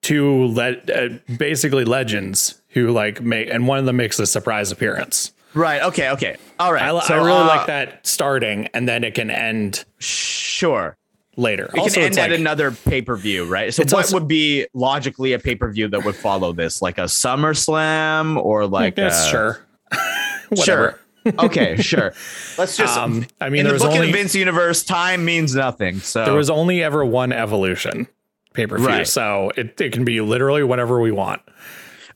two 0.00 0.46
le- 0.46 0.76
uh, 0.94 1.08
basically 1.36 1.84
legends 1.84 2.57
who 2.68 2.90
like 2.90 3.20
make 3.20 3.48
and 3.48 3.66
one 3.66 3.78
of 3.78 3.84
them 3.86 3.96
makes 3.96 4.18
a 4.18 4.26
surprise 4.26 4.70
appearance. 4.72 5.32
Right. 5.54 5.82
Okay. 5.82 6.10
Okay. 6.10 6.36
All 6.60 6.72
right. 6.72 6.82
I, 6.94 7.00
So, 7.00 7.14
I 7.14 7.16
really 7.16 7.32
uh, 7.40 7.46
like 7.46 7.66
that 7.66 8.06
starting 8.06 8.66
and 8.74 8.88
then 8.88 9.02
it 9.04 9.14
can 9.14 9.30
end 9.30 9.84
Sure. 9.98 10.96
later. 11.36 11.70
It 11.74 11.78
also, 11.78 11.94
can 11.94 12.02
end 12.04 12.16
like, 12.16 12.30
at 12.30 12.38
another 12.38 12.70
pay 12.70 13.00
per 13.02 13.16
view, 13.16 13.44
right? 13.46 13.72
So, 13.72 13.82
what 13.84 13.92
also- 13.94 14.14
would 14.14 14.28
be 14.28 14.66
logically 14.74 15.32
a 15.32 15.38
pay 15.38 15.54
per 15.54 15.70
view 15.72 15.88
that 15.88 16.04
would 16.04 16.16
follow 16.16 16.52
this, 16.52 16.82
like 16.82 16.98
a 16.98 17.04
SummerSlam 17.04 18.36
or 18.36 18.66
like 18.66 18.98
uh, 18.98 19.10
sure, 19.30 19.66
whatever. 20.50 20.98
Sure. 21.26 21.34
okay, 21.38 21.76
sure. 21.80 22.12
Let's 22.58 22.76
just. 22.76 22.96
Um, 22.96 23.26
I 23.40 23.48
mean, 23.48 23.60
in 23.60 23.64
there 23.64 23.72
the 23.72 23.74
was 23.74 23.82
book 23.82 23.92
only 23.92 24.08
of 24.10 24.14
Vince 24.14 24.34
universe, 24.34 24.82
time 24.82 25.24
means 25.24 25.54
nothing. 25.54 26.00
So 26.00 26.24
there 26.24 26.34
was 26.34 26.50
only 26.50 26.82
ever 26.82 27.04
one 27.04 27.32
evolution 27.32 28.06
pay 28.54 28.66
per 28.66 28.76
view, 28.78 28.86
Right. 28.86 29.06
so 29.06 29.50
it, 29.56 29.80
it 29.80 29.92
can 29.92 30.04
be 30.04 30.20
literally 30.20 30.62
whatever 30.62 31.00
we 31.00 31.10
want. 31.12 31.40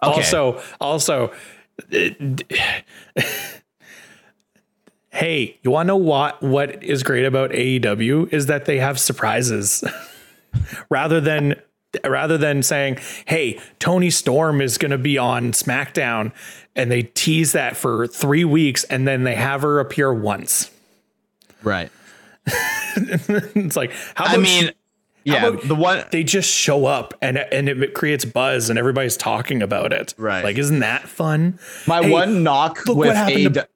Okay. 0.02 0.12
Also, 0.16 0.60
also, 0.80 1.32
hey, 5.10 5.58
you 5.62 5.70
want 5.70 5.86
to 5.86 5.88
know 5.88 5.96
what 5.96 6.42
what 6.42 6.82
is 6.82 7.02
great 7.02 7.24
about 7.24 7.50
AEW 7.50 8.32
is 8.32 8.46
that 8.46 8.64
they 8.64 8.78
have 8.78 8.98
surprises 8.98 9.84
rather 10.90 11.20
than 11.20 11.54
rather 12.04 12.38
than 12.38 12.62
saying, 12.62 12.98
"Hey, 13.26 13.60
Toni 13.78 14.10
Storm 14.10 14.60
is 14.60 14.78
going 14.78 14.90
to 14.90 14.98
be 14.98 15.18
on 15.18 15.52
SmackDown," 15.52 16.32
and 16.74 16.90
they 16.90 17.02
tease 17.02 17.52
that 17.52 17.76
for 17.76 18.06
three 18.06 18.44
weeks, 18.44 18.84
and 18.84 19.06
then 19.06 19.24
they 19.24 19.34
have 19.34 19.62
her 19.62 19.78
appear 19.78 20.12
once. 20.12 20.70
right. 21.62 21.90
it's 22.96 23.76
like, 23.76 23.92
how 24.16 24.24
I 24.24 24.32
about 24.32 24.42
mean, 24.42 24.72
yeah, 25.24 25.50
the 25.50 25.74
one. 25.74 26.04
they 26.10 26.24
just 26.24 26.50
show 26.50 26.86
up 26.86 27.14
and 27.22 27.38
and 27.38 27.68
it 27.68 27.94
creates 27.94 28.24
buzz 28.24 28.70
and 28.70 28.78
everybody's 28.78 29.16
talking 29.16 29.62
about 29.62 29.92
it. 29.92 30.14
Right. 30.18 30.44
Like, 30.44 30.58
isn't 30.58 30.80
that 30.80 31.08
fun? 31.08 31.58
My 31.86 32.02
Hey, 32.02 32.10
one 32.10 32.42
knock 32.42 32.86
look 32.86 32.96
with 32.96 33.08
what 33.08 33.16
happened 33.16 33.54
to 33.54 33.68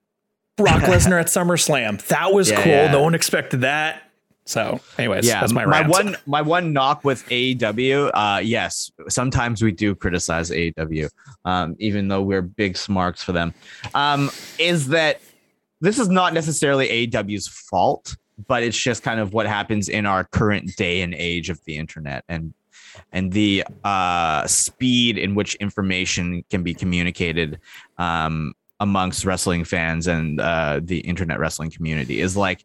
Brock 0.57 0.83
Lesnar 0.85 1.21
at 1.21 1.27
SummerSlam. 1.27 2.05
That 2.09 2.33
was 2.33 2.51
Yeah, 2.51 2.63
cool. 2.63 2.73
yeah. 2.73 2.93
No 2.93 3.03
one 3.03 3.15
expected 3.15 3.61
that. 3.63 4.03
So, 4.49 4.81
anyways, 4.97 5.27
Yeah, 5.27 5.41
that's 5.41 5.53
my, 5.53 5.67
my 5.67 5.87
one 5.89 6.17
my 6.27 6.41
one 6.41 6.73
knock 6.73 7.05
with 7.05 7.27
AEW. 7.29 8.11
Uh, 8.15 8.39
yes, 8.43 8.91
sometimes 9.09 9.61
we 9.61 9.73
do 9.73 9.95
criticize 9.95 10.51
AEW, 10.51 11.09
um, 11.45 11.75
even 11.81 12.07
though 12.07 12.23
we're 12.23 12.43
big 12.43 12.77
smarks 12.77 13.25
for 13.25 13.33
them. 13.33 13.53
Um, 13.95 14.31
is 14.61 14.87
that 14.89 15.21
this 15.81 15.99
is 15.99 16.09
not 16.09 16.33
necessarily 16.33 17.09
AEW's 17.09 17.49
fault, 17.49 18.17
but 18.47 18.63
it's 18.63 18.77
just 18.77 19.03
kind 19.03 19.21
of 19.21 19.33
what 19.33 19.47
happens 19.47 19.89
in 19.89 20.07
our 20.07 20.25
current 20.25 20.77
day 20.77 21.01
and 21.03 21.15
age 21.15 21.51
of 21.51 21.63
the 21.65 21.77
internet 21.77 22.25
and 22.29 22.53
and 23.13 23.33
the 23.33 23.63
uh, 23.85 24.47
speed 24.47 25.19
in 25.19 25.35
which 25.35 25.55
information 25.57 26.43
can 26.49 26.63
be 26.63 26.73
communicated 26.73 27.61
um, 27.99 28.55
amongst 28.81 29.25
wrestling 29.25 29.65
fans 29.65 30.07
and 30.07 30.41
uh, 30.41 30.81
the 30.83 30.99
internet 31.01 31.39
wrestling 31.39 31.71
community 31.71 32.21
is 32.21 32.37
like 32.37 32.65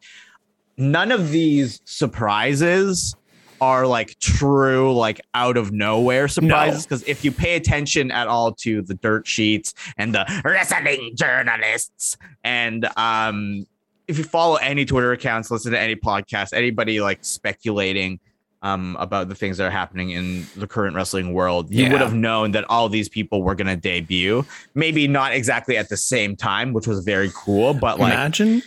none 0.78 1.12
of 1.12 1.32
these 1.32 1.82
surprises 1.86 3.16
are 3.62 3.86
like 3.86 4.18
true 4.20 4.92
like 4.94 5.22
out 5.36 5.56
of 5.56 5.72
nowhere 5.72 6.28
surprises 6.28 6.84
because 6.84 7.04
if 7.04 7.24
you 7.24 7.32
pay 7.32 7.56
attention 7.56 8.10
at 8.10 8.28
all 8.28 8.52
to 8.52 8.82
the 8.82 8.96
dirt 8.96 9.28
sheets 9.28 9.74
and 9.98 10.16
the 10.16 10.26
wrestling 10.44 11.12
journalists 11.16 12.18
and 12.44 12.88
um 12.98 13.66
if 14.12 14.18
you 14.18 14.24
follow 14.24 14.56
any 14.58 14.86
twitter 14.86 15.12
accounts 15.12 15.50
listen 15.50 15.72
to 15.72 15.80
any 15.80 15.96
podcast 15.96 16.54
anybody 16.54 17.02
like 17.02 17.20
speculating 17.26 18.20
um, 18.64 18.96
about 19.00 19.28
the 19.28 19.34
things 19.34 19.58
that 19.58 19.66
are 19.66 19.72
happening 19.72 20.12
in 20.12 20.46
the 20.56 20.68
current 20.68 20.96
wrestling 20.96 21.34
world, 21.34 21.74
you 21.74 21.86
Yeah. 21.86 21.94
would 21.94 22.02
have 22.02 22.14
known 22.14 22.52
that 22.52 22.64
all 22.70 22.90
these 22.90 23.10
people 23.10 23.42
were 23.42 23.56
going 23.56 23.66
to 23.66 23.76
debut. 23.76 24.46
Maybe 24.76 25.08
not 25.08 25.32
exactly 25.34 25.78
at 25.78 25.90
the 25.90 25.98
same 25.98 26.36
time, 26.36 26.72
which 26.72 26.86
was 26.86 27.04
very 27.04 27.32
cool, 27.34 27.74
but 27.74 28.00
like, 28.00 28.14
imagine 28.14 28.62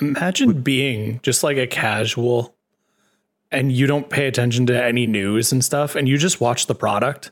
imagine 0.00 0.62
being 0.62 1.20
just 1.22 1.42
like 1.44 1.58
a 1.58 1.66
casual 1.66 2.54
and 3.52 3.70
you 3.72 3.86
don't 3.86 4.08
pay 4.08 4.26
attention 4.26 4.64
to 4.68 4.82
any 4.84 5.06
news 5.06 5.52
and 5.52 5.62
stuff 5.62 5.94
and 5.96 6.08
you 6.08 6.16
just 6.16 6.40
watch 6.40 6.66
the 6.66 6.74
product 6.74 7.30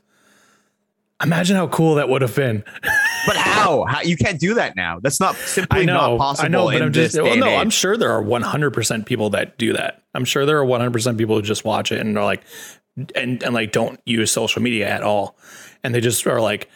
imagine 1.23 1.55
how 1.55 1.67
cool 1.67 1.95
that 1.95 2.07
would 2.07 2.21
have 2.21 2.35
been 2.35 2.63
but 3.25 3.35
how? 3.35 3.85
how? 3.85 4.01
You 4.01 4.17
can't 4.17 4.39
do 4.39 4.53
that 4.55 4.75
now. 4.75 4.99
That's 5.01 5.19
not 5.19 5.35
simply 5.35 5.85
know 5.85 5.93
not 5.93 6.17
possible. 6.19 6.45
i 6.45 6.47
know 6.49 6.65
but 6.71 6.81
i'm 6.81 6.91
just 6.93 7.15
well 7.21 7.35
no 7.37 7.55
i'm 7.55 7.69
sure 7.69 7.95
there 7.97 8.11
are 8.11 8.23
100% 8.23 9.05
people 9.05 9.29
that 9.31 9.57
do 9.57 9.73
that 9.73 10.03
i'm 10.13 10.25
sure 10.25 10.45
there 10.45 10.59
are 10.61 10.65
100% 10.65 11.17
people 11.17 11.35
who 11.35 11.41
just 11.41 11.63
watch 11.65 11.91
it 11.91 11.99
and 11.99 12.17
are 12.17 12.23
like 12.25 12.43
and 13.15 13.41
and 13.43 13.53
like 13.53 13.71
don't 13.71 13.99
use 14.05 14.31
social 14.31 14.61
media 14.61 14.87
at 14.87 15.01
all 15.03 15.37
and 15.83 15.93
they 15.95 15.99
just 16.01 16.25
are 16.27 16.41
like 16.41 16.69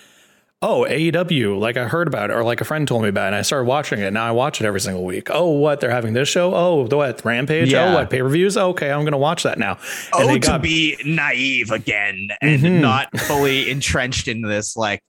oh 0.64 0.88
AEW 0.90 1.60
like 1.60 1.78
I 1.78 1.88
heard 1.88 2.08
about 2.08 2.32
it 2.32 2.34
or 2.34 2.44
like 2.44 2.62
a 2.62 2.66
friend 2.66 2.88
told 2.88 3.04
me 3.04 3.10
about 3.10 3.26
it 3.26 3.28
and 3.28 3.36
I 3.36 3.44
started 3.44 3.66
watching 3.68 4.00
it 4.00 4.12
now 4.12 4.26
I 4.26 4.32
watch 4.32 4.60
it 4.60 4.66
every 4.66 4.80
single 4.82 5.06
week 5.06 5.28
oh 5.30 5.52
what 5.52 5.80
they're 5.80 5.92
having 5.92 6.14
this 6.14 6.28
show 6.28 6.56
oh 6.56 6.88
the 6.88 6.98
what 6.98 7.24
Rampage 7.24 7.72
Yeah. 7.72 7.92
oh 7.92 7.94
what 7.94 8.10
pay-per-views 8.10 8.58
okay 8.58 8.92
I'm 8.92 9.04
gonna 9.04 9.20
watch 9.20 9.44
that 9.44 9.60
now 9.60 9.74
and 10.18 10.24
oh, 10.24 10.28
they 10.28 10.40
to 10.40 10.58
be 10.58 10.98
naive 11.06 11.70
again 11.70 12.30
and 12.42 12.62
Mhm. 12.62 12.82
not 12.82 13.16
fully 13.20 13.70
entrenched 13.70 14.28
in 14.28 14.42
this. 14.42 14.76
Like, 14.76 15.04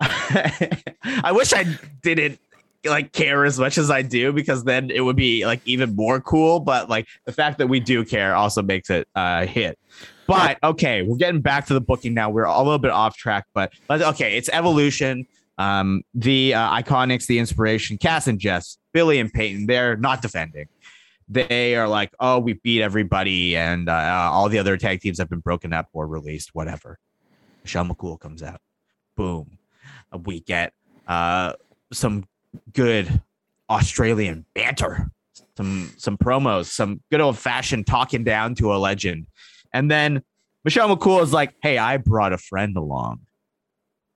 I 0.00 1.32
wish 1.32 1.52
I 1.52 1.64
didn't 2.02 2.38
like 2.84 3.12
care 3.12 3.44
as 3.44 3.58
much 3.58 3.78
as 3.78 3.90
I 3.90 4.02
do 4.02 4.32
because 4.32 4.64
then 4.64 4.90
it 4.90 5.00
would 5.00 5.16
be 5.16 5.46
like 5.46 5.60
even 5.64 5.96
more 5.96 6.20
cool. 6.20 6.60
But 6.60 6.88
like 6.88 7.06
the 7.24 7.32
fact 7.32 7.58
that 7.58 7.68
we 7.68 7.80
do 7.80 8.04
care 8.04 8.34
also 8.34 8.62
makes 8.62 8.90
it 8.90 9.08
uh, 9.14 9.46
hit. 9.46 9.78
But 10.26 10.58
okay, 10.62 11.02
we're 11.02 11.16
getting 11.16 11.40
back 11.40 11.66
to 11.66 11.74
the 11.74 11.80
booking 11.80 12.14
now. 12.14 12.30
We're 12.30 12.44
a 12.44 12.58
little 12.58 12.78
bit 12.78 12.90
off 12.90 13.16
track, 13.16 13.46
but 13.54 13.72
but 13.86 14.02
okay, 14.02 14.36
it's 14.36 14.48
evolution. 14.52 15.26
Um, 15.56 16.02
the 16.14 16.54
uh, 16.54 16.82
iconics, 16.82 17.26
the 17.26 17.38
inspiration, 17.38 17.96
Cass 17.96 18.26
and 18.26 18.40
Jess, 18.40 18.78
Billie 18.92 19.20
and 19.20 19.32
Peyton, 19.32 19.66
they're 19.66 19.96
not 19.96 20.20
defending 20.20 20.66
they 21.28 21.74
are 21.76 21.88
like, 21.88 22.12
oh, 22.20 22.38
we 22.38 22.54
beat 22.54 22.82
everybody, 22.82 23.56
and 23.56 23.88
uh, 23.88 24.30
all 24.32 24.48
the 24.48 24.58
other 24.58 24.76
tag 24.76 25.00
teams 25.00 25.18
have 25.18 25.28
been 25.28 25.40
broken 25.40 25.72
up 25.72 25.88
or 25.92 26.06
released, 26.06 26.50
whatever. 26.54 26.98
Michelle 27.62 27.86
McCool 27.86 28.20
comes 28.20 28.42
out, 28.42 28.60
boom, 29.16 29.58
Uh, 29.58 29.63
we 30.24 30.40
get 30.40 30.72
uh, 31.06 31.54
some 31.92 32.24
good 32.72 33.22
Australian 33.70 34.44
banter, 34.54 35.10
some 35.56 35.92
some 35.96 36.16
promos, 36.16 36.66
some 36.66 37.00
good 37.10 37.20
old 37.20 37.38
fashioned 37.38 37.86
talking 37.86 38.24
down 38.24 38.54
to 38.56 38.74
a 38.74 38.76
legend, 38.76 39.26
and 39.72 39.90
then 39.90 40.22
Michelle 40.64 40.94
McCool 40.94 41.22
is 41.22 41.32
like, 41.32 41.54
hey, 41.62 41.78
I 41.78 41.98
brought 41.98 42.32
a 42.32 42.38
friend 42.38 42.76
along. 42.76 43.20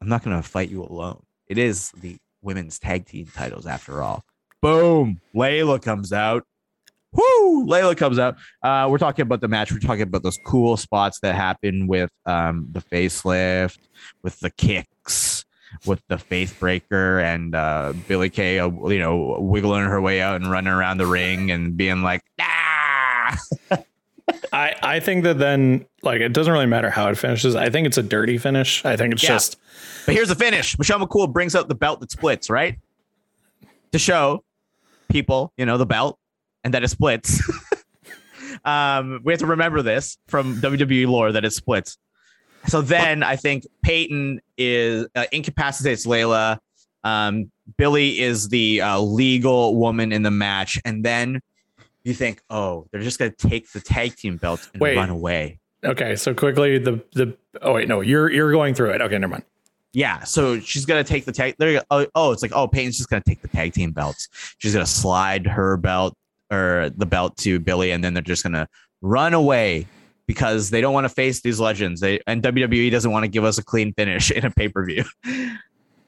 I'm 0.00 0.08
not 0.08 0.22
gonna 0.22 0.42
fight 0.42 0.70
you 0.70 0.82
alone. 0.82 1.22
It 1.48 1.58
is 1.58 1.90
the 1.92 2.16
women's 2.42 2.78
tag 2.78 3.06
team 3.06 3.26
titles 3.34 3.66
after 3.66 4.02
all. 4.02 4.24
Boom, 4.62 5.20
Layla 5.34 5.80
comes 5.80 6.12
out. 6.12 6.44
Woo! 7.12 7.66
Layla 7.66 7.96
comes 7.96 8.18
out. 8.18 8.36
Uh, 8.62 8.86
we're 8.90 8.98
talking 8.98 9.22
about 9.22 9.40
the 9.40 9.48
match. 9.48 9.72
We're 9.72 9.78
talking 9.78 10.02
about 10.02 10.22
those 10.22 10.38
cool 10.44 10.76
spots 10.76 11.20
that 11.20 11.34
happen 11.34 11.86
with 11.86 12.10
um, 12.26 12.68
the 12.70 12.80
facelift, 12.80 13.78
with 14.22 14.38
the 14.40 14.50
kicks, 14.50 15.37
with 15.86 16.02
the 16.08 16.18
faith 16.18 16.58
breaker, 16.58 17.18
and 17.20 17.54
uh, 17.54 17.92
Billie 18.06 18.30
Kay, 18.30 18.58
uh, 18.58 18.68
you 18.88 18.98
know, 18.98 19.36
wiggling 19.40 19.84
her 19.84 20.00
way 20.00 20.20
out 20.20 20.36
and 20.36 20.50
running 20.50 20.72
around 20.72 20.98
the 20.98 21.06
ring 21.06 21.50
and 21.50 21.76
being 21.76 22.02
like, 22.02 22.22
ah! 22.40 23.36
I 24.52 24.74
I 24.82 25.00
think 25.00 25.24
that 25.24 25.38
then 25.38 25.86
like 26.02 26.20
it 26.20 26.32
doesn't 26.32 26.52
really 26.52 26.66
matter 26.66 26.90
how 26.90 27.08
it 27.08 27.16
finishes 27.16 27.56
I 27.56 27.70
think 27.70 27.86
it's 27.86 27.96
a 27.96 28.02
dirty 28.02 28.36
finish 28.36 28.84
I 28.84 28.94
think 28.96 29.14
it's 29.14 29.22
Yeah. 29.22 29.30
just 29.30 29.56
But 30.04 30.14
here's 30.14 30.28
the 30.28 30.34
finish. 30.34 30.78
Michelle 30.78 30.98
McCool 31.00 31.32
brings 31.32 31.54
out 31.54 31.68
the 31.68 31.74
belt 31.74 32.00
that 32.00 32.10
splits, 32.10 32.50
right? 32.50 32.78
To 33.92 33.98
show 33.98 34.44
people, 35.08 35.52
you 35.56 35.64
know, 35.64 35.78
the 35.78 35.86
belt 35.86 36.18
and 36.62 36.74
that 36.74 36.84
it 36.84 36.88
splits. 36.88 37.40
um, 38.66 39.20
we 39.24 39.32
have 39.32 39.40
to 39.40 39.46
remember 39.46 39.80
this 39.80 40.18
from 40.28 40.56
WWE 40.60 41.06
lore 41.06 41.32
that 41.32 41.44
it 41.46 41.52
splits. 41.52 41.96
So 42.66 42.82
then 42.82 43.22
I 43.22 43.36
think 43.36 43.66
Peyton 43.82 44.40
is 44.58 45.06
uh, 45.14 45.24
incapacitates 45.32 46.04
Layla. 46.06 46.58
Um, 47.04 47.50
Billie 47.76 48.18
is 48.18 48.48
the 48.48 48.80
uh, 48.82 49.00
legal 49.00 49.76
woman 49.76 50.12
in 50.12 50.22
the 50.22 50.30
match, 50.30 50.80
and 50.84 51.04
then 51.04 51.40
you 52.02 52.12
think, 52.14 52.42
oh, 52.50 52.86
they're 52.90 53.00
just 53.02 53.18
gonna 53.18 53.30
take 53.30 53.70
the 53.72 53.80
tag 53.80 54.16
team 54.16 54.36
belt 54.36 54.68
and 54.72 54.80
Wait. 54.80 54.96
run 54.96 55.10
away. 55.10 55.58
okay 55.84 56.16
so 56.16 56.34
quickly 56.34 56.76
the 56.78 57.00
the 57.12 57.36
oh 57.62 57.74
wait 57.74 57.86
no 57.86 58.00
you're 58.00 58.28
you're 58.32 58.50
going 58.50 58.74
through 58.74 58.90
it 58.90 59.00
okay 59.00 59.16
never 59.16 59.30
mind 59.30 59.44
Yeah, 59.92 60.24
so 60.24 60.58
she's 60.58 60.84
gonna 60.84 61.04
take 61.04 61.24
the 61.24 61.32
tag. 61.32 61.54
There, 61.58 61.70
you 61.70 61.78
go. 61.78 61.84
oh, 61.90 62.06
oh, 62.16 62.32
it's 62.32 62.42
like 62.42 62.52
oh, 62.52 62.66
Peyton's 62.66 62.96
just 62.96 63.08
gonna 63.08 63.22
take 63.24 63.42
the 63.42 63.48
tag 63.48 63.72
team 63.74 63.92
belts. 63.92 64.28
She's 64.58 64.72
gonna 64.74 64.86
slide 64.86 65.46
her 65.46 65.76
belt 65.76 66.14
or 66.50 66.90
the 66.96 67.06
belt 67.06 67.36
to 67.38 67.60
Billie, 67.60 67.92
and 67.92 68.02
then 68.02 68.12
they're 68.12 68.22
just 68.22 68.42
gonna 68.42 68.68
run 69.02 69.34
away 69.34 69.86
because 70.28 70.70
they 70.70 70.80
don't 70.80 70.92
want 70.92 71.06
to 71.06 71.08
face 71.08 71.40
these 71.40 71.58
legends. 71.58 72.00
They 72.00 72.20
and 72.28 72.40
WWE 72.40 72.92
doesn't 72.92 73.10
want 73.10 73.24
to 73.24 73.28
give 73.28 73.42
us 73.42 73.58
a 73.58 73.64
clean 73.64 73.92
finish 73.94 74.30
in 74.38 74.44
a 74.44 74.50
pay 74.52 74.68
per 74.68 74.84
view. 74.84 75.02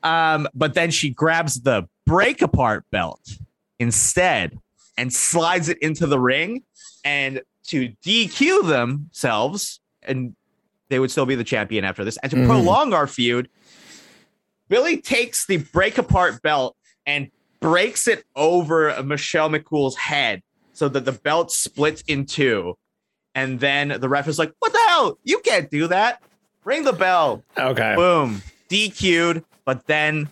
um, 0.05 0.47
but 0.55 0.75
then 0.75 0.93
she 0.93 1.11
grabs 1.11 1.63
the 1.63 1.89
break 2.07 2.41
apart 2.43 2.85
belt 2.93 3.21
instead 3.81 4.57
and 4.97 5.13
slides 5.13 5.69
it 5.69 5.79
into 5.79 6.07
the 6.07 6.21
ring, 6.21 6.63
and 7.05 7.41
to 7.69 7.89
DQ 8.05 8.69
themselves, 8.69 9.81
and 10.03 10.37
they 10.91 10.99
would 10.99 11.11
still 11.11 11.25
be 11.27 11.35
the 11.35 11.45
champion 11.45 11.85
after 11.85 12.05
this, 12.05 12.19
and 12.19 12.31
to 12.31 12.37
Mhm. 12.37 12.47
prolong 12.47 12.93
our 12.93 13.07
feud. 13.07 13.49
Billie 14.69 14.99
takes 15.01 15.47
the 15.47 15.57
break 15.59 15.97
apart 15.99 16.43
belt 16.43 16.77
and 17.07 17.31
breaks 17.61 18.07
it 18.07 18.25
over 18.37 19.03
Michelle 19.03 19.49
McCool's 19.49 19.97
head 19.97 20.43
so 20.75 20.89
that 20.89 21.05
the 21.05 21.13
belt 21.13 21.51
splits 21.51 22.03
in 22.07 22.27
two. 22.27 22.77
And 23.35 23.61
then 23.61 23.97
the 24.01 24.09
ref 24.09 24.29
is 24.29 24.39
like, 24.39 24.53
What 24.59 24.73
the 24.73 24.81
hell? 24.89 25.19
You 25.25 25.41
can't 25.41 25.71
do 25.71 25.87
that. 25.89 26.23
Ring 26.65 26.85
the 26.85 26.93
bell. 26.93 27.43
okay 27.57 27.95
Boom. 27.97 28.43
DQ'd. 28.69 29.45
But 29.65 29.87
then, 29.87 30.29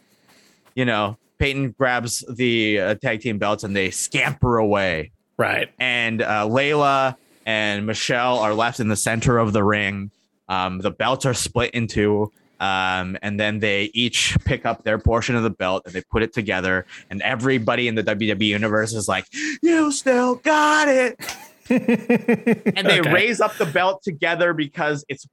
you 0.75 0.85
know, 0.85 1.17
Peyton 1.39 1.71
grabs 1.79 2.25
the 2.29 2.81
uh, 2.81 2.95
tag 2.97 3.21
team 3.21 3.39
belts 3.39 3.65
and 3.65 3.75
they 3.75 3.91
scamper 3.91 4.59
away. 4.59 5.13
right 5.37 5.71
And 5.79 6.23
uh, 6.23 6.47
Layla 6.49 7.17
and 7.47 7.87
Michelle 7.87 8.39
are 8.39 8.55
left 8.55 8.81
in 8.81 8.89
the 8.89 8.97
center 8.97 9.39
of 9.39 9.53
the 9.53 9.63
ring. 9.65 10.11
Um, 10.49 10.79
the 10.81 10.91
belts 10.91 11.25
are 11.27 11.35
split 11.35 11.73
in 11.73 11.87
two. 11.87 12.33
Um, 12.61 13.17
and 13.23 13.39
then 13.39 13.61
they 13.61 13.91
each 13.95 14.37
pick 14.45 14.67
up 14.67 14.83
their 14.83 14.99
portion 14.99 15.37
of 15.37 15.45
the 15.45 15.51
belt 15.51 15.85
and 15.87 15.95
they 15.95 16.03
put 16.11 16.23
it 16.23 16.33
together. 16.33 16.87
And 17.09 17.23
everybody 17.23 17.87
in 17.87 17.95
the 17.95 18.03
WWE 18.03 18.43
universe 18.47 18.93
is 18.95 19.09
like, 19.09 19.27
You 19.63 19.93
still 19.93 20.37
got 20.37 20.89
it. 20.89 21.19
and 21.71 22.87
they 22.87 23.01
Okay. 23.01 23.13
raise 23.13 23.41
up 23.41 23.55
the 23.57 23.67
belt 23.67 24.03
together 24.03 24.53
because 24.53 25.05
it's 25.09 25.27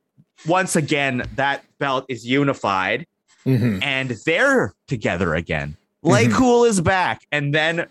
once 0.48 0.76
again 0.76 1.24
that 1.36 1.64
belt 1.80 2.06
is 2.10 2.26
unified 2.26 3.06
Mhm. 3.46 3.82
and 3.84 4.16
they're 4.26 4.74
together 4.88 5.36
again. 5.36 5.78
Lay 6.04 6.28
Cool 6.28 6.66
is 6.66 6.82
back, 6.82 7.22
and 7.32 7.54
then 7.54 7.88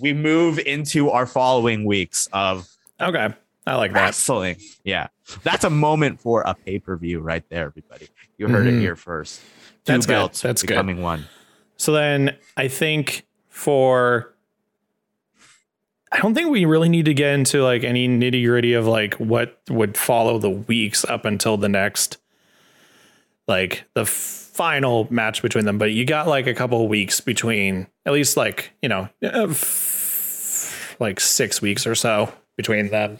we 0.00 0.12
move 0.12 0.58
into 0.58 1.10
our 1.10 1.26
following 1.26 1.84
weeks 1.84 2.28
of 2.32 2.68
okay 3.00 3.34
I 3.66 3.74
like 3.76 3.92
that 3.92 4.00
wrestling. 4.04 4.56
Yeah, 4.84 5.08
that's 5.42 5.64
a 5.64 5.70
moment 5.70 6.20
for 6.20 6.42
a 6.42 6.54
pay 6.54 6.78
per 6.78 6.96
view 6.96 7.20
right 7.20 7.44
there, 7.50 7.66
everybody. 7.66 8.08
You 8.38 8.48
heard 8.48 8.66
Mhm. 8.66 8.78
it 8.78 8.80
here 8.80 8.96
first. 8.96 9.40
Two 9.84 9.92
That's 9.92 10.06
good. 10.06 10.12
belts 10.12 10.40
That's 10.42 10.62
good. 10.62 10.98
one. 10.98 11.26
So 11.76 11.92
then 11.92 12.36
I 12.56 12.68
think 12.68 13.26
for 13.48 14.29
I 16.12 16.18
don't 16.18 16.34
think 16.34 16.50
we 16.50 16.64
really 16.64 16.88
need 16.88 17.04
to 17.04 17.14
get 17.14 17.34
into 17.34 17.62
like 17.62 17.84
any 17.84 18.08
nitty 18.08 18.44
gritty 18.44 18.72
of 18.72 18.86
like 18.86 19.14
what 19.14 19.60
would 19.68 19.96
follow 19.96 20.38
the 20.38 20.50
weeks 20.50 21.04
up 21.04 21.24
until 21.24 21.56
the 21.56 21.68
next 21.68 22.18
like 23.46 23.84
the 23.94 24.04
final 24.06 25.06
match 25.10 25.42
between 25.42 25.64
them. 25.64 25.78
But 25.78 25.92
you 25.92 26.04
got 26.04 26.26
like 26.26 26.46
a 26.46 26.54
couple 26.54 26.86
weeks 26.88 27.20
between 27.20 27.86
at 28.06 28.12
least 28.12 28.36
like, 28.36 28.72
you 28.82 28.88
know, 28.88 29.08
uh, 29.22 29.54
like 30.98 31.20
six 31.20 31.62
weeks 31.62 31.86
or 31.86 31.94
so 31.94 32.32
between 32.56 32.88
them. 32.88 33.18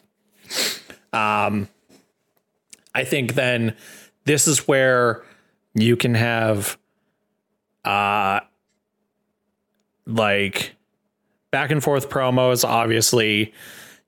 Um 1.13 1.69
I 2.93 3.05
think 3.05 3.35
then 3.35 3.77
this 4.25 4.49
is 4.49 4.67
where 4.67 5.23
you 5.75 5.97
can 5.97 6.15
have 6.15 6.77
uh 7.85 8.41
like 10.07 10.75
back 11.51 11.71
and 11.71 11.83
forth 11.83 12.09
promos 12.09 12.65
obviously 12.65 13.53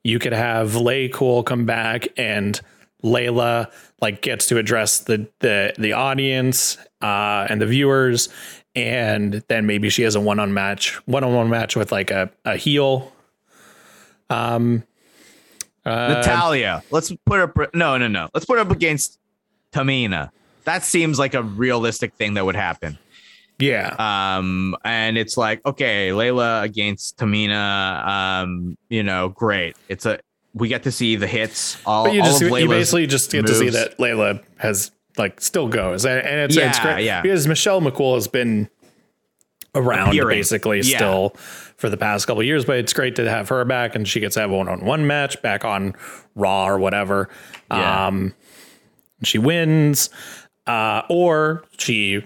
you 0.05 0.19
could 0.19 0.33
have 0.33 0.77
lay 0.77 1.09
cool 1.09 1.43
come 1.43 1.65
back 1.67 2.07
and 2.17 2.61
layla 3.03 3.71
like 4.01 4.23
gets 4.23 4.47
to 4.47 4.59
address 4.59 5.01
the 5.01 5.27
the 5.41 5.73
the 5.79 5.93
audience 5.93 6.77
uh 7.03 7.47
and 7.49 7.61
the 7.61 7.67
viewers 7.67 8.29
and 8.75 9.43
then 9.49 9.67
maybe 9.67 9.91
she 9.91 10.03
has 10.03 10.15
a 10.15 10.21
one-on 10.21 10.55
match 10.55 10.95
one-on-one 11.07 11.49
match 11.51 11.77
with 11.77 11.91
like 11.93 12.11
a, 12.11 12.31
a 12.45 12.57
heel 12.57 13.13
um 14.31 14.83
Uh, 15.85 16.15
Natalya. 16.15 16.81
Let's 16.93 17.13
put 17.27 17.41
her. 17.41 17.69
No, 17.75 17.99
no, 17.99 18.07
no. 18.07 18.29
Let's 18.33 18.47
put 18.47 18.61
up 18.61 18.71
against 18.71 19.19
Tamina. 19.73 20.31
That 20.63 20.85
seems 20.85 21.19
like 21.19 21.35
a 21.35 21.43
realistic 21.43 22.15
thing 22.15 22.35
that 22.35 22.45
would 22.45 22.55
happen. 22.55 22.99
Yeah. 23.63 24.37
Um, 24.39 24.77
and 24.85 25.17
it's 25.17 25.37
like, 25.37 25.65
okay, 25.65 26.09
Layla 26.09 26.63
against 26.63 27.19
Tamina. 27.19 28.07
Um, 28.07 28.77
you 28.89 29.03
know, 29.03 29.29
great. 29.29 29.77
It's 29.89 30.05
a 30.05 30.19
we 30.55 30.69
get 30.69 30.83
to 30.83 30.93
see 30.93 31.17
the 31.17 31.27
hits. 31.27 31.81
All, 31.87 32.05
But 32.05 32.15
you 32.15 32.23
just 32.23 32.43
you 32.43 32.69
basically 32.69 33.07
just 33.07 33.31
get 33.31 33.47
to 33.47 33.55
see 33.55 33.71
that 33.71 33.99
Layla 33.99 34.43
has 34.59 34.91
like 35.17 35.41
still 35.41 35.69
goes, 35.69 36.05
and, 36.05 36.27
and 36.27 36.41
it's 36.41 36.57
it's 36.57 36.81
great 36.81 37.05
yeah. 37.05 37.23
because 37.23 37.47
Michelle 37.47 37.81
McCool 37.81 38.15
has 38.15 38.27
been 38.27 38.69
around 39.75 40.09
Appearing. 40.09 40.39
basically 40.39 40.81
Yeah. 40.81 40.97
still 40.99 41.31
for 41.77 41.89
the 41.89 41.97
past 41.97 42.27
couple 42.27 42.41
of 42.41 42.47
years, 42.47 42.65
but 42.65 42.77
it's 42.79 42.93
great 42.93 43.17
to 43.17 43.29
have 43.29 43.49
her 43.49 43.65
back, 43.65 43.95
and 43.95 44.07
she 44.07 44.21
gets 44.21 44.35
to 44.35 44.41
have 44.41 44.51
a 44.51 44.57
one-on-one 44.57 45.07
match 45.07 45.41
back 45.41 45.65
on 45.65 45.95
Raw 46.35 46.67
or 46.67 46.79
whatever. 46.79 47.29
Yeah. 47.71 48.07
Um, 48.07 48.35
she 49.23 49.39
wins, 49.39 50.11
uh, 50.67 51.03
or 51.09 51.65
she. 51.79 52.25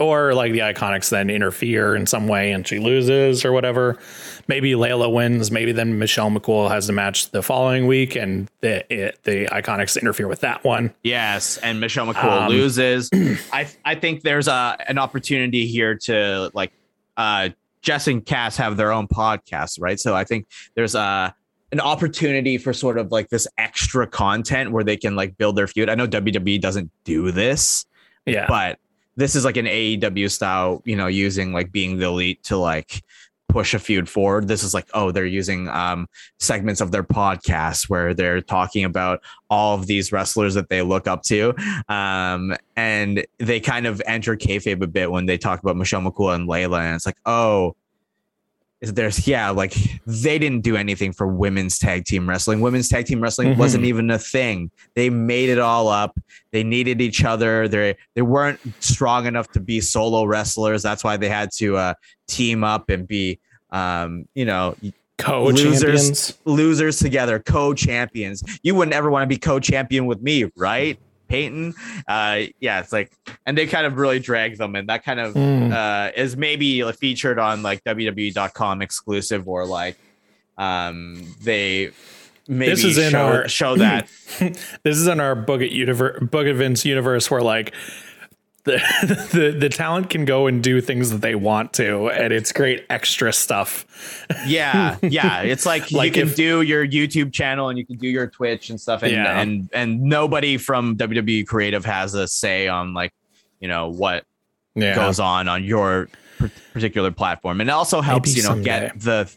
Or 0.00 0.32
like 0.32 0.52
the 0.52 0.60
Iconics 0.60 1.10
then 1.10 1.28
interfere 1.28 1.96
in 1.96 2.06
some 2.06 2.28
way 2.28 2.52
and 2.52 2.66
she 2.66 2.78
loses 2.78 3.44
or 3.44 3.50
whatever. 3.52 3.98
Maybe 4.46 4.70
Layla 4.72 5.12
wins. 5.12 5.50
Maybe 5.50 5.72
then 5.72 5.98
Michelle 5.98 6.30
McCool 6.30 6.70
has 6.70 6.86
the 6.86 6.92
match 6.92 7.30
the 7.32 7.42
following 7.42 7.88
week 7.88 8.14
and 8.14 8.48
the 8.60 8.84
it, 8.92 9.18
the 9.24 9.46
Iconics 9.46 10.00
interfere 10.00 10.28
with 10.28 10.40
that 10.40 10.62
one. 10.62 10.94
Yes, 11.02 11.56
and 11.58 11.80
Michelle 11.80 12.06
McCool 12.06 12.42
Um, 12.42 12.48
loses. 12.50 13.10
I 13.52 13.66
I 13.84 13.96
think 13.96 14.22
there's 14.22 14.46
a 14.46 14.76
an 14.86 14.98
opportunity 14.98 15.66
here 15.66 15.96
to 16.04 16.50
like 16.54 16.70
uh 17.16 17.48
Jess 17.82 18.06
and 18.06 18.24
Cass 18.24 18.56
have 18.56 18.76
their 18.76 18.92
own 18.92 19.08
podcast 19.08 19.80
right? 19.80 19.98
So 19.98 20.14
I 20.14 20.22
think 20.22 20.46
there's 20.76 20.94
a 20.94 21.34
an 21.72 21.80
opportunity 21.80 22.56
for 22.56 22.72
sort 22.72 22.98
of 22.98 23.10
like 23.10 23.28
this 23.30 23.46
extra 23.58 24.06
content 24.06 24.70
where 24.70 24.84
they 24.84 24.96
can 24.96 25.16
like 25.16 25.36
build 25.36 25.56
their 25.56 25.66
feud. 25.66 25.90
I 25.90 25.96
know 25.96 26.06
WWE 26.06 26.60
doesn't 26.60 26.90
do 27.04 27.30
this, 27.32 27.84
Yeah. 28.26 28.46
but 28.48 28.78
this 29.18 29.34
is 29.34 29.44
like 29.44 29.56
an 29.56 29.66
AEW 29.66 30.30
style, 30.30 30.80
you 30.84 30.94
know, 30.94 31.08
using 31.08 31.52
like 31.52 31.72
being 31.72 31.98
the 31.98 32.06
elite 32.06 32.44
to 32.44 32.56
like 32.56 33.02
push 33.48 33.74
a 33.74 33.78
feud 33.80 34.08
forward. 34.08 34.46
This 34.46 34.62
is 34.62 34.74
like, 34.74 34.86
oh, 34.94 35.10
they're 35.10 35.26
using 35.26 35.68
um 35.68 36.06
segments 36.38 36.80
of 36.80 36.92
their 36.92 37.02
podcast 37.02 37.88
where 37.90 38.14
they're 38.14 38.40
talking 38.40 38.84
about 38.84 39.20
all 39.50 39.74
of 39.74 39.88
these 39.88 40.12
wrestlers 40.12 40.54
that 40.54 40.68
they 40.68 40.82
look 40.82 41.08
up 41.08 41.24
to. 41.24 41.52
Um, 41.88 42.54
and 42.76 43.26
they 43.38 43.58
kind 43.58 43.88
of 43.88 44.00
enter 44.06 44.36
kayfabe 44.36 44.82
a 44.82 44.86
bit 44.86 45.10
when 45.10 45.26
they 45.26 45.36
talk 45.36 45.60
about 45.60 45.76
Michelle 45.76 46.00
McCool 46.00 46.32
and 46.32 46.48
Layla. 46.48 46.78
And 46.78 46.94
it's 46.94 47.06
like, 47.06 47.18
oh, 47.26 47.74
is 48.80 48.94
there's 48.94 49.26
yeah, 49.26 49.50
like 49.50 49.74
they 50.06 50.38
didn't 50.38 50.60
do 50.60 50.76
anything 50.76 51.12
for 51.12 51.26
women's 51.26 51.78
tag 51.78 52.04
team 52.04 52.28
wrestling. 52.28 52.60
Women's 52.60 52.88
tag 52.88 53.06
team 53.06 53.20
wrestling 53.20 53.54
Mhm. 53.54 53.56
wasn't 53.58 53.84
even 53.84 54.10
a 54.10 54.18
thing. 54.18 54.70
They 54.94 55.10
made 55.10 55.48
it 55.48 55.58
all 55.58 55.88
up. 55.88 56.16
They 56.52 56.62
needed 56.62 57.00
each 57.00 57.24
other. 57.24 57.66
They 57.66 57.96
they 58.14 58.22
weren't 58.22 58.60
strong 58.80 59.26
enough 59.26 59.50
to 59.52 59.60
be 59.60 59.80
solo 59.80 60.24
wrestlers. 60.24 60.82
That's 60.82 61.02
why 61.02 61.16
they 61.16 61.28
had 61.28 61.50
to 61.56 61.76
uh, 61.76 61.94
team 62.28 62.62
up 62.62 62.88
and 62.88 63.06
be 63.08 63.40
um, 63.70 64.26
you 64.34 64.44
know, 64.46 64.74
Co-champions. 65.18 65.82
losers 65.82 66.38
losers 66.44 66.98
together, 67.00 67.40
co-champions. 67.40 68.42
You 68.62 68.76
wouldn't 68.76 68.94
ever 68.94 69.10
want 69.10 69.24
to 69.24 69.26
be 69.26 69.36
co-champion 69.36 70.06
with 70.06 70.22
me, 70.22 70.44
right? 70.56 70.98
Peyton. 71.28 71.74
Uh 72.08 72.44
yeah, 72.60 72.80
it's 72.80 72.92
like 72.92 73.12
and 73.46 73.56
they 73.56 73.66
kind 73.66 73.86
of 73.86 73.96
really 73.98 74.18
drag 74.18 74.56
them 74.58 74.74
and 74.74 74.88
that 74.88 75.04
kind 75.04 75.20
of 75.20 75.34
Mm. 75.34 75.72
uh 75.72 76.10
is 76.16 76.36
maybe 76.36 76.82
featured 76.92 77.38
on 77.38 77.62
like 77.62 77.84
WWE.com 77.84 78.82
exclusive 78.82 79.46
or 79.48 79.64
like 79.66 79.96
um 80.56 81.34
they 81.42 81.90
maybe 82.48 82.70
This 82.70 82.84
is 82.84 82.98
in 82.98 83.10
show, 83.12 83.18
our- 83.26 83.48
show 83.48 83.76
that 83.76 84.08
this 84.82 84.96
is 84.96 85.06
in 85.06 85.20
our 85.20 85.34
Book 85.34 85.60
It 85.60 85.70
universe, 85.72 86.18
Book 86.22 86.46
Vince 86.56 86.84
universe 86.84 87.30
where 87.30 87.42
like 87.42 87.74
the, 88.68 89.28
the 89.32 89.50
the 89.58 89.68
talent 89.68 90.10
can 90.10 90.24
go 90.24 90.46
and 90.46 90.62
do 90.62 90.80
things 90.80 91.10
that 91.10 91.20
they 91.20 91.34
want 91.34 91.72
to, 91.74 92.08
and 92.10 92.32
it's 92.32 92.52
great 92.52 92.84
extra 92.90 93.32
stuff. 93.32 93.84
yeah 94.46 94.96
yeah 95.02 95.42
it's 95.42 95.66
like, 95.66 95.90
Like 95.90 96.16
you 96.16 96.22
can 96.22 96.28
if- 96.30 96.36
do 96.36 96.62
your 96.62 96.86
youtube 96.86 97.32
channel 97.32 97.68
and 97.68 97.78
you 97.78 97.84
can 97.86 97.96
do 97.96 98.08
your 98.08 98.26
twitch 98.28 98.70
and 98.70 98.80
stuff 98.80 99.02
and 99.02 99.12
Yeah. 99.12 99.40
and 99.40 99.68
and 99.72 100.00
nobody 100.02 100.56
from 100.56 100.96
wwe 100.96 101.46
creative 101.46 101.84
has 101.84 102.14
a 102.14 102.28
say 102.28 102.68
on 102.68 102.94
like 102.94 103.12
you 103.60 103.68
know 103.68 103.88
what 103.88 104.24
Yeah. 104.74 104.94
goes 104.94 105.18
on 105.18 105.48
on 105.48 105.64
your 105.64 106.08
particular 106.72 107.10
platform 107.10 107.60
and 107.60 107.68
it 107.68 107.72
also 107.72 108.00
helps 108.00 108.28
Maybe 108.30 108.40
you 108.42 108.48
know 108.56 108.62
get 108.62 109.00
the 109.00 109.28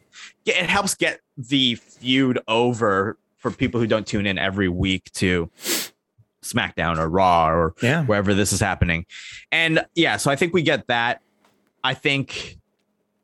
it 0.46 0.70
helps 0.70 0.94
get 0.96 1.20
the 1.38 1.76
feud 1.76 2.40
over 2.48 3.18
for 3.38 3.50
people 3.50 3.80
who 3.80 3.88
don't 3.88 4.06
tune 4.06 4.28
in 4.28 4.38
every 4.38 4.70
week 4.70 5.12
to 5.14 5.50
smackdown 6.44 6.98
or 6.98 7.08
raw 7.10 7.50
or 7.50 7.74
yeah. 7.82 8.04
wherever 8.06 8.34
this 8.34 8.54
is 8.54 8.60
happening. 8.60 9.06
And 9.52 9.86
yeah, 9.96 10.18
so 10.18 10.32
I 10.32 10.36
think 10.36 10.54
we 10.54 10.64
get 10.64 10.88
that. 10.88 11.22
I 11.84 11.94
think 11.94 12.58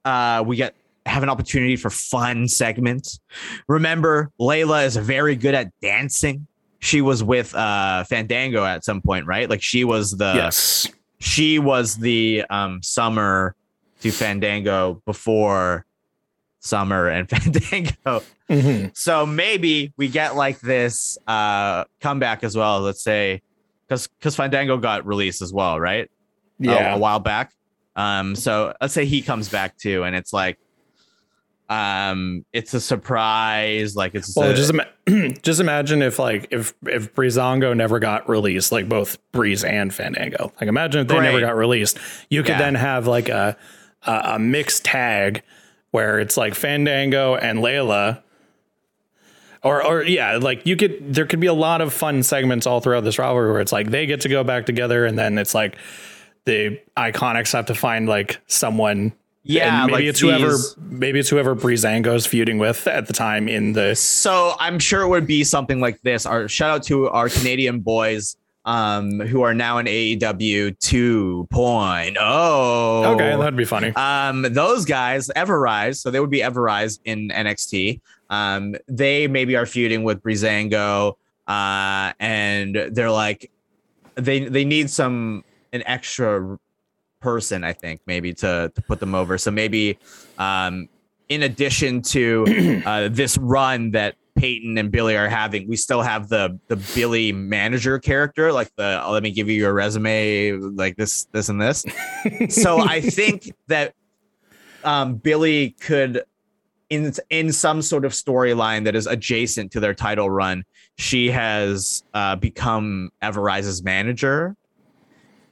uh, 0.06 0.44
we 0.46 0.56
get 0.56 0.76
have 1.06 1.24
an 1.24 1.30
opportunity 1.30 1.76
for 1.76 1.90
fun 1.90 2.48
segments. 2.48 3.20
Remember, 3.68 4.32
Layla 4.40 4.86
is 4.86 4.96
very 4.98 5.36
good 5.36 5.56
at 5.56 5.72
dancing. 5.82 6.48
She 6.80 7.02
was 7.02 7.24
with 7.24 7.56
uh, 7.56 8.04
Fandango 8.04 8.64
at 8.64 8.84
some 8.86 9.02
point, 9.02 9.26
right? 9.26 9.50
Like 9.50 9.64
she 9.64 9.84
was 9.84 10.12
the 10.12 10.34
yes. 10.36 10.88
she 11.20 11.60
was 11.60 11.96
the 11.96 12.44
um, 12.50 12.84
summer 12.84 13.56
to 14.02 14.12
Fandango 14.12 15.02
before 15.06 15.87
summer 16.68 17.08
and 17.08 17.30
Fandango. 17.30 18.22
Mhm. 18.50 18.96
So 18.96 19.26
maybe 19.26 19.94
we 19.98 20.08
get 20.08 20.36
like 20.36 20.60
this 20.60 21.18
uh 21.28 21.86
comeback 22.02 22.44
as 22.44 22.56
well. 22.56 22.82
Let's 22.82 23.02
say 23.04 23.42
because 23.88 24.08
because 24.08 24.36
Fandango 24.36 24.78
got 24.78 25.06
released 25.06 25.42
as 25.42 25.52
well, 25.54 25.80
right? 25.80 26.06
A- 26.06 26.10
Yeah. 26.64 26.96
a, 26.96 26.98
while 26.98 27.20
back. 27.20 27.54
Um, 27.96 28.36
so 28.36 28.74
let's 28.82 28.94
say 28.94 29.06
he 29.06 29.22
comes 29.22 29.50
back 29.50 29.76
too, 29.78 30.04
and 30.04 30.16
it's 30.16 30.32
like, 30.32 30.58
um, 31.70 32.46
it's 32.54 32.74
a 32.74 32.80
surprise. 32.80 33.96
Like 33.96 34.16
it's 34.16 34.36
Well, 34.36 34.52
a, 34.52 34.54
just 34.54 34.70
ima- 34.72 35.34
just 35.42 35.60
imagine 35.60 36.02
if 36.02 36.18
like 36.20 36.48
if 36.52 36.74
if 36.86 37.14
Breezango 37.14 37.76
never 37.76 38.00
got 38.00 38.30
released, 38.30 38.72
like 38.72 38.88
both 38.88 39.18
Breeze 39.32 39.64
and 39.64 39.94
Fandango. 39.94 40.54
Like 40.62 40.70
imagine 40.70 41.02
if 41.02 41.08
they 41.08 41.20
never 41.20 41.40
got 41.42 41.56
released, 41.58 41.98
you 42.30 42.42
could 42.44 42.52
Yeah. 42.52 42.60
then 42.60 42.76
have 42.76 43.08
like 43.08 43.30
a, 43.30 43.58
a 44.06 44.22
a 44.36 44.40
mixed 44.40 44.86
tag 44.86 45.42
where 45.92 46.20
it's 46.20 46.38
like 46.38 46.54
Fandango 46.56 47.36
and 47.36 47.60
Layla. 47.60 48.22
Or, 49.64 49.84
or 49.84 50.04
yeah, 50.04 50.38
like 50.38 50.66
you 50.66 50.76
could. 50.78 51.14
There 51.14 51.26
could 51.26 51.40
be 51.40 51.48
a 51.48 51.54
lot 51.54 51.82
of 51.82 51.92
fun 51.92 52.22
segments 52.24 52.68
all 52.68 52.80
throughout 52.80 53.04
this 53.04 53.18
rivalry 53.18 53.52
where 53.52 53.60
it's 53.60 53.72
like 53.72 53.90
they 53.90 54.06
get 54.06 54.22
to 54.22 54.30
go 54.30 54.44
back 54.44 54.66
together, 54.66 55.06
and 55.06 55.18
then 55.18 55.38
it's 55.38 55.56
like 55.56 55.78
the 56.46 56.80
Iconics 56.96 57.54
have 57.54 57.66
to 57.66 57.76
find 57.76 58.08
like 58.08 58.40
someone. 58.46 59.14
yeah, 59.44 59.80
and 59.84 59.92
maybe 59.92 59.94
like 60.04 60.10
it's 60.10 60.20
whoever. 60.20 60.52
these- 60.52 60.76
Maybe 60.80 61.20
it's 61.20 61.30
whoever 61.30 61.56
Breezango's 61.56 62.26
feuding 62.28 62.60
with 62.60 62.86
at 62.88 63.08
the 63.08 63.14
time 63.14 63.50
in 63.50 63.74
the 63.74 63.96
So 63.96 64.54
I'm 64.60 64.78
sure 64.80 65.02
it 65.02 65.08
would 65.10 65.26
be 65.28 65.44
something 65.44 65.80
like 65.82 66.02
this. 66.02 66.26
Our 66.28 66.48
shout 66.48 66.70
out 66.70 66.84
to 66.84 67.10
our 67.10 67.28
Canadian 67.28 67.80
boys 67.80 68.38
um 68.68 69.20
who 69.22 69.42
are 69.42 69.54
now 69.54 69.78
in 69.80 69.86
AEW 69.88 70.78
2.0. 70.78 72.18
Okay, 73.06 73.36
that'd 73.36 73.56
be 73.56 73.66
funny. 73.66 73.94
Um, 73.96 74.42
those 74.42 74.84
guys, 74.86 75.32
Everrise, 75.36 75.96
so 75.96 76.12
they 76.12 76.20
would 76.20 76.30
be 76.30 76.42
Everrise 76.42 77.00
in 77.06 77.30
NXT. 77.30 78.02
Um, 78.30 78.76
they 78.90 79.28
maybe 79.28 79.56
are 79.56 79.66
feuding 79.66 80.04
with 80.04 80.22
Breezango, 80.22 81.16
uh, 81.48 82.12
and 82.20 82.76
they're 82.92 83.10
like, 83.10 83.50
they 84.16 84.42
they 84.42 84.66
need 84.66 84.90
some 84.90 85.46
an 85.72 85.82
extra 85.86 86.60
person, 87.22 87.64
I 87.64 87.72
think, 87.72 88.02
maybe 88.06 88.34
to 88.34 88.70
to 88.76 88.82
put 88.82 89.00
them 89.00 89.16
over. 89.16 89.38
So 89.38 89.50
maybe, 89.50 89.98
um, 90.38 90.90
in 91.30 91.44
addition 91.44 92.02
to 92.02 92.84
uh, 92.86 93.08
this 93.10 93.38
run 93.38 93.92
that 93.92 94.16
Peyton 94.38 94.78
and 94.78 94.92
Billie 94.92 95.18
are 95.18 95.28
having, 95.28 95.68
we 95.68 95.76
still 95.76 96.02
have 96.02 96.30
the 96.30 96.60
the 96.68 96.78
Billie 96.96 97.32
manager 97.32 98.00
character, 98.00 98.54
like 98.54 98.70
the 98.76 99.02
oh, 99.04 99.12
let 99.12 99.24
me 99.24 99.32
give 99.32 99.50
you 99.50 99.56
your 99.56 99.74
resume, 99.74 100.52
like 100.54 100.96
this, 100.96 101.26
this, 101.34 101.50
and 101.50 101.62
this 101.62 101.84
so 102.50 102.80
I 102.80 103.02
think 103.02 103.52
that 103.68 103.94
um, 104.84 105.16
Billie 105.16 105.72
could, 105.82 106.24
in 106.90 107.14
in 107.30 107.52
some 107.52 107.82
sort 107.82 108.06
of 108.06 108.14
storyline 108.14 108.86
that 108.86 108.96
is 108.96 109.08
adjacent 109.08 109.72
to 109.74 109.80
their 109.80 109.94
title 109.94 110.30
run, 110.30 110.64
she 110.98 111.32
has 111.32 112.04
uh, 112.14 112.36
become 112.36 113.10
Everrise's 113.22 113.84
manager, 113.84 114.56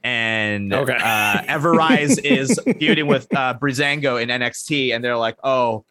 and 0.02 0.72
Okay. 0.72 0.94
uh, 0.94 1.42
Everrise 1.42 2.18
is 2.24 2.58
feuding 2.78 3.06
with 3.08 3.26
uh, 3.34 3.54
Breezango 3.60 4.22
in 4.22 4.28
NXT, 4.28 4.94
and 4.94 5.04
they're 5.04 5.16
like, 5.18 5.36
oh. 5.44 5.84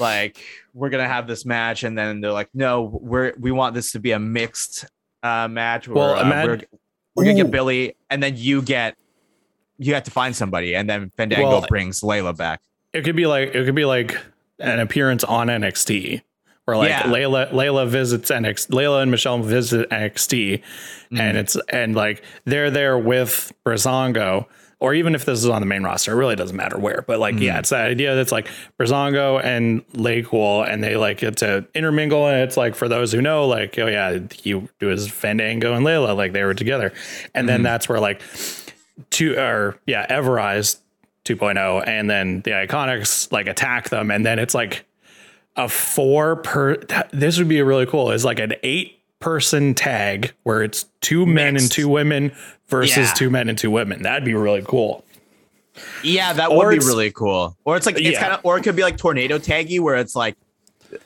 Like 0.00 0.42
we're 0.74 0.90
gonna 0.90 1.08
have 1.08 1.26
this 1.26 1.44
match, 1.44 1.82
and 1.84 1.96
then 1.96 2.20
they're 2.20 2.32
like, 2.32 2.48
"No, 2.54 2.82
we're 3.00 3.34
we 3.38 3.50
want 3.52 3.74
this 3.74 3.92
to 3.92 4.00
be 4.00 4.12
a 4.12 4.18
mixed 4.18 4.86
uh, 5.22 5.48
match. 5.48 5.86
Where, 5.88 5.96
Well, 5.96 6.14
uh, 6.16 6.24
imag- 6.24 6.46
we're, 6.46 6.60
we're 7.14 7.24
gonna 7.24 7.34
Ooh. 7.40 7.42
get 7.44 7.50
Billie, 7.50 7.96
and 8.08 8.22
then 8.22 8.34
you 8.36 8.62
get 8.62 8.96
you 9.78 9.94
have 9.94 10.04
to 10.04 10.10
find 10.10 10.34
somebody, 10.34 10.74
and 10.74 10.88
then 10.88 11.10
Fandango 11.16 11.48
Well, 11.48 11.66
brings 11.68 12.00
Layla 12.00 12.36
back. 12.36 12.60
It 12.92 13.02
could 13.02 13.16
be 13.16 13.26
like 13.26 13.54
it 13.54 13.64
could 13.64 13.74
be 13.74 13.84
like 13.84 14.16
an 14.58 14.78
appearance 14.80 15.24
on 15.24 15.46
NXT 15.48 16.22
where 16.66 16.76
like 16.76 16.90
Yeah. 16.90 17.02
Layla 17.04 17.50
Layla 17.50 17.88
visits 17.88 18.30
NXT, 18.30 18.68
Layla 18.70 19.02
and 19.02 19.10
Michelle 19.10 19.38
visit 19.42 19.88
NXT, 19.90 20.62
Mm-hmm. 21.10 21.16
and 21.20 21.36
it's 21.38 21.56
and 21.70 21.94
like 21.94 22.22
they're 22.44 22.70
there 22.70 22.98
with 22.98 23.52
Breezango. 23.66 24.46
Or 24.80 24.94
even 24.94 25.14
if 25.14 25.26
this 25.26 25.38
is 25.38 25.48
on 25.48 25.60
the 25.60 25.66
main 25.66 25.82
roster, 25.82 26.12
it 26.12 26.16
really 26.16 26.36
doesn't 26.36 26.56
matter 26.56 26.78
where. 26.78 27.04
But 27.06 27.18
like, 27.20 27.34
Mm-hmm. 27.34 27.42
yeah, 27.44 27.58
it's 27.58 27.68
that 27.68 27.90
idea 27.90 28.14
that's 28.16 28.32
like 28.32 28.48
Breezango 28.78 29.42
and 29.44 29.84
Cool, 30.26 30.62
and 30.62 30.82
they 30.82 30.96
like 30.96 31.18
get 31.18 31.36
to 31.38 31.66
intermingle. 31.74 32.26
And 32.26 32.40
it's 32.40 32.56
like 32.56 32.74
for 32.74 32.88
those 32.88 33.12
who 33.12 33.20
know, 33.20 33.46
like, 33.46 33.78
oh 33.78 33.86
yeah, 33.86 34.18
he 34.32 34.54
was 34.80 35.08
Fandango 35.10 35.74
and 35.74 35.84
Layla, 35.84 36.16
like 36.16 36.32
they 36.32 36.44
were 36.44 36.54
together. 36.54 36.92
And 37.34 37.42
Mm-hmm. 37.42 37.46
then 37.46 37.62
that's 37.62 37.88
where 37.88 38.00
like 38.00 38.22
two 39.10 39.36
or 39.38 39.78
yeah, 39.86 40.06
Everrise 40.06 40.78
2.0 41.26 41.86
and 41.86 42.08
then 42.08 42.40
the 42.42 42.50
Iconics 42.52 43.30
like 43.30 43.46
attack 43.46 43.90
them 43.90 44.10
and 44.10 44.24
then 44.24 44.38
it's 44.38 44.54
like 44.54 44.84
a 45.56 45.68
four 45.68 46.36
per 46.36 46.76
this 47.12 47.38
would 47.38 47.48
be 47.48 47.60
really 47.62 47.84
cool. 47.86 48.10
It's 48.10 48.24
like 48.24 48.38
an 48.38 48.54
eight 48.62 48.98
person 49.18 49.74
tag 49.74 50.32
where 50.44 50.62
it's 50.62 50.86
two 51.02 51.26
men 51.26 51.56
and 51.56 51.70
two 51.70 51.88
women 51.88 52.32
versus 52.70 52.96
Yeah. 53.08 53.12
two 53.14 53.28
men 53.30 53.48
and 53.48 53.58
two 53.58 53.70
women. 53.70 54.02
That'd 54.02 54.24
be 54.24 54.34
really 54.34 54.62
cool. 54.66 55.04
Yeah, 56.02 56.32
that 56.32 56.50
Or 56.50 56.66
would 56.68 56.80
be 56.80 56.86
really 56.86 57.10
cool. 57.10 57.56
Or 57.64 57.76
it's 57.76 57.86
like 57.86 57.96
it's 57.96 58.04
Yeah. 58.10 58.20
kind 58.20 58.32
of, 58.32 58.40
or 58.42 58.56
it 58.58 58.62
could 58.62 58.76
be 58.76 58.82
like 58.82 58.96
tornado 58.96 59.38
taggy, 59.38 59.80
where 59.80 59.96
it's 59.96 60.16
like 60.16 60.36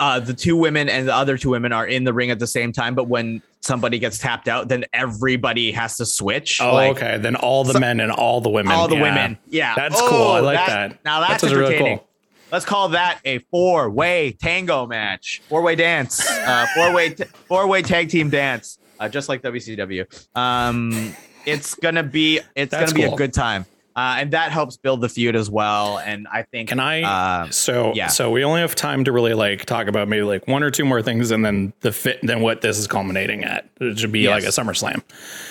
uh, 0.00 0.18
the 0.18 0.32
two 0.32 0.56
women 0.56 0.88
and 0.88 1.06
the 1.06 1.14
other 1.14 1.36
two 1.36 1.50
women 1.50 1.70
are 1.70 1.86
in 1.86 2.04
the 2.04 2.12
ring 2.12 2.30
at 2.30 2.38
the 2.38 2.46
same 2.46 2.72
time, 2.72 2.94
but 2.94 3.04
when 3.06 3.42
somebody 3.60 3.98
gets 3.98 4.18
tapped 4.18 4.48
out, 4.48 4.66
then 4.68 4.82
everybody 4.94 5.72
has 5.72 5.98
to 5.98 6.06
switch. 6.06 6.58
Oh, 6.62 6.72
like, 6.72 6.96
okay. 6.96 7.18
Then 7.18 7.36
all 7.36 7.64
the 7.64 7.78
men 7.78 8.00
and 8.00 8.10
all 8.10 8.40
the 8.40 8.48
women. 8.48 8.72
All 8.72 8.88
the 8.88 8.96
Yeah. 8.96 9.02
women. 9.02 9.38
Yeah. 9.50 9.74
That's 9.76 10.00
cool. 10.00 10.28
I 10.32 10.40
like 10.40 10.56
that- 10.56 10.68
that. 10.90 10.98
Now 11.04 11.20
that's 11.20 11.42
That's 11.42 11.52
really 11.54 11.74
entertaining. 11.74 11.98
cool. 11.98 12.08
Let's 12.50 12.64
call 12.64 12.88
that 12.90 13.18
a 13.26 13.40
four-way 13.50 14.36
tango 14.40 14.86
match, 14.86 15.42
four-way 15.50 15.74
dance, 15.76 16.26
uh, 16.30 16.66
four-way 16.74 17.10
t- 17.10 17.24
four-way 17.46 17.82
tag 17.82 18.08
team 18.08 18.30
dance, 18.30 18.78
uh, 19.00 19.08
just 19.10 19.28
like 19.28 19.42
WCW. 19.42 20.06
Um, 20.34 21.14
it's 21.46 21.74
gonna 21.74 22.02
be 22.02 22.40
it's 22.54 22.70
That's 22.70 22.92
gonna 22.92 23.02
be 23.02 23.06
cool. 23.06 23.14
a 23.14 23.18
good 23.18 23.32
time, 23.34 23.66
uh, 23.96 24.16
and 24.18 24.30
that 24.32 24.50
helps 24.52 24.76
build 24.76 25.00
the 25.00 25.08
feud 25.08 25.36
as 25.36 25.48
well. 25.50 25.98
And 25.98 26.26
I 26.28 26.42
think 26.42 26.68
Can 26.70 26.80
I? 26.80 27.02
Uh, 27.02 27.50
so 27.50 27.92
yeah. 27.94 28.08
so 28.08 28.30
we 28.30 28.44
only 28.44 28.60
have 28.60 28.74
time 28.74 29.04
to 29.04 29.12
really 29.12 29.34
like 29.34 29.64
talk 29.66 29.86
about 29.86 30.08
maybe 30.08 30.22
like 30.22 30.46
one 30.48 30.62
or 30.62 30.70
two 30.70 30.84
more 30.84 31.02
things, 31.02 31.30
and 31.30 31.44
then 31.44 31.72
the 31.80 31.92
fit, 31.92 32.18
then 32.22 32.40
what 32.40 32.60
this 32.60 32.78
is 32.78 32.86
culminating 32.86 33.44
at. 33.44 33.68
It 33.80 33.98
should 33.98 34.12
be 34.12 34.20
Yes. 34.20 34.42
like 34.42 34.44
a 34.44 34.46
SummerSlam. 34.62 35.02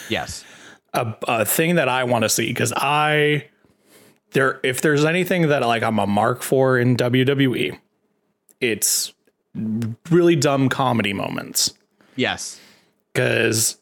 yes, 0.10 0.44
a, 0.94 1.14
a 1.28 1.46
thing 1.46 1.76
that 1.76 1.90
I 1.90 2.04
want 2.04 2.24
to 2.24 2.30
see 2.30 2.48
because 2.48 2.74
I 2.76 3.48
there 4.32 4.60
if 4.64 4.82
there's 4.82 5.06
anything 5.06 5.48
that 5.50 5.62
like 5.66 5.84
I'm 5.84 6.00
a 6.00 6.08
mark 6.08 6.42
for 6.42 6.78
in 6.80 6.98
WWE, 6.98 7.78
it's 8.62 9.14
really 10.10 10.36
dumb 10.36 10.68
comedy 10.70 11.14
moments 11.14 11.74
yes, 12.16 12.60
because 13.14 13.78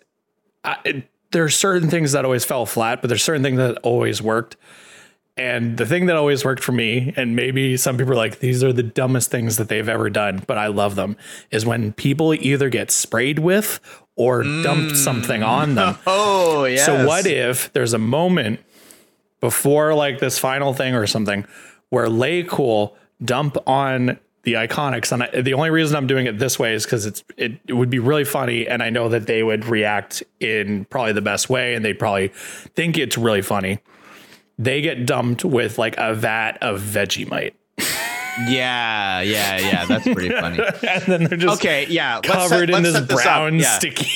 there's 1.32 1.56
certain 1.56 1.90
things 1.90 2.12
that 2.12 2.26
always 2.26 2.46
fell 2.46 2.66
flat, 2.66 3.02
but 3.02 3.08
there's 3.08 3.24
certain 3.24 3.44
things 3.44 3.58
that 3.58 3.78
always 3.80 4.22
worked. 4.22 4.58
And 5.38 5.78
the 5.78 5.86
thing 5.86 6.08
that 6.08 6.18
always 6.18 6.44
worked 6.44 6.64
for 6.64 6.74
me, 6.74 7.14
and 7.16 7.36
maybe 7.36 7.78
some 7.78 7.98
people 7.98 8.14
are 8.14 8.18
like, 8.18 8.40
these 8.40 8.64
are 8.64 8.74
the 8.74 8.84
dumbest 8.84 9.32
things 9.32 9.58
that 9.58 9.70
they've 9.70 9.88
ever 9.88 10.10
done, 10.10 10.44
but 10.46 10.58
I 10.58 10.68
love 10.68 10.96
them, 10.96 11.16
is 11.52 11.66
when 11.66 11.94
people 11.94 12.34
either 12.34 12.70
get 12.70 12.92
sprayed 12.92 13.40
with 13.40 13.80
or 14.16 14.44
dumped 14.44 14.94
mm. 14.94 14.96
something 14.96 15.42
on 15.42 15.76
them. 15.76 15.98
Oh 16.06 16.66
yeah. 16.66 16.86
So 16.86 17.08
what 17.08 17.26
if 17.26 17.72
there's 17.74 17.94
a 17.94 17.98
moment 17.98 18.60
before 19.40 19.94
like 19.96 20.20
this 20.20 20.38
final 20.38 20.74
thing 20.74 20.96
or 20.96 21.08
something 21.08 21.46
where 21.90 22.10
Lay 22.10 22.44
Cool 22.44 22.96
dump 23.24 23.58
on 23.66 24.20
the 24.44 24.54
Iconics, 24.54 25.12
and 25.12 25.24
I, 25.24 25.42
the 25.42 25.54
only 25.54 25.70
reason 25.70 25.96
I'm 25.96 26.08
doing 26.08 26.26
it 26.26 26.40
this 26.40 26.58
way 26.58 26.74
is 26.74 26.84
because 26.86 27.06
it's 27.06 27.24
it, 27.38 27.54
it 27.68 27.74
would 27.74 27.90
be 27.90 28.00
really 28.00 28.24
funny, 28.26 28.68
and 28.68 28.82
I 28.82 28.90
know 28.90 29.08
that 29.10 29.28
they 29.28 29.44
would 29.44 29.66
react 29.66 30.24
in 30.40 30.86
probably 30.86 31.14
the 31.14 31.22
best 31.22 31.50
way, 31.50 31.76
and 31.76 31.86
they'd 31.86 32.00
probably 32.00 32.30
think 32.76 32.98
it's 32.98 33.18
really 33.18 33.42
funny. 33.44 33.80
They 34.58 34.82
get 34.82 35.06
dumped 35.06 35.44
with 35.46 35.78
like 35.78 35.96
a 35.98 36.14
vat 36.16 36.58
of 36.62 36.82
Vegemite, 36.82 37.54
Yeah, 38.48 39.22
yeah, 39.22 39.58
yeah. 39.60 39.86
That's 39.86 40.04
pretty 40.06 40.30
funny. 40.40 40.60
and 40.88 41.04
then 41.04 41.24
they're 41.26 41.38
just 41.38 41.60
Okay, 41.60 41.86
yeah. 41.90 42.16
let's 42.16 42.28
covered 42.28 42.70
set- 42.70 42.78
in 42.78 42.84
this 42.84 43.00
brown 43.02 43.60
Yeah. 43.60 43.78
sticky. 43.78 44.10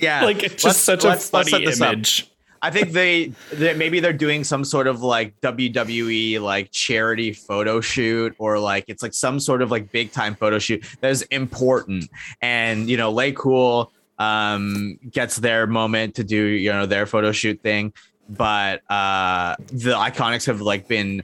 Yeah, 0.00 0.24
like 0.24 0.42
it's 0.42 0.62
just 0.62 0.64
Let's- 0.64 0.78
such 0.80 1.04
a 1.04 1.08
let's- 1.08 1.32
let's 1.32 1.50
funny 1.50 1.64
image. 1.64 2.22
up. 2.22 2.28
I 2.66 2.70
think 2.70 2.92
they, 2.92 3.32
they 3.52 3.74
maybe 3.74 4.00
they're 4.00 4.12
doing 4.26 4.42
some 4.42 4.64
sort 4.64 4.86
of 4.86 5.02
like 5.02 5.38
WWE 5.42 6.40
like 6.40 6.70
charity 6.72 7.32
photo 7.32 7.80
shoot 7.80 8.34
or 8.38 8.58
like 8.58 8.84
it's 8.88 9.02
like 9.02 9.12
some 9.12 9.38
sort 9.38 9.60
of 9.62 9.70
like 9.70 9.92
big 9.92 10.12
time 10.12 10.34
photo 10.34 10.58
shoot 10.58 10.82
that 11.00 11.10
is 11.10 11.22
important. 11.30 12.08
And 12.40 12.88
you 12.88 12.96
know, 12.96 13.10
Lay 13.12 13.32
Cool 13.32 13.92
um 14.18 14.98
gets 15.10 15.36
their 15.36 15.66
moment 15.66 16.14
to 16.14 16.24
do, 16.24 16.42
you 16.64 16.72
know, 16.72 16.86
their 16.86 17.04
photo 17.06 17.32
shoot 17.32 17.60
thing. 17.62 17.92
But 18.28 18.80
uh 18.90 19.56
the 19.66 19.92
iconics 19.92 20.46
have 20.46 20.60
like 20.62 20.88
been 20.88 21.22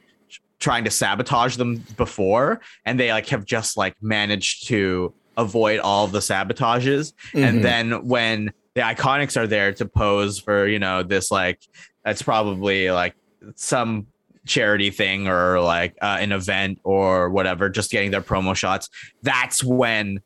trying 0.58 0.84
to 0.84 0.90
sabotage 0.90 1.56
them 1.56 1.82
before 1.96 2.60
and 2.84 3.00
they 3.00 3.10
like 3.12 3.28
have 3.28 3.46
just 3.46 3.78
like 3.78 3.94
managed 4.02 4.66
to 4.68 5.14
avoid 5.38 5.80
all 5.80 6.06
the 6.06 6.18
sabotages 6.18 7.14
Mhm. 7.32 7.44
and 7.48 7.64
then 7.64 8.06
when 8.06 8.52
the 8.74 8.80
iconics 8.82 9.36
are 9.36 9.46
there 9.46 9.72
to 9.72 9.86
pose 9.86 10.38
for 10.38 10.66
you 10.66 10.78
know 10.78 11.02
this 11.02 11.30
like 11.30 11.60
that's 12.04 12.22
probably 12.22 12.90
like 12.90 13.14
some 13.56 14.06
charity 14.46 14.90
thing 14.90 15.28
or 15.28 15.60
like 15.60 15.96
uh, 16.00 16.16
an 16.20 16.32
event 16.32 16.80
or 16.82 17.30
whatever 17.30 17.68
just 17.68 17.90
getting 17.90 18.10
their 18.10 18.22
promo 18.22 18.54
shots. 18.54 18.88
That's 19.22 19.62
when 19.62 20.20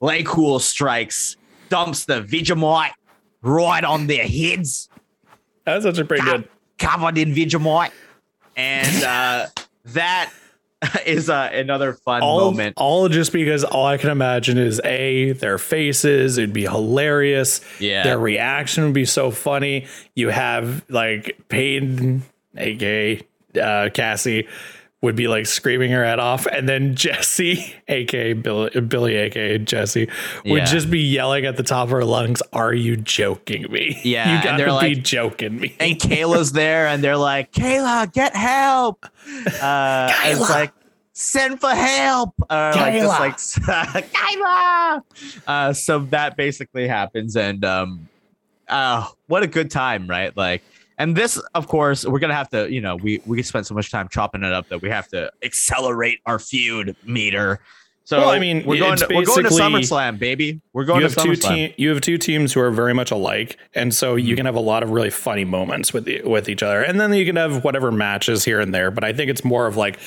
lay 0.00 0.22
cool 0.22 0.58
strikes 0.58 1.36
dumps 1.68 2.04
the 2.04 2.22
vegemite 2.22 2.92
right 3.42 3.84
on 3.84 4.06
their 4.06 4.26
heads. 4.26 4.88
That's 5.64 5.84
actually 5.84 6.04
pretty 6.04 6.24
good. 6.24 6.48
covered 6.78 7.18
in 7.18 7.34
vegemite. 7.34 7.92
And 8.56 9.04
uh 9.04 9.46
that 9.86 10.32
is 11.06 11.28
uh, 11.28 11.50
another 11.52 11.92
fun 11.92 12.22
all, 12.22 12.40
moment 12.40 12.74
all 12.76 13.08
just 13.08 13.32
because 13.32 13.64
all 13.64 13.86
I 13.86 13.98
can 13.98 14.10
imagine 14.10 14.56
is 14.56 14.80
a 14.84 15.32
their 15.32 15.58
faces. 15.58 16.38
It'd 16.38 16.52
be 16.52 16.62
hilarious. 16.62 17.60
Yeah. 17.78 18.02
their 18.02 18.18
reaction 18.18 18.84
would 18.84 18.94
be 18.94 19.04
so 19.04 19.30
funny. 19.30 19.86
You 20.14 20.28
have 20.30 20.82
like 20.88 21.38
Peyton, 21.48 22.22
aka 22.56 23.20
uh, 23.60 23.90
Cassie, 23.92 24.48
would 25.02 25.16
be 25.16 25.28
like 25.28 25.46
screaming 25.46 25.90
her 25.92 26.04
head 26.04 26.18
off, 26.18 26.46
and 26.46 26.68
then 26.68 26.94
Jessie, 26.94 27.74
aka 27.88 28.34
Billie, 28.34 28.80
Billie 28.82 29.16
aka 29.16 29.56
Jessie, 29.58 30.08
would 30.44 30.58
Yeah. 30.58 30.64
just 30.66 30.90
be 30.90 31.00
yelling 31.00 31.46
at 31.46 31.56
the 31.56 31.62
top 31.62 31.84
of 31.84 31.90
her 31.90 32.04
lungs, 32.04 32.42
"Are 32.52 32.74
you 32.74 32.96
joking 32.96 33.70
me? 33.72 33.98
Yeah, 34.04 34.28
you 34.28 34.34
and 34.36 34.44
gotta 34.44 34.56
they're 34.58 34.66
be 34.66 34.72
like- 34.96 35.02
joking 35.04 35.58
me." 35.58 35.74
and 35.80 35.96
Kayla's 35.98 36.52
there, 36.52 36.86
and 36.86 37.02
they're 37.02 37.16
like, 37.16 37.52
"Kayla, 37.52 38.12
get 38.12 38.36
help!" 38.36 39.06
Uh, 39.62 40.12
it's 40.24 40.40
like, 40.50 40.72
"Send 41.14 41.60
for 41.60 41.70
help!" 41.70 42.34
Or 42.50 42.72
like 42.74 42.94
just 43.38 43.66
like, 43.66 44.12
"Kayla!" 44.12 45.02
Uh, 45.46 45.72
so 45.72 46.00
that 46.10 46.36
basically 46.36 46.86
happens, 46.86 47.36
and 47.36 47.64
um, 47.64 48.08
uh, 48.68 49.06
what 49.28 49.42
a 49.42 49.46
good 49.46 49.70
time, 49.70 50.06
right? 50.06 50.36
Like, 50.36 50.62
and 51.00 51.16
this, 51.16 51.40
of 51.54 51.66
course, 51.66 52.04
we're 52.06 52.18
gonna 52.20 52.34
have 52.34 52.50
to, 52.50 52.70
you 52.72 52.80
know, 52.80 52.96
we 52.96 53.20
we 53.26 53.42
spent 53.42 53.66
so 53.66 53.74
much 53.74 53.90
time 53.90 54.08
chopping 54.08 54.44
it 54.44 54.52
up 54.52 54.68
that 54.68 54.82
we 54.82 54.88
have 54.90 55.08
to 55.08 55.30
accelerate 55.42 56.20
our 56.26 56.38
feud 56.38 56.94
meter. 57.04 57.58
So 58.04 58.18
Well, 58.18 58.30
I 58.30 58.38
mean, 58.40 58.64
we're 58.66 58.78
going 58.78 58.96
to 58.98 59.06
we're 59.08 59.24
going 59.24 59.44
to 59.44 59.50
SummerSlam, 59.50 60.18
baby. 60.18 60.60
We're 60.72 60.84
going 60.84 61.02
you 61.02 61.08
to 61.08 61.14
have 61.14 61.24
two 61.24 61.32
SummerSlam. 61.32 61.54
team, 61.54 61.74
you 61.76 61.90
have 61.90 62.00
two 62.00 62.18
teams 62.18 62.52
who 62.52 62.60
are 62.60 62.70
very 62.70 62.92
much 62.92 63.10
alike, 63.12 63.56
and 63.74 63.94
so 63.94 64.16
Mm-hmm. 64.16 64.26
you 64.26 64.36
can 64.36 64.46
have 64.46 64.56
a 64.56 64.60
lot 64.60 64.82
of 64.82 64.90
really 64.90 65.10
funny 65.10 65.44
moments 65.44 65.92
with 65.92 66.06
the, 66.06 66.22
with 66.22 66.48
each 66.48 66.62
other, 66.62 66.82
and 66.82 67.00
then 67.00 67.12
you 67.12 67.24
can 67.24 67.36
have 67.36 67.62
whatever 67.62 67.92
matches 67.92 68.44
here 68.44 68.58
and 68.58 68.74
there. 68.74 68.90
But 68.90 69.04
I 69.04 69.12
think 69.12 69.30
it's 69.30 69.44
more 69.44 69.66
of 69.66 69.76
like 69.76 69.98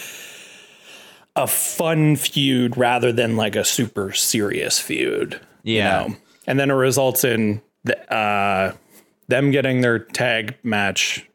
a 1.35 1.47
fun 1.47 2.15
feud 2.15 2.77
rather 2.77 3.11
than 3.11 3.35
like 3.37 3.55
a 3.55 3.63
super 3.63 4.11
serious 4.11 4.79
feud. 4.79 5.39
Yeah. 5.63 6.03
you 6.03 6.09
know? 6.09 6.15
and 6.45 6.59
then 6.59 6.69
it 6.71 6.73
results 6.73 7.23
in 7.23 7.61
the, 7.85 8.13
uh, 8.13 8.73
them 9.27 9.51
getting 9.51 9.81
their 9.81 9.99
tag 9.99 10.55
match 10.63 11.27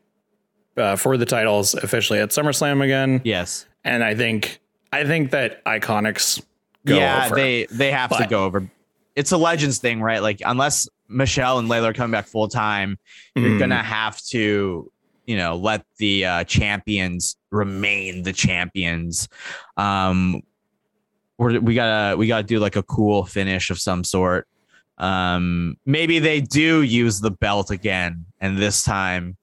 uh, 0.76 0.97
for 0.97 1.16
the 1.16 1.26
titles 1.26 1.74
officially 1.74 2.18
at 2.20 2.30
SummerSlam 2.30 2.82
again. 2.82 3.20
Yes. 3.24 3.66
And 3.84 4.05
I 4.05 4.14
think 4.14 4.61
I 4.93 5.05
think 5.05 5.30
that 5.30 5.64
Iconics 5.64 6.43
go 6.86 6.97
yeah, 6.97 7.26
over. 7.26 7.34
they 7.34 7.66
they 7.66 7.91
have 7.91 8.16
to 8.16 8.26
go 8.26 8.45
over. 8.45 8.70
It's 9.16 9.32
a 9.32 9.36
legends 9.36 9.78
thing, 9.78 10.01
right? 10.01 10.22
Like 10.22 10.41
unless 10.45 10.89
Michelle 11.09 11.59
and 11.59 11.68
Layla 11.68 11.86
are 11.91 11.93
coming 11.93 12.12
back 12.12 12.26
full 12.26 12.49
time, 12.49 12.99
you're 13.34 13.51
Mhm. 13.51 13.59
gonna 13.59 13.82
have 13.82 14.20
to, 14.26 14.91
you 15.26 15.36
know, 15.36 15.57
let 15.57 15.84
the 15.99 16.24
uh, 16.24 16.45
champions 16.45 17.36
remain 17.51 18.22
the 18.22 18.32
champions. 18.32 19.28
Um, 19.76 20.43
we're, 21.39 21.59
we 21.61 21.74
gotta 21.74 22.16
we 22.16 22.26
gotta 22.26 22.43
do 22.47 22.59
like 22.61 22.76
a 22.76 22.82
cool 22.82 23.24
finish 23.24 23.70
of 23.70 23.78
some 23.80 24.05
sort. 24.05 24.47
Um, 24.99 25.76
maybe 25.86 26.18
they 26.18 26.40
do 26.40 26.82
use 26.82 27.20
the 27.20 27.30
belt 27.30 27.70
again, 27.70 28.26
and 28.40 28.59
this 28.59 28.82
time 28.82 29.36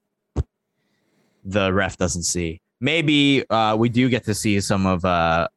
the 1.43 1.72
ref 1.74 1.97
doesn't 1.97 2.24
see. 2.24 2.62
Maybe 2.82 3.49
uh, 3.49 3.76
we 3.78 3.89
do 3.89 4.10
get 4.10 4.26
to 4.26 4.36
see 4.36 4.60
some 4.60 4.86
of 4.86 5.06
uh, 5.06 5.47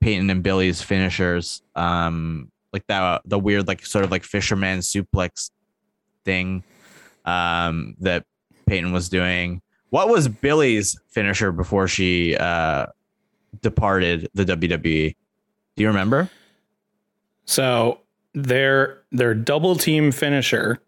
Peyton 0.00 0.30
and 0.30 0.42
Billie's 0.42 0.80
finishers. 0.80 1.62
Um, 1.74 2.50
like 2.74 2.86
that 2.88 3.22
the 3.24 3.38
weird 3.38 3.68
like 3.68 3.86
sort 3.86 4.04
of 4.04 4.10
like 4.10 4.24
fisherman 4.24 4.80
suplex 4.80 5.50
thing 6.24 6.64
um 7.24 7.94
that 8.00 8.26
Peyton 8.66 8.92
was 8.92 9.08
doing. 9.08 9.62
What 9.90 10.08
was 10.08 10.26
Billie's 10.26 10.98
finisher 11.08 11.52
before 11.52 11.86
she 11.86 12.36
uh 12.36 12.86
departed 13.62 14.28
the 14.34 14.44
WWE? 14.44 15.14
Do 15.76 15.82
you 15.82 15.88
remember? 15.88 16.28
So 17.44 18.00
their 18.34 19.02
their 19.12 19.34
double 19.34 19.76
team 19.76 20.10
finisher 20.12 20.80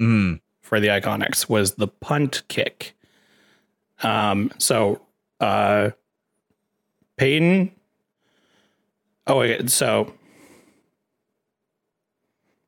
Mm. 0.00 0.40
for 0.60 0.80
the 0.80 0.88
Iconics 0.88 1.48
was 1.48 1.74
the 1.74 1.86
punt 1.88 2.42
kick. 2.48 2.94
Um, 4.02 4.50
so 4.58 5.00
uh, 5.40 5.90
Peyton. 7.16 7.70
Oh 9.26 9.38
wait, 9.38 9.70
so 9.70 10.12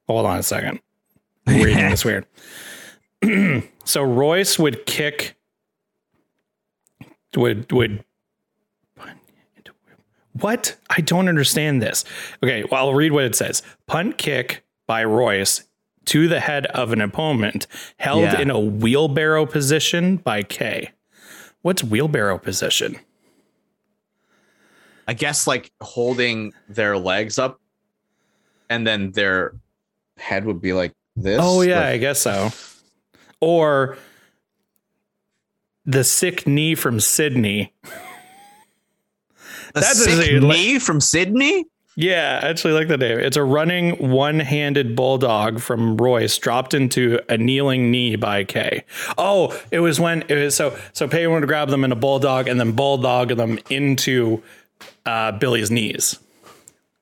hold 0.09 0.27
on 0.27 0.39
a 0.39 0.43
second. 0.43 0.81
I'm 1.47 1.57
reading 1.63 1.91
this 1.91 2.05
weird. 2.05 2.27
so 3.85 4.03
Royce 4.03 4.59
would 4.59 4.87
kick. 4.87 5.37
Would 7.37 7.71
would. 7.73 8.05
What? 10.41 10.77
I 10.91 11.01
don't 11.01 11.29
understand 11.29 11.81
this. 11.83 12.05
Okay, 12.43 12.65
well, 12.71 12.87
I'll 12.89 12.95
read 12.95 13.13
what 13.13 13.25
it 13.25 13.35
says. 13.35 13.63
Punt 13.87 14.19
kick 14.19 14.65
by 14.87 15.05
Royce 15.05 15.65
to 16.07 16.29
the 16.29 16.41
head 16.41 16.67
of 16.67 16.93
an 16.93 17.01
opponent 17.01 17.67
held 17.99 18.23
Yeah. 18.23 18.41
in 18.41 18.51
a 18.51 18.61
wheelbarrow 18.61 19.47
position 19.47 20.17
by 20.19 20.43
Kay. 20.43 20.91
What's 21.63 21.83
wheelbarrow 21.83 22.39
position? 22.39 22.97
I 25.09 25.15
guess 25.15 25.47
like 25.47 25.71
holding 25.81 26.53
their 26.69 26.99
legs 26.99 27.39
up 27.39 27.61
and 28.69 28.87
then 28.87 29.13
their 29.13 29.55
head 30.19 30.45
would 30.45 30.61
be 30.61 30.73
like 30.73 30.93
this. 31.17 31.41
Oh 31.43 31.63
yeah, 31.63 31.87
I 31.87 31.97
guess 31.99 32.21
so. 32.21 32.51
Or 33.41 33.97
the 35.85 36.03
sick 36.05 36.47
knee 36.47 36.75
from 36.75 36.99
Sydney. 37.01 37.73
That's 39.81 40.05
sick 40.05 40.33
a- 40.33 40.41
knee 40.41 40.79
from 40.79 41.01
Sydney? 41.01 41.67
Yeah, 41.99 42.41
I 42.43 42.49
actually 42.49 42.75
like 42.75 42.89
the 42.89 42.99
name. 42.99 43.19
It's 43.21 43.39
a 43.39 43.43
running 43.43 44.11
one-handed 44.11 44.95
bulldog 44.95 45.61
from 45.61 45.97
Royce 45.97 46.37
dropped 46.37 46.75
into 46.75 47.19
a 47.31 47.39
kneeling 47.39 47.91
knee 47.91 48.17
by 48.17 48.45
Kay. 48.45 48.85
Oh, 49.17 49.59
it 49.71 49.81
was 49.81 49.99
when 49.99 50.23
it 50.29 50.35
was 50.35 50.55
so 50.55 50.77
so 50.93 51.09
Payne 51.09 51.31
wanted 51.31 51.43
to 51.43 51.47
grab 51.47 51.71
them 51.71 51.85
in 51.85 51.93
a 51.93 51.97
bulldog 51.97 52.49
and 52.49 52.61
then 52.61 52.73
bulldog 52.73 53.31
them 53.31 53.59
into 53.71 54.43
uh, 55.07 55.33
Billie's 55.33 55.71
knees. 55.71 56.19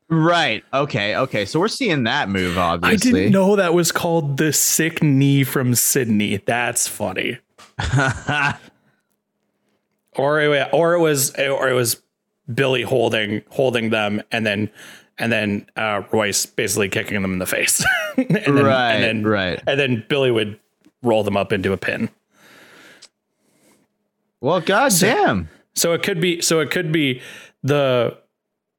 Right. 0.09 0.63
Okay. 0.73 1.17
Okay. 1.17 1.45
So 1.45 1.59
we're 1.59 1.67
seeing 1.67 2.05
that 2.05 2.29
move, 2.29 2.57
Obviously, 2.57 3.11
I 3.11 3.13
didn't 3.25 3.33
know 3.33 3.57
that 3.57 3.75
was 3.75 3.91
called 3.91 4.37
the 4.37 4.53
sick 4.53 5.03
knee 5.03 5.43
from 5.43 5.75
Sydney. 5.75 6.37
That's 6.37 6.87
funny. 6.87 7.39
or 10.17 10.41
it, 10.41 10.69
or 10.73 10.95
it 10.95 11.01
was 11.01 11.35
or 11.35 11.69
it 11.69 11.75
was 11.75 12.01
Billie 12.53 12.83
holding 12.83 13.43
holding 13.51 13.91
them 13.91 14.23
and 14.31 14.47
then 14.47 14.71
and 15.19 15.31
then 15.33 15.67
uh, 15.77 16.03
Royce 16.13 16.45
basically 16.47 16.89
kicking 16.89 17.21
them 17.21 17.33
in 17.33 17.39
the 17.39 17.47
face. 17.47 17.85
and 18.17 18.29
then, 18.29 18.55
Right, 18.55 18.93
and 18.95 19.05
then, 19.05 19.23
right. 19.25 19.63
And 19.67 19.79
then 19.79 20.05
Billie 20.09 20.31
would 20.33 20.59
roll 21.03 21.23
them 21.23 21.37
up 21.37 21.53
into 21.53 21.73
a 21.73 21.77
pin. 21.77 22.09
well, 24.41 24.61
goddamn. 24.61 25.49
So 25.75 25.93
it 25.93 26.03
could 26.03 26.21
be 26.21 26.41
so 26.41 26.61
it 26.61 26.71
could 26.71 26.93
be 26.93 27.21
the 27.63 28.17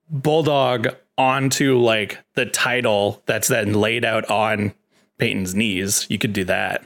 bulldog 0.09 0.89
onto 1.18 1.78
like 1.78 2.20
the 2.36 2.45
title 2.45 3.22
that's 3.26 3.47
then 3.47 3.74
laid 3.74 4.05
out 4.05 4.30
on 4.30 4.74
Peyton's 5.18 5.55
knees. 5.55 6.05
You 6.09 6.18
could 6.18 6.34
do 6.34 6.43
that. 6.45 6.84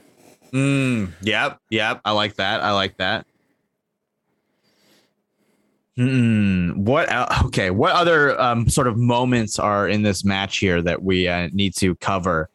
Mm, 0.51 1.11
yep. 1.21 1.59
Yep. 1.69 2.01
I 2.05 2.11
like 2.11 2.36
that. 2.36 2.61
I 2.61 2.71
like 2.71 2.97
that. 2.97 3.25
Hmm. 6.00 6.86
What? 6.86 7.10
Okay. 7.43 7.72
What 7.72 7.91
other 7.91 8.39
um, 8.39 8.70
sort 8.70 8.88
of 8.88 8.95
moments 8.95 9.60
are 9.60 9.86
in 9.86 10.02
this 10.02 10.24
match 10.24 10.60
here 10.60 10.82
that 10.82 11.04
we 11.04 11.28
uh, 11.28 11.50
need 11.52 11.76
to 11.76 11.93
cover? 11.95 12.50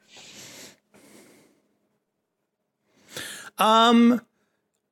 Um, 3.58 4.22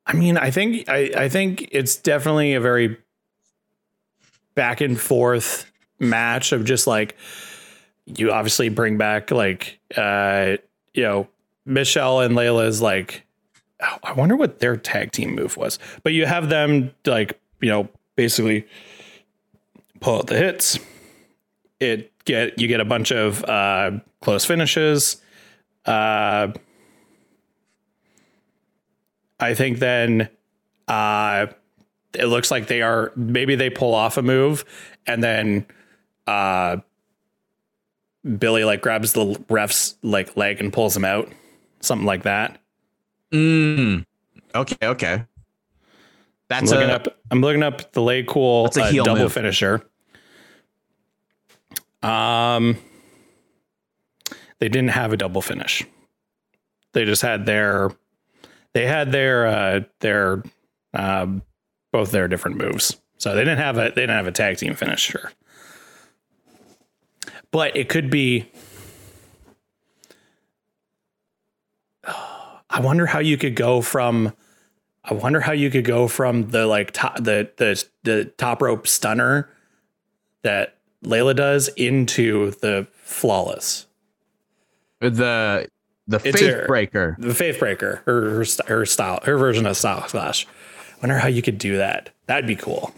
I 0.05 0.13
mean, 0.13 0.37
I 0.37 0.51
think 0.51 0.87
I, 0.87 1.11
I 1.17 1.29
think 1.29 1.67
it's 1.71 1.95
definitely 1.95 2.53
a 2.53 2.61
very 2.61 2.95
back 4.53 4.81
and 4.81 5.01
forth 5.01 5.65
match 5.97 6.51
of 6.51 6.63
just 6.63 6.85
like 6.85 7.17
you 8.05 8.31
obviously 8.31 8.69
bring 8.69 8.99
back 8.99 9.31
like 9.31 9.79
uh 9.97 10.57
you 10.93 11.01
know 11.01 11.27
Michelle 11.65 12.19
and 12.19 12.35
Layla's 12.35 12.83
like 12.83 13.25
oh, 13.81 13.97
I 14.03 14.13
wonder 14.13 14.35
what 14.35 14.59
their 14.59 14.77
tag 14.77 15.11
team 15.11 15.33
move 15.33 15.57
was, 15.57 15.79
but 16.03 16.13
you 16.13 16.27
have 16.27 16.49
them 16.49 16.93
like 17.07 17.39
you 17.59 17.69
know 17.71 17.89
basically 18.15 18.67
pull 19.99 20.17
out 20.17 20.27
the 20.27 20.37
hits. 20.37 20.79
It 21.79 22.11
get 22.25 22.59
you 22.59 22.67
get 22.67 22.79
a 22.79 22.85
bunch 22.85 23.11
of 23.11 23.43
uh 23.45 23.91
close 24.21 24.45
finishes. 24.45 25.21
Uh 25.85 26.53
I 29.39 29.53
think 29.53 29.79
then 29.79 30.29
uh 30.87 31.47
it 32.13 32.25
looks 32.25 32.51
like 32.51 32.67
they 32.67 32.81
are 32.81 33.11
maybe 33.15 33.55
they 33.55 33.69
pull 33.69 33.93
off 33.93 34.17
a 34.17 34.21
move 34.21 34.65
and 35.07 35.23
then 35.23 35.65
uh 36.27 36.77
Billie 38.37 38.63
like 38.63 38.81
grabs 38.81 39.13
the 39.13 39.43
ref's 39.49 39.95
like 40.01 40.37
leg 40.37 40.61
and 40.61 40.71
pulls 40.71 40.95
him 40.95 41.03
out. 41.03 41.29
Something 41.81 42.05
like 42.05 42.23
that. 42.23 42.59
Mm. 43.31 44.05
Okay. 44.55 44.77
Okay. 44.81 45.25
I'm 46.49 46.59
That's 46.59 46.71
looking 46.71 46.89
a, 46.89 46.93
up 46.93 47.07
I'm 47.31 47.41
looking 47.41 47.63
up 47.63 47.93
the 47.93 48.01
lay 48.01 48.23
cool 48.23 48.69
uh, 48.75 48.91
double 48.91 49.15
move. 49.15 49.33
finisher. 49.33 49.81
Um 52.01 52.77
they 54.59 54.69
didn't 54.69 54.89
have 54.89 55.13
a 55.13 55.17
double 55.17 55.41
finish. 55.41 55.85
They 56.93 57.05
just 57.05 57.21
had 57.21 57.45
their 57.45 57.91
they 58.73 58.85
had 58.85 59.11
their 59.11 59.47
uh 59.47 59.79
their 59.99 60.43
um 60.93 61.41
both 61.91 62.11
their 62.11 62.27
different 62.27 62.57
moves. 62.57 62.97
So 63.17 63.33
they 63.33 63.41
didn't 63.41 63.59
have 63.59 63.77
a 63.77 63.89
they 63.89 64.01
didn't 64.01 64.09
have 64.17 64.27
a 64.27 64.31
tag 64.31 64.57
team 64.57 64.75
finisher. 64.75 65.31
But 67.51 67.75
it 67.77 67.89
could 67.89 68.09
be 68.09 68.51
I 72.69 72.79
wonder 72.79 73.05
how 73.05 73.19
you 73.19 73.37
could 73.37 73.55
go 73.55 73.81
from 73.81 74.33
I 75.05 75.13
wonder 75.13 75.41
how 75.41 75.51
you 75.51 75.69
could 75.69 75.85
go 75.85 76.07
from 76.07 76.49
the 76.49 76.65
like 76.65 76.91
top 76.91 77.17
the 77.17 77.51
the 77.57 77.83
the 78.03 78.25
top 78.37 78.61
rope 78.61 78.87
stunner 78.87 79.49
that 80.43 80.77
Layla 81.03 81.35
does 81.35 81.67
into 81.69 82.51
the 82.61 82.87
flawless. 83.01 83.85
the 84.99 85.67
the 86.07 86.21
It's 86.23 86.39
faith 86.39 86.63
a- 86.63 86.67
breaker. 86.67 87.15
The 87.19 87.33
faith 87.33 87.59
breaker, 87.59 88.01
her 88.05 88.29
her, 88.43 88.45
her 88.67 88.85
style, 88.85 89.19
her 89.23 89.37
version 89.37 89.65
of 89.65 89.77
Styles 89.77 90.11
Clash. 90.11 90.47
Wonder 91.01 91.17
how 91.17 91.27
you 91.27 91.41
could 91.41 91.57
do 91.57 91.77
that. 91.77 92.09
That'd 92.27 92.47
be 92.47 92.55
cool. 92.55 92.93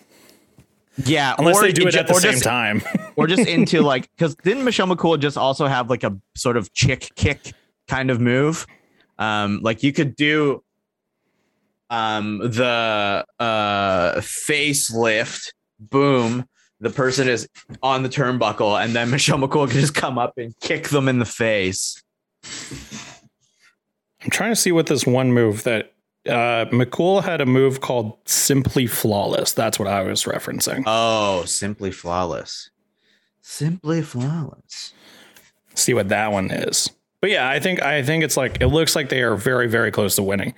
Yeah. 0.98 1.36
Unless 1.38 1.60
they 1.62 1.72
do 1.72 1.88
it 1.88 1.96
at 1.96 2.08
the 2.08 2.14
same 2.16 2.34
just- 2.34 2.44
time. 2.44 2.82
or 3.16 3.28
just 3.28 3.48
into 3.48 3.82
like 3.84 4.10
because 4.16 4.36
didn't 4.36 4.64
Michelle 4.64 4.88
McCool 4.88 5.20
just 5.20 5.38
also 5.38 5.68
have 5.68 5.90
like 5.90 6.04
a 6.04 6.16
sort 6.36 6.58
of 6.58 6.72
chick 6.74 7.10
kick 7.16 7.54
kind 7.88 8.10
of 8.12 8.20
move? 8.22 8.68
Um, 9.18 9.62
like 9.64 9.82
you 9.82 9.94
could 9.94 10.16
do 10.16 10.62
um 11.90 12.40
the 12.40 13.26
uh 13.40 14.14
facelift, 14.18 15.52
boom. 15.80 16.48
The 16.82 16.90
person 16.90 17.28
is 17.30 17.48
on 17.82 18.04
the 18.04 18.10
turnbuckle, 18.10 18.84
and 18.84 18.94
then 18.96 19.10
Michelle 19.10 19.38
McCool 19.38 19.70
can 19.70 19.80
just 19.80 19.96
come 19.96 20.18
up 20.18 20.38
and 20.38 20.54
kick 20.60 20.90
them 20.90 21.08
in 21.08 21.20
the 21.20 21.26
face. 21.26 22.02
I'm 24.24 24.30
trying 24.30 24.52
to 24.52 24.56
see 24.56 24.72
what 24.72 24.88
this 24.88 25.06
one 25.06 25.32
move 25.32 25.64
that 25.64 25.94
uh, 26.28 26.66
McCool 26.72 27.24
had 27.24 27.42
a 27.42 27.46
move 27.46 27.82
called 27.82 28.18
Simply 28.26 28.88
Flawless. 28.88 29.54
That's 29.54 29.78
what 29.78 29.88
I 29.88 30.02
was 30.02 30.24
referencing. 30.24 30.84
Oh, 30.86 31.46
simply 31.46 31.92
flawless. 31.92 32.72
Simply 33.42 34.02
flawless. 34.02 34.94
see 35.76 35.94
what 35.94 36.10
that 36.10 36.32
one 36.32 36.50
is. 36.50 36.90
But 37.22 37.30
yeah, 37.30 37.48
I 37.48 37.60
think 37.60 37.82
I 37.82 38.04
think 38.04 38.24
it's 38.24 38.38
like 38.38 38.60
it 38.62 38.68
looks 38.68 38.96
like 38.96 39.10
they 39.10 39.22
are 39.22 39.36
very 39.36 39.68
very 39.68 39.92
close 39.92 40.16
to 40.16 40.24
winning, 40.24 40.54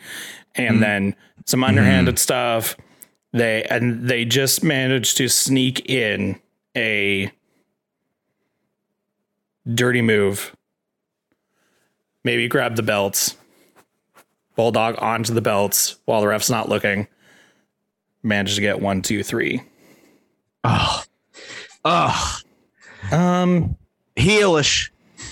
and 0.58 0.82
then 0.82 1.16
some 1.46 1.64
underhanded 1.64 2.20
stuff. 2.20 2.76
They 3.34 3.64
and 3.64 4.08
they 4.08 4.26
just 4.26 4.64
managed 4.64 5.18
to 5.18 5.28
sneak 5.28 5.90
in 5.90 6.40
a 6.76 7.32
dirty 9.72 10.02
move. 10.02 10.56
Maybe 12.24 12.48
grab 12.48 12.76
the 12.76 12.84
belts, 12.84 13.36
bulldog 14.56 14.96
onto 15.00 15.34
the 15.34 15.42
belts 15.42 15.98
while 16.06 16.22
the 16.22 16.28
ref's 16.28 16.50
not 16.50 16.68
looking. 16.70 17.08
Managed 18.24 18.56
to 18.56 18.62
get 18.62 18.82
one, 18.82 19.02
two, 19.02 19.24
three. 19.24 19.62
Oh, 20.64 21.04
Ugh, 21.86 22.42
Um, 23.12 23.78
heelish, 24.18 24.90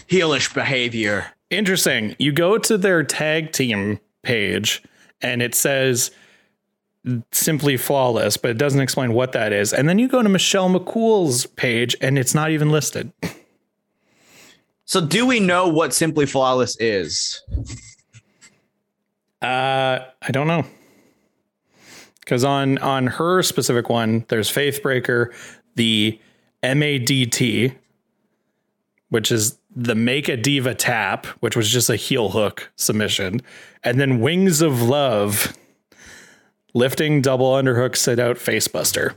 heelish 0.07 0.53
behavior. 0.53 1.26
interesting. 1.49 2.15
You 2.19 2.32
go 2.32 2.57
to 2.57 2.78
their 2.78 3.03
tag 3.03 3.51
team 3.51 3.99
page 4.21 4.82
and 5.22 5.41
it 5.41 5.55
says 5.55 6.11
simply 7.32 7.78
flawless, 7.78 8.38
but 8.38 8.51
it 8.51 8.57
doesn't 8.57 8.82
explain 8.82 9.13
what 9.13 9.32
that 9.34 9.53
is. 9.53 9.74
And 9.74 9.88
then 9.88 9.99
you 9.99 10.07
go 10.07 10.24
to 10.24 10.30
Michelle 10.30 10.70
McCool's 10.70 11.45
page 11.45 11.95
and 12.01 12.18
it's 12.18 12.34
not 12.34 12.51
even 12.51 12.72
listed. 12.72 13.11
So, 14.86 15.05
do 15.05 15.26
we 15.26 15.39
know 15.39 15.68
what 15.68 15.93
Simply 15.93 16.28
Flawless 16.28 16.78
is? 16.80 17.41
Uh, 19.41 19.99
I 20.22 20.32
don't 20.32 20.47
know. 20.47 20.63
Because 22.20 22.43
on 22.43 22.78
on 22.80 23.07
her 23.07 23.43
specific 23.43 23.89
one, 23.89 24.26
there's 24.30 24.51
Faithbreaker, 24.51 25.34
the 25.76 26.20
MADT, 26.63 27.76
which 29.16 29.32
is 29.32 29.57
the 29.74 29.95
Make 29.95 30.28
a 30.28 30.36
Diva 30.36 30.76
tap, 30.76 31.26
which 31.39 31.55
was 31.55 31.70
just 31.72 31.89
a 31.89 31.95
heel 31.95 32.32
hook 32.32 32.70
submission, 32.76 33.41
and 33.82 33.97
then 33.97 34.20
Wings 34.20 34.61
of 34.61 34.82
Love, 34.82 35.55
lifting 36.74 37.22
double 37.22 37.53
underhook 37.53 37.95
sit 37.95 38.20
out 38.20 38.36
facebuster, 38.36 39.13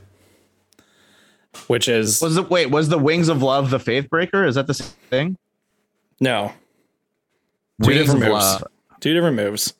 which 1.67 1.89
is 1.89 2.21
Was 2.21 2.37
it 2.37 2.49
wait? 2.49 2.67
Was 2.67 2.87
the 2.87 2.97
Wings 2.97 3.27
of 3.27 3.43
Love 3.43 3.71
the 3.71 3.79
Faith 3.79 4.09
Breaker? 4.09 4.45
Is 4.45 4.55
that 4.55 4.67
the 4.67 4.73
same 4.73 4.87
thing? 5.09 5.37
no 6.21 6.53
two 7.83 7.89
Wings 7.89 7.99
different 7.99 8.19
moves, 8.21 8.31
Love. 8.31 8.63
two 9.01 9.13
different 9.13 9.35
moves, 9.35 9.73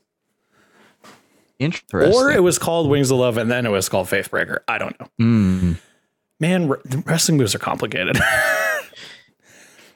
Interesting. 1.60 2.14
or 2.14 2.30
it 2.30 2.44
was 2.44 2.60
called 2.60 2.90
Wings 2.90 3.10
of 3.10 3.20
Love 3.20 3.38
and 3.38 3.50
then 3.50 3.66
it 3.66 3.70
was 3.70 3.88
called 3.88 4.08
Faithbreaker. 4.08 4.58
I 4.68 4.80
don't 4.80 5.00
know. 5.00 5.08
Mm. 5.22 5.78
Man, 6.42 6.74
wrestling 7.06 7.38
moves 7.38 7.56
are 7.56 7.60
complicated. 7.60 8.18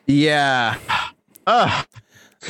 Yeah. 0.05 0.77
Ugh. 1.47 1.85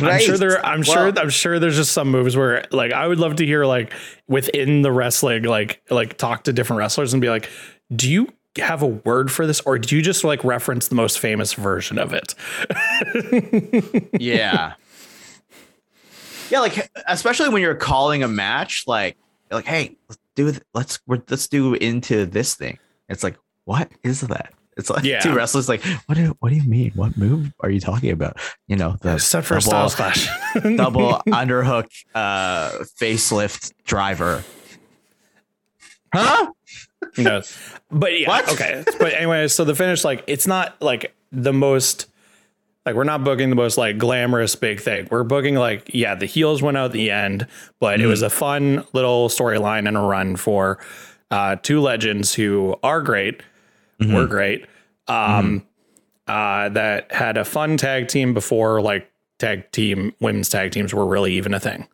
I'm 0.01 0.19
sure 0.19 0.37
there. 0.37 0.65
I'm 0.65 0.79
Well, 0.79 1.11
sure. 1.11 1.13
I'm 1.19 1.29
sure 1.29 1.59
there's 1.59 1.75
just 1.75 1.91
some 1.91 2.09
moves 2.09 2.35
where, 2.35 2.65
like, 2.71 2.93
I 2.93 3.07
would 3.07 3.19
love 3.19 3.35
to 3.35 3.45
hear, 3.45 3.63
like, 3.63 3.93
within 4.27 4.81
the 4.81 4.91
wrestling, 4.91 5.43
like, 5.43 5.83
like 5.91 6.17
talk 6.17 6.45
to 6.45 6.53
different 6.53 6.79
wrestlers 6.79 7.13
and 7.13 7.21
be 7.21 7.29
like, 7.29 7.47
do 7.95 8.09
you 8.09 8.27
have 8.57 8.81
a 8.81 8.87
word 8.87 9.31
for 9.31 9.47
this, 9.47 9.61
or 9.61 9.77
do 9.77 9.95
you 9.95 10.01
just 10.01 10.23
like 10.23 10.43
reference 10.43 10.87
the 10.87 10.95
most 10.95 11.19
famous 11.19 11.53
version 11.53 11.97
of 11.97 12.13
it? 12.13 12.35
yeah. 14.19 14.73
Yeah, 16.49 16.59
like 16.59 16.91
especially 17.07 17.49
when 17.49 17.61
you're 17.61 17.73
calling 17.75 18.21
a 18.21 18.27
match, 18.27 18.83
like 18.85 19.17
like, 19.49 19.65
hey, 19.65 19.95
let's 20.07 20.21
do 20.35 20.51
th- 20.51 20.63
let's 20.73 20.99
let's 21.07 21.47
do 21.47 21.73
into 21.75 22.25
this 22.25 22.53
thing. 22.55 22.77
It's 23.09 23.23
like, 23.23 23.37
what 23.65 23.91
is 24.03 24.21
that? 24.21 24.53
It's 24.77 24.89
like 24.89 25.03
Yeah. 25.03 25.19
two 25.19 25.33
wrestlers 25.33 25.69
like, 25.69 25.83
what 26.07 26.15
do 26.15 26.35
what 26.39 26.49
do 26.49 26.55
you 26.55 26.63
mean? 26.67 26.91
What 26.95 27.17
move 27.17 27.51
are 27.61 27.69
you 27.69 27.79
talking 27.79 28.11
about? 28.11 28.37
You 28.67 28.75
know, 28.75 28.95
the 29.01 29.15
Except 29.15 29.45
for 29.47 29.57
a 29.57 29.59
double, 29.61 29.89
Styles 29.89 29.95
Clash. 29.95 30.27
double 30.77 31.21
underhook 31.27 31.87
uh 32.15 32.69
facelift 32.99 33.73
driver. 33.85 34.43
Huh? 36.13 36.51
no, 37.17 37.41
but 37.91 38.19
yeah, 38.19 38.27
What? 38.27 38.49
okay. 38.53 38.83
But 38.99 39.13
anyway, 39.13 39.47
so 39.47 39.65
the 39.65 39.75
finish, 39.75 40.03
like, 40.03 40.23
it's 40.27 40.47
not 40.47 40.79
like 40.81 41.13
the 41.31 41.53
most. 41.53 42.07
Like 42.85 42.95
we're 42.95 43.05
not 43.05 43.23
booking 43.23 43.49
the 43.49 43.55
most 43.55 43.77
like 43.77 43.97
glamorous 43.97 44.55
big 44.55 44.81
thing. 44.81 45.07
We're 45.09 45.23
booking 45.23 45.55
like 45.55 45.89
yeah, 45.93 46.15
the 46.15 46.25
heels 46.25 46.61
went 46.61 46.75
out 46.75 46.87
at 46.87 46.91
the 46.91 47.11
end, 47.11 47.47
but 47.79 48.01
it 48.01 48.07
was 48.07 48.21
a 48.21 48.29
fun 48.29 48.85
little 48.91 49.29
storyline 49.29 49.87
and 49.87 49.95
a 49.95 50.01
run 50.01 50.35
for 50.35 50.79
uh, 51.31 51.55
two 51.63 51.79
legends 51.79 52.33
who 52.33 52.75
are 52.83 53.01
great, 53.01 53.41
were 54.11 54.27
great. 54.27 54.65
Um, 55.07 55.65
uh, 56.27 56.69
that 56.69 57.11
had 57.11 57.37
a 57.37 57.45
fun 57.45 57.77
tag 57.77 58.07
team 58.07 58.33
before 58.33 58.81
like 58.81 59.11
tag 59.39 59.69
team 59.71 60.13
women's 60.19 60.49
tag 60.49 60.71
teams 60.71 60.93
were 60.93 61.05
really 61.05 61.33
even 61.33 61.53
a 61.53 61.59
thing. 61.59 61.87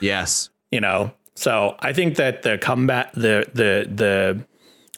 Yes. 0.00 0.50
you 0.70 0.80
know? 0.80 1.12
So 1.36 1.74
i 1.80 1.92
think 1.92 2.16
that 2.16 2.42
the 2.42 2.58
combat 2.58 3.10
the 3.14 3.44
the 3.54 3.88
the 3.92 4.44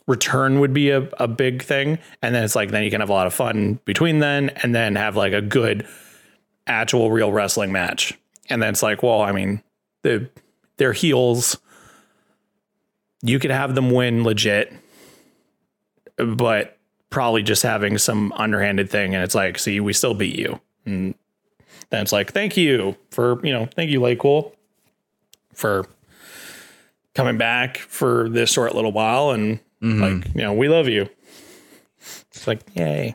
return 0.07 0.61
would 0.61 0.73
be 0.73 0.91
a, 0.91 1.09
a 1.19 1.27
big 1.27 1.63
thing. 1.63 1.99
And 2.23 2.35
then 2.35 2.45
it's 2.45 2.55
like 2.55 2.71
then 2.71 2.85
you 2.85 2.91
can 2.91 3.01
have 3.01 3.11
a 3.11 3.13
lot 3.13 3.27
of 3.27 3.35
fun 3.35 3.81
between 3.85 4.21
then 4.21 4.51
and 4.51 4.75
then 4.75 4.95
have 4.97 5.17
like 5.17 5.33
a 5.33 5.43
good 5.43 5.87
actual 6.67 7.11
real 7.11 7.33
wrestling 7.33 7.73
match. 7.73 8.13
And 8.49 8.63
then 8.63 8.71
it's 8.71 8.83
like 8.83 9.03
well 9.03 9.23
i 9.23 9.33
mean 9.33 9.63
the 10.03 10.31
their 10.77 10.93
heels 10.93 11.59
you 13.23 13.39
could 13.39 13.51
have 13.51 13.75
them 13.75 13.91
win 13.91 14.23
legit 14.23 14.73
but 16.17 16.79
probably 17.11 17.43
just 17.43 17.63
having 17.63 17.99
some 17.99 18.33
underhanded 18.33 18.91
thing 18.91 19.15
and 19.15 19.23
it's 19.23 19.35
like 19.35 19.59
see 19.59 19.81
we 19.81 19.93
still 19.93 20.15
beat 20.15 20.37
you 20.37 20.61
and 20.85 21.15
then 21.91 22.03
it's 22.03 22.13
like 22.13 22.33
thank 22.33 22.57
you 22.57 22.97
for 23.11 23.45
you 23.47 23.53
know 23.53 23.67
thank 23.75 23.91
you 23.91 24.01
LayCool 24.01 24.53
for 25.55 25.87
coming 27.15 27.39
back 27.39 27.79
for 27.79 28.29
this 28.29 28.51
short 28.51 28.75
little 28.75 28.93
while 28.93 29.31
and 29.31 29.59
mm-hmm. 29.81 30.03
like 30.03 30.35
you 30.35 30.43
know 30.43 30.53
we 30.53 30.69
love 30.69 30.89
you 30.89 31.09
it's 32.31 32.47
like 32.47 32.61
yay 32.75 33.15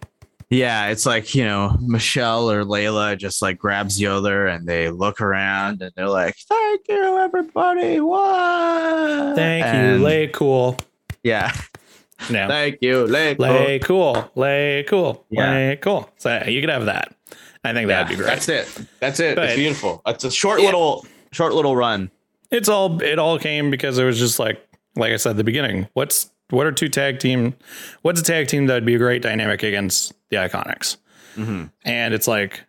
Yeah, 0.50 0.88
it's 0.88 1.06
like, 1.06 1.34
you 1.34 1.46
know, 1.46 1.78
Michelle 1.80 2.52
or 2.52 2.66
Layla 2.66 3.18
just 3.18 3.42
like 3.42 3.58
grabs 3.58 3.96
the 3.96 4.08
other 4.08 4.48
and 4.48 4.68
they 4.68 4.90
look 4.90 5.22
around 5.22 5.82
and 5.82 5.94
they're 5.96 6.10
like, 6.10 6.36
thank 6.36 6.82
you, 6.90 7.18
everybody. 7.20 8.02
What? 8.02 9.36
thank 9.38 9.66
And- 9.66 10.00
you 10.00 10.06
lay 10.06 10.28
cool 10.28 10.78
Yeah. 11.24 11.54
no 12.30 12.48
Thank 12.50 12.78
you, 12.82 13.06
Lay. 13.08 13.36
lay 13.36 13.80
cool 13.80 14.30
lay 14.36 14.84
cool 14.88 15.26
Yeah. 15.30 15.52
lay 15.52 15.76
cool 15.82 16.10
so 16.18 16.44
you 16.48 16.62
could 16.62 16.70
have 16.70 16.86
that 16.86 17.16
i 17.64 17.74
think 17.74 17.88
that'd 17.88 18.08
be 18.10 18.16
great 18.16 18.28
That's 18.28 18.50
it. 18.50 18.68
That's 19.00 19.20
it. 19.20 19.36
But- 19.36 19.46
it's 19.50 19.56
beautiful. 19.56 20.02
It's 20.06 20.24
a 20.24 20.32
short 20.32 20.60
Yeah. 20.60 20.68
little, 20.68 21.06
short 21.32 21.54
little 21.54 21.76
run. 21.76 22.12
it's 22.52 22.68
all 22.70 23.02
it 23.02 23.18
all 23.20 23.40
came 23.40 23.72
because 23.72 23.98
it 23.98 24.04
was 24.04 24.20
just 24.20 24.40
like 24.40 24.60
like 24.96 25.12
i 25.14 25.16
said 25.18 25.32
at 25.32 25.38
the 25.38 25.44
beginning 25.44 25.88
what's 25.94 26.30
what 26.50 26.68
are 26.68 26.72
two 26.72 26.90
tag 26.90 27.20
team 27.20 27.54
what's 28.02 28.20
a 28.20 28.24
tag 28.24 28.48
team 28.48 28.66
that 28.68 28.74
would 28.74 28.86
be 28.86 28.96
a 28.96 28.98
great 28.98 29.22
dynamic 29.22 29.64
against 29.64 30.12
the 30.30 30.36
iconics 30.36 30.98
mm-hmm. 31.38 31.66
and 31.86 32.14
it's 32.14 32.28
like 32.28 32.62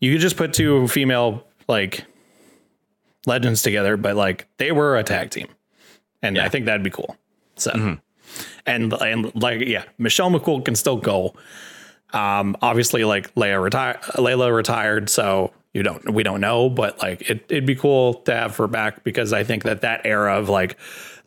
you 0.00 0.12
could 0.12 0.20
just 0.20 0.36
put 0.36 0.52
two 0.52 0.86
female 0.88 1.42
like 1.68 2.04
legends 3.26 3.62
together 3.62 3.96
but 3.96 4.14
like 4.16 4.46
they 4.58 4.72
were 4.72 4.96
a 4.98 5.02
tag 5.02 5.30
team 5.30 5.48
and 6.22 6.36
i 6.38 6.48
think 6.48 6.66
that'd 6.66 6.82
be 6.82 6.90
cool 6.90 7.16
so 7.56 7.70
mm-hmm. 7.70 7.94
And 8.66 8.92
and 8.94 9.34
like 9.34 9.60
yeah 9.60 9.84
michelle 9.98 10.30
mccool 10.30 10.64
can 10.64 10.74
still 10.74 10.96
go. 10.96 11.34
Um 12.12 12.56
obviously 12.62 13.04
like 13.04 13.34
leia 13.34 13.62
retired 13.62 14.00
layla 14.14 14.54
retired 14.54 15.10
so 15.10 15.52
you 15.72 15.82
don't 15.82 16.12
we 16.12 16.22
don't 16.22 16.40
know 16.40 16.70
but 16.70 16.98
like 17.00 17.28
it, 17.28 17.44
it'd 17.48 17.66
be 17.66 17.74
cool 17.74 18.14
to 18.14 18.32
have 18.34 18.56
her 18.56 18.68
back 18.68 19.02
because 19.02 19.32
i 19.32 19.42
think 19.42 19.64
that 19.64 19.80
that 19.80 20.02
era 20.04 20.38
of 20.38 20.48
like 20.48 20.78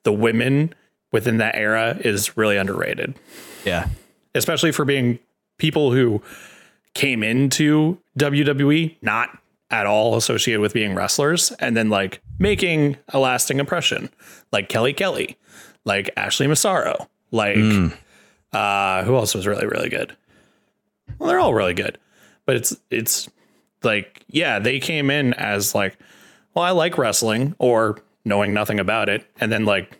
the 0.04 0.14
women 0.14 0.74
within 1.12 1.38
that 1.38 1.56
era 1.56 1.98
is 2.02 2.38
really 2.38 2.58
underrated. 2.58 3.16
Yeah. 3.66 3.90
especially 4.36 4.72
for 4.72 4.86
being 4.86 5.20
people 5.58 5.92
who 5.92 6.22
came 6.94 7.24
into 7.24 7.98
WWE 8.18 8.96
not 9.02 9.38
at 9.70 9.86
all 9.86 10.16
associated 10.16 10.62
with 10.62 10.74
being 10.74 10.96
wrestlers 10.96 11.52
and 11.60 11.76
then 11.76 11.90
like 11.90 12.22
making 12.40 12.96
a 13.10 13.20
lasting 13.20 13.60
impression. 13.60 14.10
Like 14.52 14.70
Kelly 14.70 14.94
Kelly 14.94 15.38
like 15.88 16.12
Ashley 16.16 16.46
Massaro. 16.46 17.10
Like 17.32 17.58
uh 18.54 19.04
who 19.04 19.16
else 19.16 19.34
was 19.34 19.48
really 19.48 19.66
really 19.66 19.90
good? 19.90 20.16
Well 21.18 21.28
they're 21.28 21.40
all 21.40 21.56
really 21.56 21.74
good 21.74 21.98
but 22.48 22.56
it's 22.56 22.76
it's 22.90 23.30
like 23.84 24.24
yeah 24.28 24.58
they 24.58 24.80
came 24.80 25.12
in 25.12 25.36
as 25.36 25.76
like 25.76 25.96
well 26.56 26.66
I 26.66 26.72
like 26.72 26.98
wrestling 26.98 27.54
or 27.60 28.00
knowing 28.26 28.54
nothing 28.54 28.80
about 28.80 29.10
it 29.10 29.24
and 29.40 29.52
then 29.52 29.66
like 29.66 30.00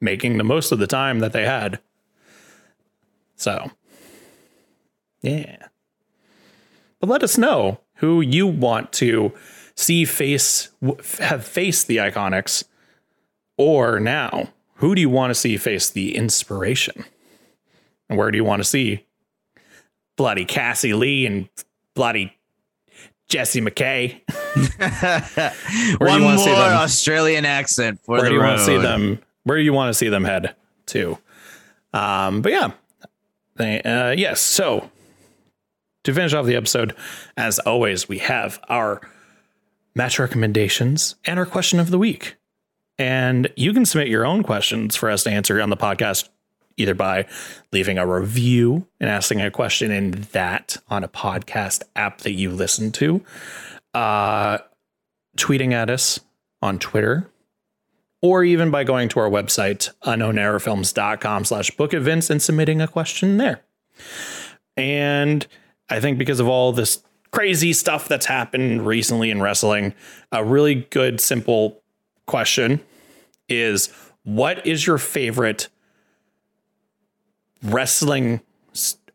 making 0.00 0.38
the 0.38 0.44
most 0.44 0.72
of 0.72 0.78
the 0.78 0.86
time 0.86 1.18
that 1.20 1.32
they 1.32 1.44
had. 1.44 1.78
So, 3.36 3.70
yeah. 5.20 5.66
But 7.00 7.10
let 7.10 7.22
us 7.22 7.36
know 7.36 7.80
who 7.96 8.20
you 8.20 8.46
want 8.46 8.92
to 8.94 9.32
see 9.74 10.04
face 10.04 10.70
have 11.18 11.44
faced 11.44 11.86
the 11.86 11.98
iconics, 11.98 12.64
or 13.58 14.00
now 14.00 14.48
who 14.76 14.94
do 14.94 15.00
you 15.00 15.10
want 15.10 15.30
to 15.30 15.34
see 15.34 15.56
face 15.56 15.90
the 15.90 16.14
inspiration, 16.14 17.04
and 18.08 18.18
where 18.18 18.30
do 18.30 18.36
you 18.36 18.44
want 18.44 18.60
to 18.60 18.64
see 18.64 19.06
bloody 20.16 20.44
Cassie 20.44 20.94
Lee 20.94 21.26
and 21.26 21.48
bloody 21.94 22.36
Jessie 23.28 23.60
McKay? 23.60 24.20
Where 25.98 26.08
do 26.08 26.22
One 26.22 26.22
more 26.22 26.38
see 26.38 26.50
them? 26.50 26.72
Australian 26.78 27.44
accent 27.44 28.00
for 28.02 28.12
where 28.12 28.22
the 28.22 28.28
do 28.30 28.34
you 28.36 28.40
want 28.40 28.58
to 28.58 28.64
see 28.64 28.78
them? 28.78 29.18
Where 29.42 29.58
do 29.58 29.62
you 29.62 29.72
want 29.72 29.90
to 29.90 29.94
see 29.94 30.08
them 30.08 30.24
head 30.24 30.54
to? 30.86 31.18
Um 31.92 32.40
but 32.42 32.52
yeah. 32.52 32.70
They, 33.56 33.82
uh 33.82 34.10
yes 34.10 34.40
so 34.40 34.90
to 36.04 36.14
finish 36.14 36.32
off 36.34 36.46
the 36.46 36.56
episode 36.56 36.94
as 37.36 37.58
always 37.60 38.08
we 38.08 38.18
have 38.18 38.60
our 38.68 39.00
match 39.94 40.18
recommendations 40.18 41.16
and 41.24 41.38
our 41.38 41.46
question 41.46 41.80
of 41.80 41.90
the 41.90 41.98
week 41.98 42.36
and 42.98 43.50
you 43.56 43.72
can 43.72 43.84
submit 43.84 44.08
your 44.08 44.24
own 44.24 44.42
questions 44.42 44.96
for 44.96 45.10
us 45.10 45.22
to 45.24 45.30
answer 45.30 45.60
on 45.60 45.70
the 45.70 45.76
podcast 45.76 46.28
either 46.76 46.94
by 46.94 47.26
leaving 47.72 47.98
a 47.98 48.06
review 48.06 48.86
and 49.00 49.08
asking 49.08 49.40
a 49.40 49.50
question 49.50 49.90
in 49.90 50.10
that 50.32 50.76
on 50.88 51.02
a 51.02 51.08
podcast 51.08 51.82
app 51.94 52.18
that 52.18 52.32
you 52.32 52.50
listen 52.50 52.92
to, 52.92 53.22
uh, 53.94 54.58
tweeting 55.36 55.72
at 55.72 55.90
us 55.90 56.20
on 56.62 56.78
Twitter, 56.78 57.30
or 58.22 58.44
even 58.44 58.70
by 58.70 58.84
going 58.84 59.08
to 59.08 59.20
our 59.20 59.30
website, 59.30 59.90
unknownerrorfilms.com 60.04 61.44
slash 61.44 61.70
book 61.72 61.94
events 61.94 62.30
and 62.30 62.42
submitting 62.42 62.80
a 62.80 62.88
question 62.88 63.36
there. 63.36 63.62
And 64.76 65.46
I 65.88 66.00
think 66.00 66.18
because 66.18 66.40
of 66.40 66.48
all 66.48 66.72
this 66.72 67.02
crazy 67.30 67.72
stuff 67.72 68.08
that's 68.08 68.26
happened 68.26 68.86
recently 68.86 69.30
in 69.30 69.42
wrestling, 69.42 69.94
a 70.32 70.44
really 70.44 70.86
good, 70.90 71.20
simple 71.20 71.82
question 72.26 72.80
is 73.48 73.88
what 74.24 74.66
is 74.66 74.86
your 74.86 74.98
favorite 74.98 75.68
wrestling 77.62 78.40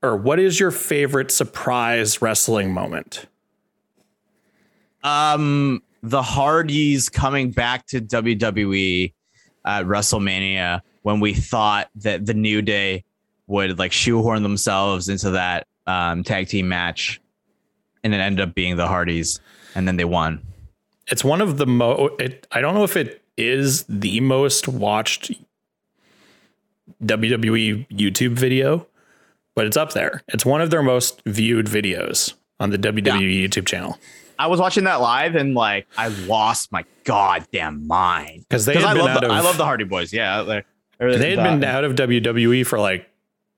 or 0.01 0.15
what 0.17 0.39
is 0.39 0.59
your 0.59 0.71
favorite 0.71 1.31
surprise 1.31 2.21
wrestling 2.21 2.73
moment? 2.73 3.25
Um, 5.03 5.83
the 6.03 6.21
Hardys 6.21 7.09
coming 7.09 7.51
back 7.51 7.85
to 7.87 8.01
WWE 8.01 9.13
at 9.65 9.85
WrestleMania 9.85 10.81
when 11.03 11.19
we 11.19 11.33
thought 11.33 11.89
that 11.95 12.25
the 12.25 12.33
New 12.33 12.61
Day 12.61 13.03
would 13.47 13.77
like 13.77 13.91
shoehorn 13.91 14.43
themselves 14.43 15.09
into 15.09 15.31
that 15.31 15.67
um, 15.87 16.23
tag 16.23 16.47
team 16.47 16.67
match, 16.67 17.19
and 18.03 18.13
it 18.13 18.17
ended 18.17 18.47
up 18.47 18.55
being 18.55 18.75
the 18.77 18.87
Hardys, 18.87 19.39
and 19.75 19.87
then 19.87 19.97
they 19.97 20.05
won. 20.05 20.41
It's 21.11 21.23
one 21.23 21.41
of 21.41 21.57
the 21.57 21.67
mo. 21.67 22.15
It, 22.19 22.47
I 22.51 22.61
don't 22.61 22.73
know 22.73 22.83
if 22.83 22.95
it 22.95 23.21
is 23.37 23.83
the 23.83 24.21
most 24.21 24.67
watched 24.67 25.31
WWE 27.03 27.87
YouTube 27.89 28.31
video, 28.31 28.87
but 29.55 29.65
it's 29.65 29.77
up 29.77 29.93
there. 29.93 30.23
It's 30.29 30.45
one 30.45 30.61
of 30.61 30.69
their 30.69 30.81
most 30.81 31.21
viewed 31.25 31.65
videos 31.65 32.33
on 32.59 32.69
the 32.69 32.77
WWE 32.77 33.05
yeah. 33.05 33.47
YouTube 33.47 33.65
channel. 33.65 33.97
I 34.39 34.47
was 34.47 34.59
watching 34.59 34.85
that 34.85 35.01
live 35.01 35.35
and 35.35 35.53
like 35.53 35.85
I 35.97 36.07
lost 36.07 36.71
my 36.71 36.83
goddamn 37.03 37.85
mind 37.85 38.45
because 38.47 38.65
they 38.65 38.73
had 38.73 38.83
I 38.83 38.93
love 38.93 39.21
the, 39.21 39.27
of 39.27 39.31
I 39.31 39.41
love 39.41 39.57
the 39.57 39.65
Hardy 39.65 39.83
Boys. 39.83 40.11
Yeah, 40.11 40.41
they 40.43 40.63
they'd 40.97 41.35
been 41.35 41.63
out 41.63 41.83
of 41.83 41.95
WWE 41.95 42.65
for 42.65 42.79
like 42.79 43.07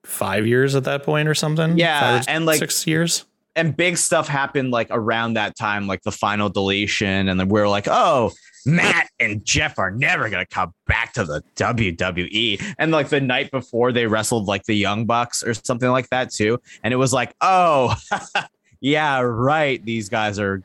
five 0.04 0.46
years 0.46 0.76
at 0.76 0.84
that 0.86 1.04
point 1.04 1.30
or 1.30 1.36
something. 1.36 1.78
Yeah, 1.78 2.24
and 2.28 2.46
like 2.46 2.60
six 2.60 2.86
years. 2.86 3.24
And 3.56 3.76
big 3.78 3.98
stuff 3.98 4.28
happened 4.28 4.72
like 4.72 4.88
around 4.90 5.34
that 5.36 5.56
time, 5.56 5.86
like 5.86 6.02
the 6.02 6.12
final 6.12 6.50
deletion, 6.50 7.30
and 7.30 7.40
then 7.40 7.50
we 7.50 7.60
are 7.62 7.68
like, 7.68 7.88
oh, 7.88 8.32
Matt 8.66 9.10
and 9.20 9.44
Jeff 9.46 9.78
are 9.78 9.92
never 9.92 10.30
gonna 10.30 10.46
come 10.46 10.74
back 10.88 11.14
to 11.14 11.24
the 11.24 11.44
WWE. 11.56 12.76
And 12.78 12.92
like 12.92 13.10
the 13.10 13.22
night 13.22 13.52
before 13.52 13.92
they 13.92 14.08
wrestled 14.08 14.48
like 14.48 14.64
the 14.64 14.76
Young 14.76 15.06
Bucks 15.06 15.44
or 15.44 15.54
something 15.54 15.90
like 15.90 16.10
that 16.10 16.32
too. 16.32 16.60
And 16.84 16.94
it 16.94 16.98
was 16.98 17.14
like, 17.14 17.36
oh, 17.42 17.96
yeah, 18.80 19.20
right. 19.20 19.84
These 19.84 20.10
guys 20.10 20.40
are 20.40 20.64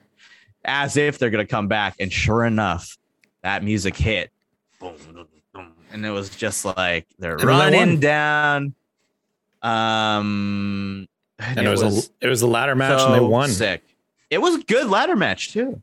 as 0.64 0.96
if 0.96 1.18
they're 1.18 1.30
gonna 1.30 1.46
come 1.46 1.68
back. 1.68 1.96
And 1.98 2.12
sure 2.12 2.44
enough, 2.44 2.96
that 3.42 3.64
music 3.64 3.96
hit. 3.96 4.30
And 5.90 6.04
it 6.04 6.10
was 6.10 6.30
just 6.30 6.64
like 6.64 7.06
they're 7.18 7.36
and 7.36 7.44
running 7.44 8.00
down. 8.00 8.74
Um 9.62 11.08
and, 11.38 11.58
and 11.58 11.66
it, 11.66 11.70
was, 11.70 11.82
was, 11.82 12.08
a 12.08 12.26
it 12.26 12.28
was 12.28 12.42
a 12.42 12.46
ladder 12.46 12.74
match 12.74 13.00
so 13.00 13.06
and 13.06 13.14
they 13.14 13.26
won. 13.26 13.48
Sick. 13.48 13.82
It 14.30 14.38
was 14.38 14.56
a 14.56 14.62
good 14.64 14.88
ladder 14.88 15.16
match 15.16 15.52
too. 15.52 15.82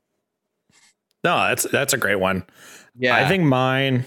No, 1.23 1.47
that's 1.47 1.63
that's 1.63 1.93
a 1.93 1.97
great 1.97 2.19
one. 2.19 2.43
Yeah, 2.97 3.15
I 3.15 3.27
think 3.27 3.43
mine. 3.43 4.05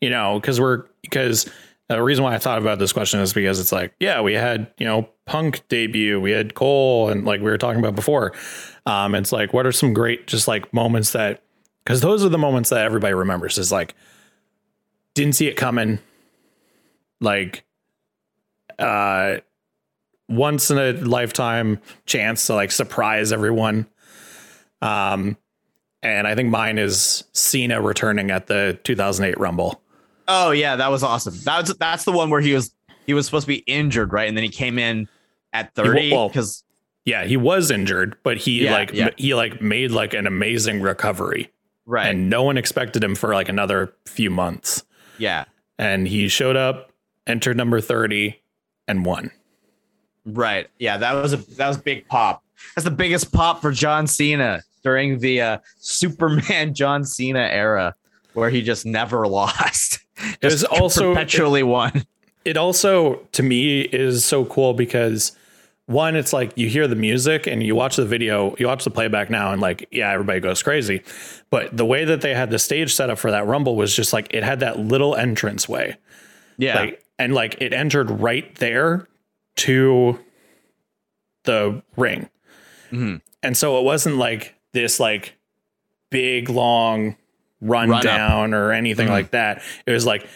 You 0.00 0.10
know, 0.10 0.38
because 0.40 0.60
we're 0.60 0.84
because 1.02 1.48
the 1.88 2.02
reason 2.02 2.24
why 2.24 2.34
I 2.34 2.38
thought 2.38 2.58
about 2.58 2.78
this 2.78 2.92
question 2.92 3.20
is 3.20 3.32
because 3.32 3.60
it's 3.60 3.72
like, 3.72 3.94
yeah, 4.00 4.20
we 4.20 4.34
had 4.34 4.72
you 4.78 4.86
know 4.86 5.08
Punk 5.24 5.66
debut, 5.68 6.20
we 6.20 6.32
had 6.32 6.54
Cole, 6.54 7.08
and 7.08 7.24
like 7.24 7.40
we 7.40 7.46
were 7.46 7.58
talking 7.58 7.78
about 7.78 7.94
before. 7.94 8.32
Um, 8.86 9.14
it's 9.14 9.32
like, 9.32 9.52
what 9.52 9.66
are 9.66 9.72
some 9.72 9.94
great 9.94 10.26
just 10.26 10.48
like 10.48 10.72
moments 10.72 11.12
that 11.12 11.42
because 11.84 12.00
those 12.00 12.24
are 12.24 12.28
the 12.28 12.38
moments 12.38 12.70
that 12.70 12.84
everybody 12.84 13.14
remembers 13.14 13.56
is 13.58 13.70
like 13.70 13.94
didn't 15.14 15.34
see 15.34 15.46
it 15.46 15.54
coming, 15.54 16.00
like 17.20 17.64
uh 18.78 19.36
once 20.28 20.70
in 20.70 20.78
a 20.78 20.92
lifetime 20.92 21.80
chance 22.04 22.46
to 22.46 22.54
like 22.54 22.72
surprise 22.72 23.32
everyone 23.32 23.86
um, 24.82 25.36
and 26.02 26.26
I 26.26 26.34
think 26.34 26.50
mine 26.50 26.78
is 26.78 27.24
Cena 27.32 27.80
returning 27.80 28.30
at 28.30 28.46
the 28.46 28.78
2008 28.84 29.38
Rumble. 29.38 29.82
Oh 30.28 30.50
yeah, 30.50 30.76
that 30.76 30.90
was 30.90 31.02
awesome. 31.02 31.34
That's 31.44 31.74
that's 31.74 32.04
the 32.04 32.12
one 32.12 32.30
where 32.30 32.40
he 32.40 32.52
was 32.52 32.74
he 33.06 33.14
was 33.14 33.26
supposed 33.26 33.44
to 33.44 33.48
be 33.48 33.62
injured, 33.66 34.12
right? 34.12 34.28
And 34.28 34.36
then 34.36 34.44
he 34.44 34.50
came 34.50 34.78
in 34.78 35.08
at 35.52 35.74
30 35.74 36.10
because 36.10 36.64
well, 36.66 36.92
yeah, 37.04 37.24
he 37.24 37.36
was 37.36 37.70
injured, 37.70 38.16
but 38.22 38.36
he 38.36 38.64
yeah, 38.64 38.72
like 38.72 38.92
yeah. 38.92 39.10
he 39.16 39.34
like 39.34 39.60
made 39.60 39.90
like 39.90 40.14
an 40.14 40.26
amazing 40.26 40.82
recovery. 40.82 41.50
Right. 41.86 42.08
And 42.08 42.28
no 42.28 42.42
one 42.42 42.58
expected 42.58 43.02
him 43.02 43.14
for 43.14 43.32
like 43.32 43.48
another 43.48 43.94
few 44.06 44.28
months. 44.28 44.84
Yeah. 45.18 45.44
And 45.78 46.08
he 46.08 46.26
showed 46.26 46.56
up, 46.56 46.90
entered 47.28 47.56
number 47.56 47.80
30 47.80 48.40
and 48.88 49.04
won. 49.04 49.30
Right. 50.26 50.68
Yeah, 50.78 50.96
that 50.98 51.12
was 51.12 51.32
a 51.32 51.36
that 51.56 51.68
was 51.68 51.78
big 51.78 52.06
pop. 52.08 52.42
That's 52.74 52.84
the 52.84 52.90
biggest 52.90 53.32
pop 53.32 53.62
for 53.62 53.70
John 53.70 54.06
Cena 54.06 54.62
during 54.82 55.18
the 55.20 55.40
uh, 55.40 55.58
Superman 55.78 56.74
John 56.74 57.04
Cena 57.04 57.48
era, 57.50 57.94
where 58.34 58.50
he 58.50 58.60
just 58.60 58.84
never 58.84 59.26
lost. 59.28 60.00
It 60.40 60.46
was 60.46 60.64
also 60.64 61.14
perpetually 61.14 61.60
it, 61.60 61.64
won. 61.64 62.04
It 62.44 62.56
also, 62.56 63.16
to 63.32 63.42
me, 63.42 63.82
is 63.82 64.24
so 64.24 64.44
cool 64.44 64.74
because 64.74 65.32
one, 65.86 66.16
it's 66.16 66.32
like 66.32 66.52
you 66.56 66.68
hear 66.68 66.88
the 66.88 66.96
music 66.96 67.46
and 67.46 67.62
you 67.62 67.76
watch 67.76 67.96
the 67.96 68.06
video, 68.06 68.56
you 68.58 68.66
watch 68.66 68.84
the 68.84 68.90
playback 68.90 69.30
now, 69.30 69.52
and 69.52 69.60
like, 69.60 69.86
yeah, 69.92 70.10
everybody 70.10 70.40
goes 70.40 70.62
crazy. 70.62 71.02
But 71.50 71.76
the 71.76 71.84
way 71.84 72.04
that 72.04 72.22
they 72.22 72.34
had 72.34 72.50
the 72.50 72.58
stage 72.58 72.94
set 72.94 73.10
up 73.10 73.18
for 73.18 73.30
that 73.30 73.46
Rumble 73.46 73.76
was 73.76 73.94
just 73.94 74.12
like 74.12 74.32
it 74.34 74.42
had 74.42 74.60
that 74.60 74.78
little 74.78 75.14
entrance 75.14 75.68
way. 75.68 75.96
Yeah. 76.56 76.80
Like, 76.80 77.04
and 77.18 77.34
like 77.34 77.60
it 77.60 77.72
entered 77.72 78.10
right 78.10 78.52
there 78.56 79.06
to 79.56 80.18
the 81.44 81.82
ring. 81.96 82.28
Mm-hmm. 82.90 83.16
And 83.42 83.56
so 83.56 83.78
it 83.78 83.84
wasn't 83.84 84.16
like 84.16 84.54
this 84.72 85.00
like 85.00 85.34
big 86.10 86.48
long 86.48 87.16
rundown 87.60 88.52
Run 88.52 88.54
or 88.54 88.72
anything 88.72 89.06
mm-hmm. 89.06 89.14
like 89.14 89.30
that. 89.30 89.62
It 89.86 89.92
was 89.92 90.06
like 90.06 90.26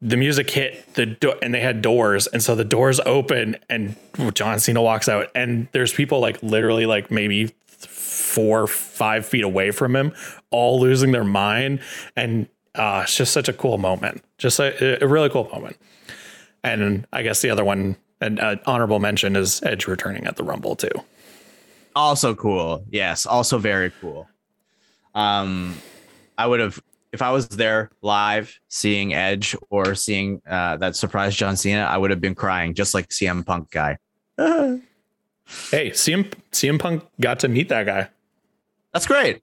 the 0.00 0.16
music 0.16 0.50
hit 0.50 0.94
the 0.94 1.06
door 1.06 1.36
and 1.42 1.54
they 1.54 1.60
had 1.60 1.80
doors 1.80 2.26
and 2.26 2.42
so 2.42 2.54
the 2.54 2.64
doors 2.64 3.00
open 3.06 3.56
and 3.70 3.96
John 4.34 4.60
Cena 4.60 4.82
walks 4.82 5.08
out 5.08 5.30
and 5.34 5.68
there's 5.72 5.92
people 5.92 6.20
like 6.20 6.42
literally 6.42 6.86
like 6.86 7.10
maybe 7.10 7.54
four 7.66 8.66
five 8.66 9.24
feet 9.24 9.44
away 9.44 9.70
from 9.70 9.96
him 9.96 10.12
all 10.50 10.80
losing 10.80 11.12
their 11.12 11.24
mind 11.24 11.80
and 12.14 12.46
uh, 12.74 13.00
it's 13.04 13.16
just 13.16 13.32
such 13.32 13.48
a 13.48 13.54
cool 13.54 13.78
moment 13.78 14.22
just 14.36 14.60
a, 14.60 15.02
a 15.02 15.08
really 15.08 15.30
cool 15.30 15.48
moment 15.50 15.78
and 16.62 17.06
I 17.12 17.22
guess 17.22 17.40
the 17.40 17.48
other 17.48 17.64
one 17.64 17.96
an 18.20 18.38
uh, 18.38 18.56
honorable 18.66 18.98
mention 18.98 19.36
is 19.36 19.62
Edge 19.62 19.86
returning 19.86 20.26
at 20.26 20.36
the 20.36 20.44
Rumble 20.44 20.76
too 20.76 20.90
also 21.96 22.34
cool. 22.34 22.84
Yes, 22.90 23.26
also 23.26 23.58
very 23.58 23.90
cool. 24.00 24.28
Um, 25.14 25.74
I 26.38 26.46
would 26.46 26.60
have 26.60 26.80
if 27.12 27.22
I 27.22 27.30
was 27.30 27.48
there 27.48 27.90
live 28.02 28.60
seeing 28.68 29.14
Edge 29.14 29.56
or 29.70 29.94
seeing 29.94 30.42
uh, 30.48 30.76
that 30.76 30.94
surprise 30.94 31.34
John 31.34 31.56
Cena, 31.56 31.80
I 31.80 31.96
would 31.96 32.10
have 32.10 32.20
been 32.20 32.34
crying 32.34 32.74
just 32.74 32.92
like 32.92 33.08
CM 33.08 33.44
Punk 33.44 33.70
guy. 33.70 33.96
hey, 34.36 34.82
CM 35.90 36.30
CM 36.52 36.78
Punk 36.78 37.02
got 37.18 37.40
to 37.40 37.48
meet 37.48 37.70
that 37.70 37.86
guy. 37.86 38.08
That's 38.92 39.06
great. 39.06 39.42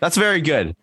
That's 0.00 0.16
very 0.16 0.40
good. 0.40 0.74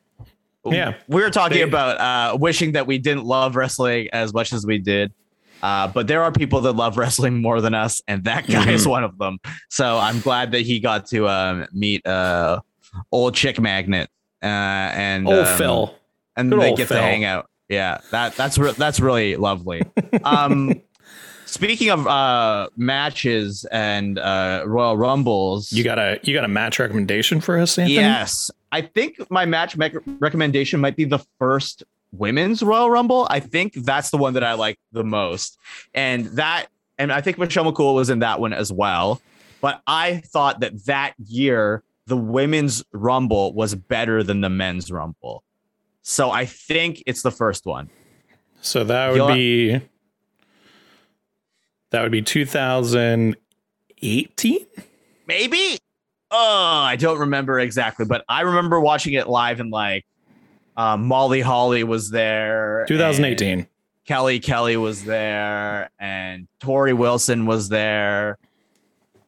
Yeah, 0.66 0.96
we 1.08 1.22
were 1.22 1.32
talking 1.32 1.58
they, 1.58 1.64
about 1.64 2.00
uh, 2.00 2.38
wishing 2.38 2.74
that 2.74 2.86
we 2.86 3.00
didn't 3.00 3.26
love 3.26 3.56
wrestling 3.56 4.10
as 4.14 4.34
much 4.34 4.54
as 4.54 4.66
we 4.66 4.78
did. 4.78 5.12
Uh, 5.62 5.88
but 5.88 6.08
there 6.08 6.24
are 6.24 6.32
people 6.32 6.62
that 6.62 6.74
love 6.74 6.98
wrestling 6.98 7.42
more 7.42 7.62
than 7.62 7.74
us, 7.74 8.02
and 8.08 8.24
that 8.24 8.48
guy 8.48 8.62
mm-hmm. 8.62 8.70
is 8.70 8.88
one 8.88 9.04
of 9.04 9.18
them. 9.18 9.40
So 9.70 9.98
I'm 9.98 10.20
glad 10.20 10.52
that 10.52 10.62
he 10.62 10.80
got 10.80 11.08
to 11.08 11.28
um, 11.28 11.68
meet 11.74 12.06
uh, 12.06 12.62
old 13.12 13.36
chick 13.36 13.60
magnet 13.60 14.10
uh, 14.42 14.46
and 14.46 15.28
old 15.28 15.48
um, 15.48 15.58
Phil, 15.58 15.96
and 16.36 16.52
Good 16.52 16.62
they 16.62 16.74
get 16.74 16.88
Phil. 16.88 16.98
to 16.98 17.04
hang 17.04 17.24
out. 17.24 17.50
Yeah, 17.68 18.00
that 18.12 18.36
that's 18.36 18.58
re- 18.58 18.74
that's 18.74 19.00
really 19.00 19.36
lovely. 19.36 19.84
Um, 20.24 20.82
speaking 21.46 21.90
of 21.90 22.08
uh, 22.08 22.70
matches 22.76 23.66
and 23.72 24.18
uh, 24.18 24.64
Royal 24.66 24.98
Rumbles, 24.98 25.72
you 25.72 25.84
got 25.84 26.00
a 26.00 26.20
you 26.24 26.34
got 26.34 26.46
a 26.46 26.50
match 26.50 26.80
recommendation 26.80 27.42
for 27.42 27.60
us, 27.60 27.78
Anthony? 27.78 27.96
Yes, 27.96 28.50
I 28.72 28.82
think 28.82 29.20
my 29.30 29.46
match 29.46 29.78
me- 29.78 29.92
recommendation 30.20 30.80
might 30.80 30.96
be 30.96 31.06
the 31.06 31.20
first 31.38 31.84
women's 32.12 32.64
Royal 32.64 32.90
Rumble, 32.90 33.28
I 33.30 33.40
think 33.40 33.74
that's 33.74 34.10
the 34.10 34.18
one 34.18 34.34
that 34.34 34.44
I 34.44 34.54
like 34.54 34.80
the 34.92 35.04
most. 35.04 35.58
And 35.94 36.26
that, 36.28 36.68
and 36.98 37.12
I 37.12 37.22
think 37.22 37.38
Michelle 37.38 37.72
McCool 37.72 37.96
was 37.96 38.10
in 38.10 38.20
that 38.20 38.40
one 38.40 38.54
as 38.54 38.72
well. 38.72 39.22
But 39.62 39.82
I 39.88 40.22
thought 40.26 40.62
that 40.62 40.86
that 40.86 41.14
year, 41.18 41.84
the 42.06 42.18
women's 42.18 42.84
Rumble 42.92 43.54
was 43.54 43.76
better 43.76 44.24
than 44.24 44.42
the 44.42 44.50
men's 44.50 44.92
Rumble. 44.92 45.44
So 46.02 46.32
I 46.32 46.46
think 46.46 47.04
it's 47.06 47.22
the 47.22 47.32
first 47.32 47.66
one. 47.66 47.90
So 48.62 48.84
that 48.84 49.10
would 49.10 49.18
You'll, 49.18 49.34
be 49.34 49.82
That 51.92 52.02
would 52.02 52.12
be 52.12 52.22
2018. 52.22 54.66
Maybe. 55.28 55.78
Oh, 56.32 56.82
I 56.84 56.96
don't 56.96 57.20
remember 57.20 57.60
exactly, 57.60 58.06
but 58.06 58.24
I 58.30 58.42
remember 58.42 58.80
watching 58.80 59.14
it 59.14 59.28
live 59.28 59.60
and 59.60 59.72
like 59.72 60.06
um, 60.80 61.06
Molly 61.08 61.42
Holly 61.42 61.84
was 61.84 62.10
there. 62.10 62.86
2018. 62.88 63.68
Kelly 64.06 64.40
Kelly 64.40 64.78
was 64.78 65.04
there, 65.04 65.90
and 66.00 66.48
Torrie 66.62 66.98
Wilson 66.98 67.46
was 67.46 67.70
there. 67.70 68.38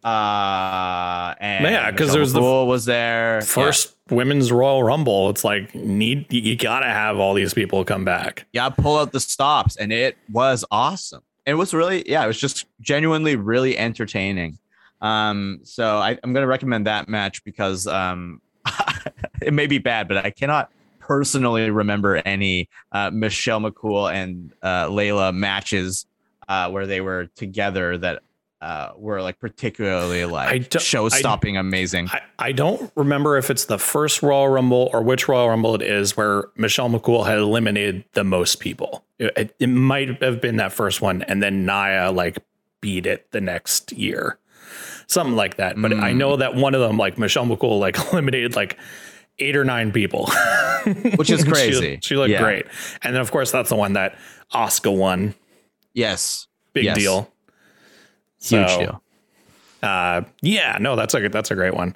Uh, 0.03 1.36
and 1.40 1.64
Yeah, 1.64 1.91
'cause 1.91 2.11
there's 2.14 2.34
the 2.34 2.41
was 2.41 2.86
there. 2.86 3.41
First 3.41 3.95
women's 4.10 4.52
Royal 4.52 4.82
Rumble. 4.82 5.30
It's 5.30 5.44
like 5.44 5.76
need 5.76 6.32
you 6.34 6.56
gotta 6.56 6.88
have 6.88 7.19
all 7.19 7.34
these 7.34 7.53
people 7.53 7.84
come 7.86 8.03
back. 8.03 8.48
yeah, 8.53 8.69
pull 8.69 8.98
out 8.98 9.11
the 9.11 9.19
stops, 9.19 9.76
and 9.76 9.91
it 9.94 10.18
was 10.32 10.65
awesome. 10.72 11.22
It 11.45 11.56
was 11.56 11.73
really, 11.73 12.10
yeah, 12.10 12.23
it 12.23 12.28
was 12.28 12.40
just 12.40 12.65
genuinely 12.80 13.36
really 13.36 13.78
entertaining. 13.78 14.57
Um, 15.02 15.60
so 15.64 15.98
I, 15.98 16.18
I'm 16.23 16.34
gonna 16.34 16.48
recommend 16.48 16.88
that 16.88 17.07
match 17.07 17.44
because 17.44 17.86
um, 17.88 18.41
it 19.41 19.53
may 19.53 19.68
be 19.68 19.78
bad, 19.78 20.07
but 20.07 20.18
I 20.26 20.32
cannot 20.32 20.72
personally 21.11 21.69
remember 21.69 22.15
any 22.15 22.69
uh, 22.93 23.11
Michelle 23.11 23.59
McCool 23.59 24.09
and 24.09 24.53
uh, 24.61 24.85
Layla 24.85 25.35
matches 25.35 26.05
uh, 26.47 26.69
where 26.69 26.88
they 26.88 27.01
were 27.01 27.25
together 27.35 27.97
that 27.97 28.23
uh, 28.61 28.91
were 28.95 29.21
like 29.21 29.38
particularly 29.38 30.23
like 30.23 30.71
show 30.79 31.09
stopping 31.09 31.57
amazing. 31.57 32.07
I, 32.07 32.21
I 32.39 32.51
don't 32.53 32.89
remember 32.95 33.38
if 33.38 33.49
it's 33.49 33.65
the 33.65 33.77
first 33.77 34.23
Royal 34.23 34.47
Rumble 34.47 34.89
or 34.93 35.03
which 35.03 35.27
Royal 35.27 35.49
Rumble 35.49 35.75
it 35.75 35.81
is 35.81 36.15
where 36.15 36.45
Michelle 36.55 36.89
McCool 36.89 37.25
had 37.25 37.39
eliminated 37.39 38.05
the 38.13 38.23
most 38.23 38.61
people. 38.61 39.03
It, 39.19 39.33
it, 39.35 39.55
it 39.59 39.67
might 39.67 40.23
have 40.23 40.39
been 40.39 40.55
that 40.57 40.71
first 40.71 41.01
one, 41.01 41.23
and 41.23 41.43
then 41.43 41.65
Nia 41.65 42.11
like 42.13 42.38
beat 42.79 43.05
it 43.05 43.29
the 43.31 43.41
next 43.41 43.91
year, 43.91 44.38
something 45.07 45.35
like 45.35 45.57
that. 45.57 45.75
But 45.75 45.93
I 45.93 46.13
know 46.13 46.38
that 46.38 46.55
one 46.55 46.73
of 46.73 46.79
them, 46.79 46.95
like 46.95 47.17
Michelle 47.17 47.45
McCool, 47.45 47.81
like 47.81 47.97
eliminated 48.13 48.55
like 48.55 48.77
eight 49.41 49.55
or 49.57 49.63
nine 49.65 49.91
people, 49.91 50.27
Which 51.15 51.30
is 51.30 51.43
crazy. 51.53 51.99
She, 52.01 52.15
looked 52.15 52.31
Yeah. 52.31 52.41
great, 52.43 52.65
and 53.01 53.13
then 53.15 53.22
of 53.22 53.31
course 53.31 53.51
that's 53.51 53.69
the 53.69 53.76
one 53.76 53.93
that 53.93 54.18
Asuka 54.53 54.95
won. 54.95 55.34
yes, 55.93 56.47
Big 56.73 56.85
Yes. 56.85 56.97
deal. 56.97 57.31
huge 58.41 58.69
So, 58.69 58.80
deal. 58.80 59.03
uh 59.84 60.22
yeah 60.41 60.77
no 60.80 60.95
that's 60.95 61.13
a 61.13 61.27
that's 61.30 61.51
a 61.51 61.55
great 61.55 61.73
one 61.73 61.95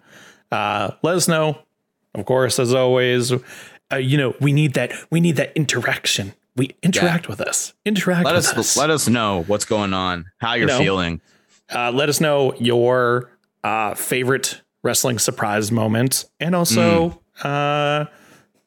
uh 0.51 0.91
let 1.03 1.15
us 1.15 1.27
know 1.27 1.57
of 2.15 2.25
course 2.25 2.59
as 2.59 2.73
always 2.73 3.31
uh, 3.91 3.95
you 3.97 4.17
know 4.17 4.33
we 4.41 4.51
need 4.53 4.73
that 4.73 4.91
we 5.11 5.19
need 5.19 5.35
that 5.37 5.51
interaction 5.55 6.33
we 6.55 6.75
interact 6.83 7.27
with 7.27 7.39
us 7.41 7.73
interact 7.85 8.25
Let 8.25 8.35
with 8.35 8.45
us, 8.47 8.57
us 8.57 8.77
let 8.77 8.89
us 8.89 9.07
know 9.07 9.43
what's 9.47 9.65
going 9.65 9.93
on, 9.93 10.25
how 10.39 10.53
you're 10.55 10.67
know, 10.67 10.79
feeling. 10.79 11.21
uh, 11.73 11.91
let 11.91 12.09
us 12.09 12.19
know 12.19 12.53
your 12.59 13.31
uh 13.63 13.93
favorite 13.95 14.61
wrestling 14.83 15.17
surprise 15.19 15.71
moment 15.71 16.25
and 16.39 16.55
also 16.55 17.21
uh 17.43 18.05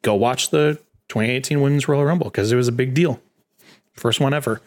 go 0.01 0.15
watch 0.15 0.49
the 0.49 0.79
2018 1.09 1.61
women's 1.61 1.87
royal 1.87 2.05
rumble 2.05 2.27
because 2.27 2.51
it 2.51 2.55
was 2.55 2.67
a 2.67 2.71
big 2.71 2.93
deal. 2.93 3.19
First 3.93 4.19
one 4.19 4.33
ever. 4.33 4.61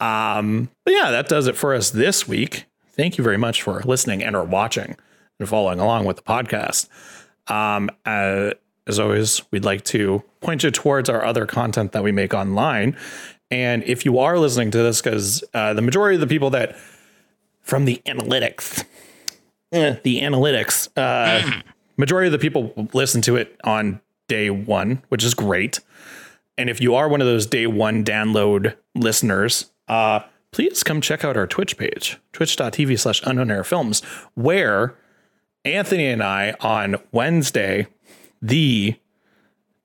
Um 0.00 0.70
but 0.84 0.94
yeah 0.94 1.10
that 1.10 1.28
does 1.28 1.46
it 1.46 1.56
for 1.56 1.74
us 1.74 1.90
this 1.90 2.26
week. 2.28 2.64
Thank 2.92 3.16
you 3.18 3.24
very 3.24 3.38
much 3.38 3.62
for 3.62 3.80
listening 3.84 4.22
and 4.22 4.34
or 4.34 4.44
watching 4.44 4.96
and 5.38 5.48
following 5.48 5.78
along 5.80 6.04
with 6.04 6.16
the 6.16 6.22
podcast. 6.22 6.88
Um 7.50 7.90
uh, 8.04 8.50
as 8.86 8.98
always 8.98 9.42
we'd 9.52 9.64
like 9.64 9.84
to 9.84 10.22
point 10.40 10.64
you 10.64 10.70
towards 10.70 11.08
our 11.08 11.24
other 11.24 11.46
content 11.46 11.92
that 11.92 12.02
we 12.02 12.10
make 12.10 12.32
online. 12.34 12.96
And 13.50 13.82
if 13.84 14.04
you 14.04 14.18
are 14.18 14.38
listening 14.38 14.70
to 14.72 14.78
this 14.78 15.00
because 15.00 15.42
uh, 15.54 15.74
the 15.74 15.82
majority 15.82 16.16
of 16.16 16.20
the 16.20 16.26
people 16.26 16.50
that 16.50 16.76
from 17.62 17.84
the 17.84 18.00
analytics 18.06 18.84
eh, 19.72 19.96
the 20.02 20.20
analytics 20.20 20.88
uh 20.96 21.60
majority 21.98 22.28
of 22.28 22.32
the 22.32 22.38
people 22.38 22.88
listen 22.94 23.20
to 23.20 23.36
it 23.36 23.54
on 23.64 24.00
day 24.28 24.48
one 24.48 25.02
which 25.08 25.24
is 25.24 25.34
great 25.34 25.80
and 26.58 26.68
if 26.68 26.80
you 26.80 26.96
are 26.96 27.08
one 27.08 27.20
of 27.20 27.26
those 27.26 27.46
day 27.46 27.68
one 27.68 28.04
download 28.04 28.76
listeners, 28.96 29.70
uh, 29.86 30.20
please 30.50 30.82
come 30.82 31.00
check 31.00 31.24
out 31.24 31.36
our 31.36 31.46
Twitch 31.46 31.78
page, 31.78 32.18
twitch.tv 32.32 32.98
slash 32.98 33.22
unknown 33.24 33.62
films, 33.62 34.02
where 34.34 34.96
Anthony 35.64 36.06
and 36.08 36.22
I 36.22 36.54
on 36.60 36.96
Wednesday, 37.12 37.86
the 38.42 38.96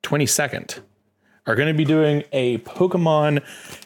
22nd, 0.01 0.79
are 1.45 1.55
going 1.55 1.67
to 1.67 1.77
be 1.77 1.85
doing 1.85 2.23
a 2.31 2.57
Pokemon 2.59 3.43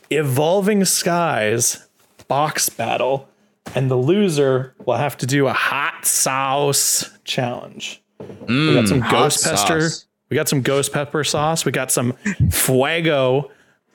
Evolving 0.09 0.85
Skies 0.85 1.85
box 2.29 2.69
battle. 2.69 3.27
And 3.75 3.91
the 3.91 3.97
loser 3.97 4.73
will 4.85 4.95
have 4.95 5.17
to 5.17 5.25
do 5.25 5.47
a 5.47 5.53
hot 5.53 6.05
sauce 6.05 7.11
challenge. 7.25 8.01
We 8.47 8.73
got 8.73 8.87
some 8.87 8.99
ghost 8.99 9.43
pester. 9.43 9.89
We 10.29 10.35
got 10.35 10.49
some 10.49 10.61
ghost 10.61 10.91
pepper 10.91 11.23
sauce. 11.23 11.63
We 11.65 11.71
got 11.71 11.91
some 11.91 12.13
fuego 12.51 13.49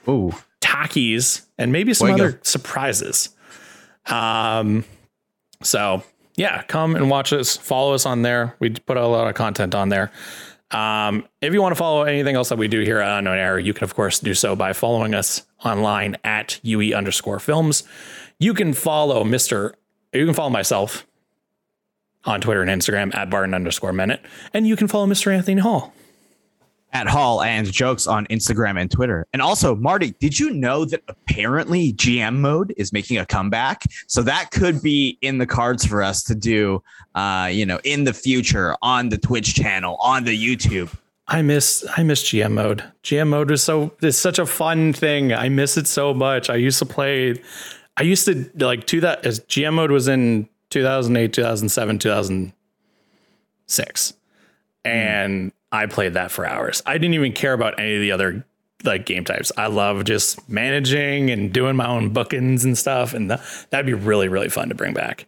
Ooh, 0.08 0.32
Takis 0.60 1.42
and 1.58 1.72
maybe 1.72 1.94
some 1.94 2.08
Fuego. 2.08 2.24
other 2.24 2.40
surprises. 2.42 3.30
Um, 4.06 4.84
so 5.62 6.02
yeah, 6.36 6.62
come 6.62 6.96
and 6.96 7.10
watch 7.10 7.32
us. 7.32 7.56
Follow 7.56 7.94
us 7.94 8.06
on 8.06 8.22
there. 8.22 8.56
We 8.58 8.70
put 8.70 8.96
a 8.96 9.06
lot 9.06 9.28
of 9.28 9.34
content 9.34 9.74
on 9.74 9.90
there. 9.90 10.10
Um, 10.70 11.28
if 11.42 11.52
you 11.52 11.60
want 11.60 11.72
to 11.72 11.78
follow 11.78 12.04
anything 12.04 12.34
else 12.34 12.48
that 12.48 12.56
we 12.56 12.66
do 12.66 12.80
here 12.80 12.98
at 12.98 13.18
Unknown 13.18 13.36
Error, 13.36 13.58
you 13.58 13.74
can 13.74 13.84
of 13.84 13.94
course 13.94 14.18
do 14.18 14.32
so 14.32 14.56
by 14.56 14.72
following 14.72 15.14
us 15.14 15.42
online 15.64 16.16
at 16.24 16.58
UE 16.62 16.94
underscore 16.94 17.38
films. 17.38 17.84
You 18.38 18.54
can 18.54 18.72
follow 18.72 19.22
Mr. 19.22 19.74
You 20.14 20.24
can 20.24 20.34
follow 20.34 20.50
myself 20.50 21.06
on 22.24 22.40
Twitter 22.40 22.62
and 22.62 22.70
Instagram 22.70 23.14
at 23.14 23.30
Barton 23.30 23.54
underscore 23.54 23.92
minute, 23.92 24.20
and 24.54 24.66
you 24.66 24.76
can 24.76 24.88
follow 24.88 25.06
Mr. 25.06 25.34
Anthony 25.34 25.60
Hall. 25.60 25.92
at 26.94 27.08
Hall 27.08 27.42
and 27.42 27.72
jokes 27.72 28.06
on 28.06 28.26
Instagram 28.26 28.78
and 28.78 28.90
Twitter. 28.90 29.26
And 29.32 29.40
also, 29.40 29.74
Marty, 29.74 30.12
did 30.20 30.38
you 30.38 30.50
know 30.50 30.84
that 30.84 31.02
apparently 31.08 31.94
GM 31.94 32.36
mode 32.36 32.74
is 32.76 32.92
making 32.92 33.16
a 33.16 33.24
comeback? 33.24 33.84
So 34.08 34.22
that 34.22 34.50
could 34.50 34.82
be 34.82 35.16
in 35.22 35.38
the 35.38 35.46
cards 35.46 35.86
for 35.86 36.02
us 36.02 36.22
to 36.24 36.34
do, 36.34 36.82
uh, 37.14 37.48
you 37.50 37.64
know, 37.64 37.80
in 37.84 38.04
the 38.04 38.12
future 38.12 38.76
on 38.82 39.08
the 39.08 39.16
Twitch 39.16 39.54
channel, 39.54 39.96
on 40.00 40.24
the 40.24 40.36
YouTube. 40.36 40.94
I 41.28 41.40
miss 41.40 41.82
I 41.96 42.02
miss 42.02 42.24
GM 42.24 42.52
mode. 42.52 42.84
GM 43.04 43.28
mode 43.28 43.50
was 43.50 43.62
so 43.62 43.92
it's 44.02 44.18
such 44.18 44.38
a 44.38 44.44
fun 44.44 44.92
thing. 44.92 45.32
I 45.32 45.48
miss 45.48 45.78
it 45.78 45.86
so 45.86 46.12
much. 46.12 46.50
I 46.50 46.56
used 46.56 46.78
to 46.80 46.84
play 46.86 47.40
I 47.96 48.02
used 48.02 48.26
to 48.26 48.50
like 48.56 48.86
to 48.88 49.00
that 49.00 49.24
as 49.24 49.40
GM 49.40 49.74
mode 49.74 49.92
was 49.92 50.08
in 50.08 50.46
2008, 50.72 51.32
2007, 51.32 51.98
2006. 52.00 54.14
And 54.84 55.52
I 55.70 55.86
played 55.86 56.14
that 56.14 56.30
for 56.32 56.44
hours. 56.46 56.82
I 56.86 56.94
didn't 56.94 57.14
even 57.14 57.32
care 57.32 57.52
about 57.52 57.78
any 57.78 57.94
of 57.94 58.00
the 58.00 58.10
other 58.12 58.44
like 58.84 59.06
game 59.06 59.24
types. 59.24 59.52
I 59.56 59.68
love 59.68 60.02
just 60.04 60.48
managing 60.48 61.30
and 61.30 61.52
doing 61.52 61.76
my 61.76 61.86
own 61.86 62.08
bookings 62.12 62.64
and 62.64 62.76
stuff 62.76 63.14
and 63.14 63.28
th- 63.28 63.40
that'd 63.70 63.86
be 63.86 63.94
really 63.94 64.26
really 64.26 64.48
fun 64.48 64.68
to 64.70 64.74
bring 64.74 64.92
back. 64.92 65.26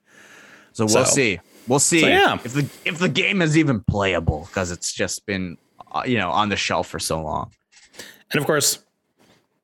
So 0.73 0.87
we'll 0.87 1.05
So- 1.05 1.15
see. 1.15 1.39
We'll 1.69 1.79
see 1.79 2.01
So, 2.01 2.09
yeah. 2.09 2.35
if 2.45 2.53
the 2.53 2.69
if 2.85 2.99
the 2.99 3.09
game 3.09 3.41
is 3.41 3.57
even 3.57 3.81
playable 3.81 4.45
because 4.49 4.71
it's 4.71 4.93
just 4.93 5.25
been, 5.25 5.57
uh, 5.93 6.03
you 6.05 6.19
know, 6.19 6.31
on 6.31 6.51
the 6.51 6.57
shelf 6.57 6.89
for 6.89 6.99
so 6.99 7.23
long. 7.23 7.53
And 8.33 8.39
of 8.41 8.47
course, 8.47 8.81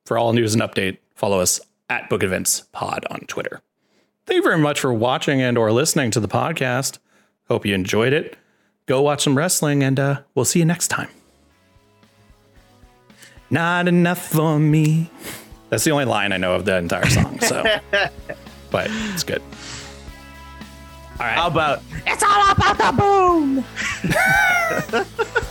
for 0.05 0.17
all 0.17 0.33
news 0.33 0.53
and 0.55 0.63
update, 0.63 0.97
follow 1.15 1.39
us 1.41 1.59
at 1.91 2.09
Book 2.09 2.23
Events 2.23 2.61
Pod 2.71 3.05
on 3.11 3.19
Twitter. 3.27 3.61
Thank 4.31 4.45
you 4.45 4.49
very 4.49 4.61
much 4.61 4.79
for 4.79 4.93
watching 4.93 5.41
and 5.41 5.57
or 5.57 5.73
listening 5.73 6.09
to 6.11 6.21
the 6.21 6.27
podcast. 6.29 6.99
Hope 7.49 7.65
you 7.65 7.75
enjoyed 7.75 8.13
it. 8.13 8.37
Go 8.85 9.01
watch 9.01 9.25
some 9.25 9.37
wrestling 9.37 9.83
and 9.83 9.99
uh, 9.99 10.21
we'll 10.35 10.45
see 10.45 10.59
you 10.59 10.65
next 10.65 10.87
time. 10.87 11.09
Not 13.49 13.89
enough 13.89 14.25
for 14.25 14.57
me. 14.57 15.11
That's 15.67 15.83
the 15.83 15.91
only 15.91 16.05
line 16.05 16.31
I 16.31 16.37
know 16.37 16.53
of 16.53 16.63
the 16.63 16.77
entire 16.77 17.09
song. 17.09 17.41
So, 17.41 17.61
but 18.71 18.87
it's 18.89 19.25
good. 19.25 19.41
All 21.19 21.25
right. 21.25 21.35
How 21.35 21.47
about 21.47 21.83
it's 22.07 22.23
all 22.23 22.51
about 22.53 22.77
the 22.77 22.93
boom? 25.03 25.45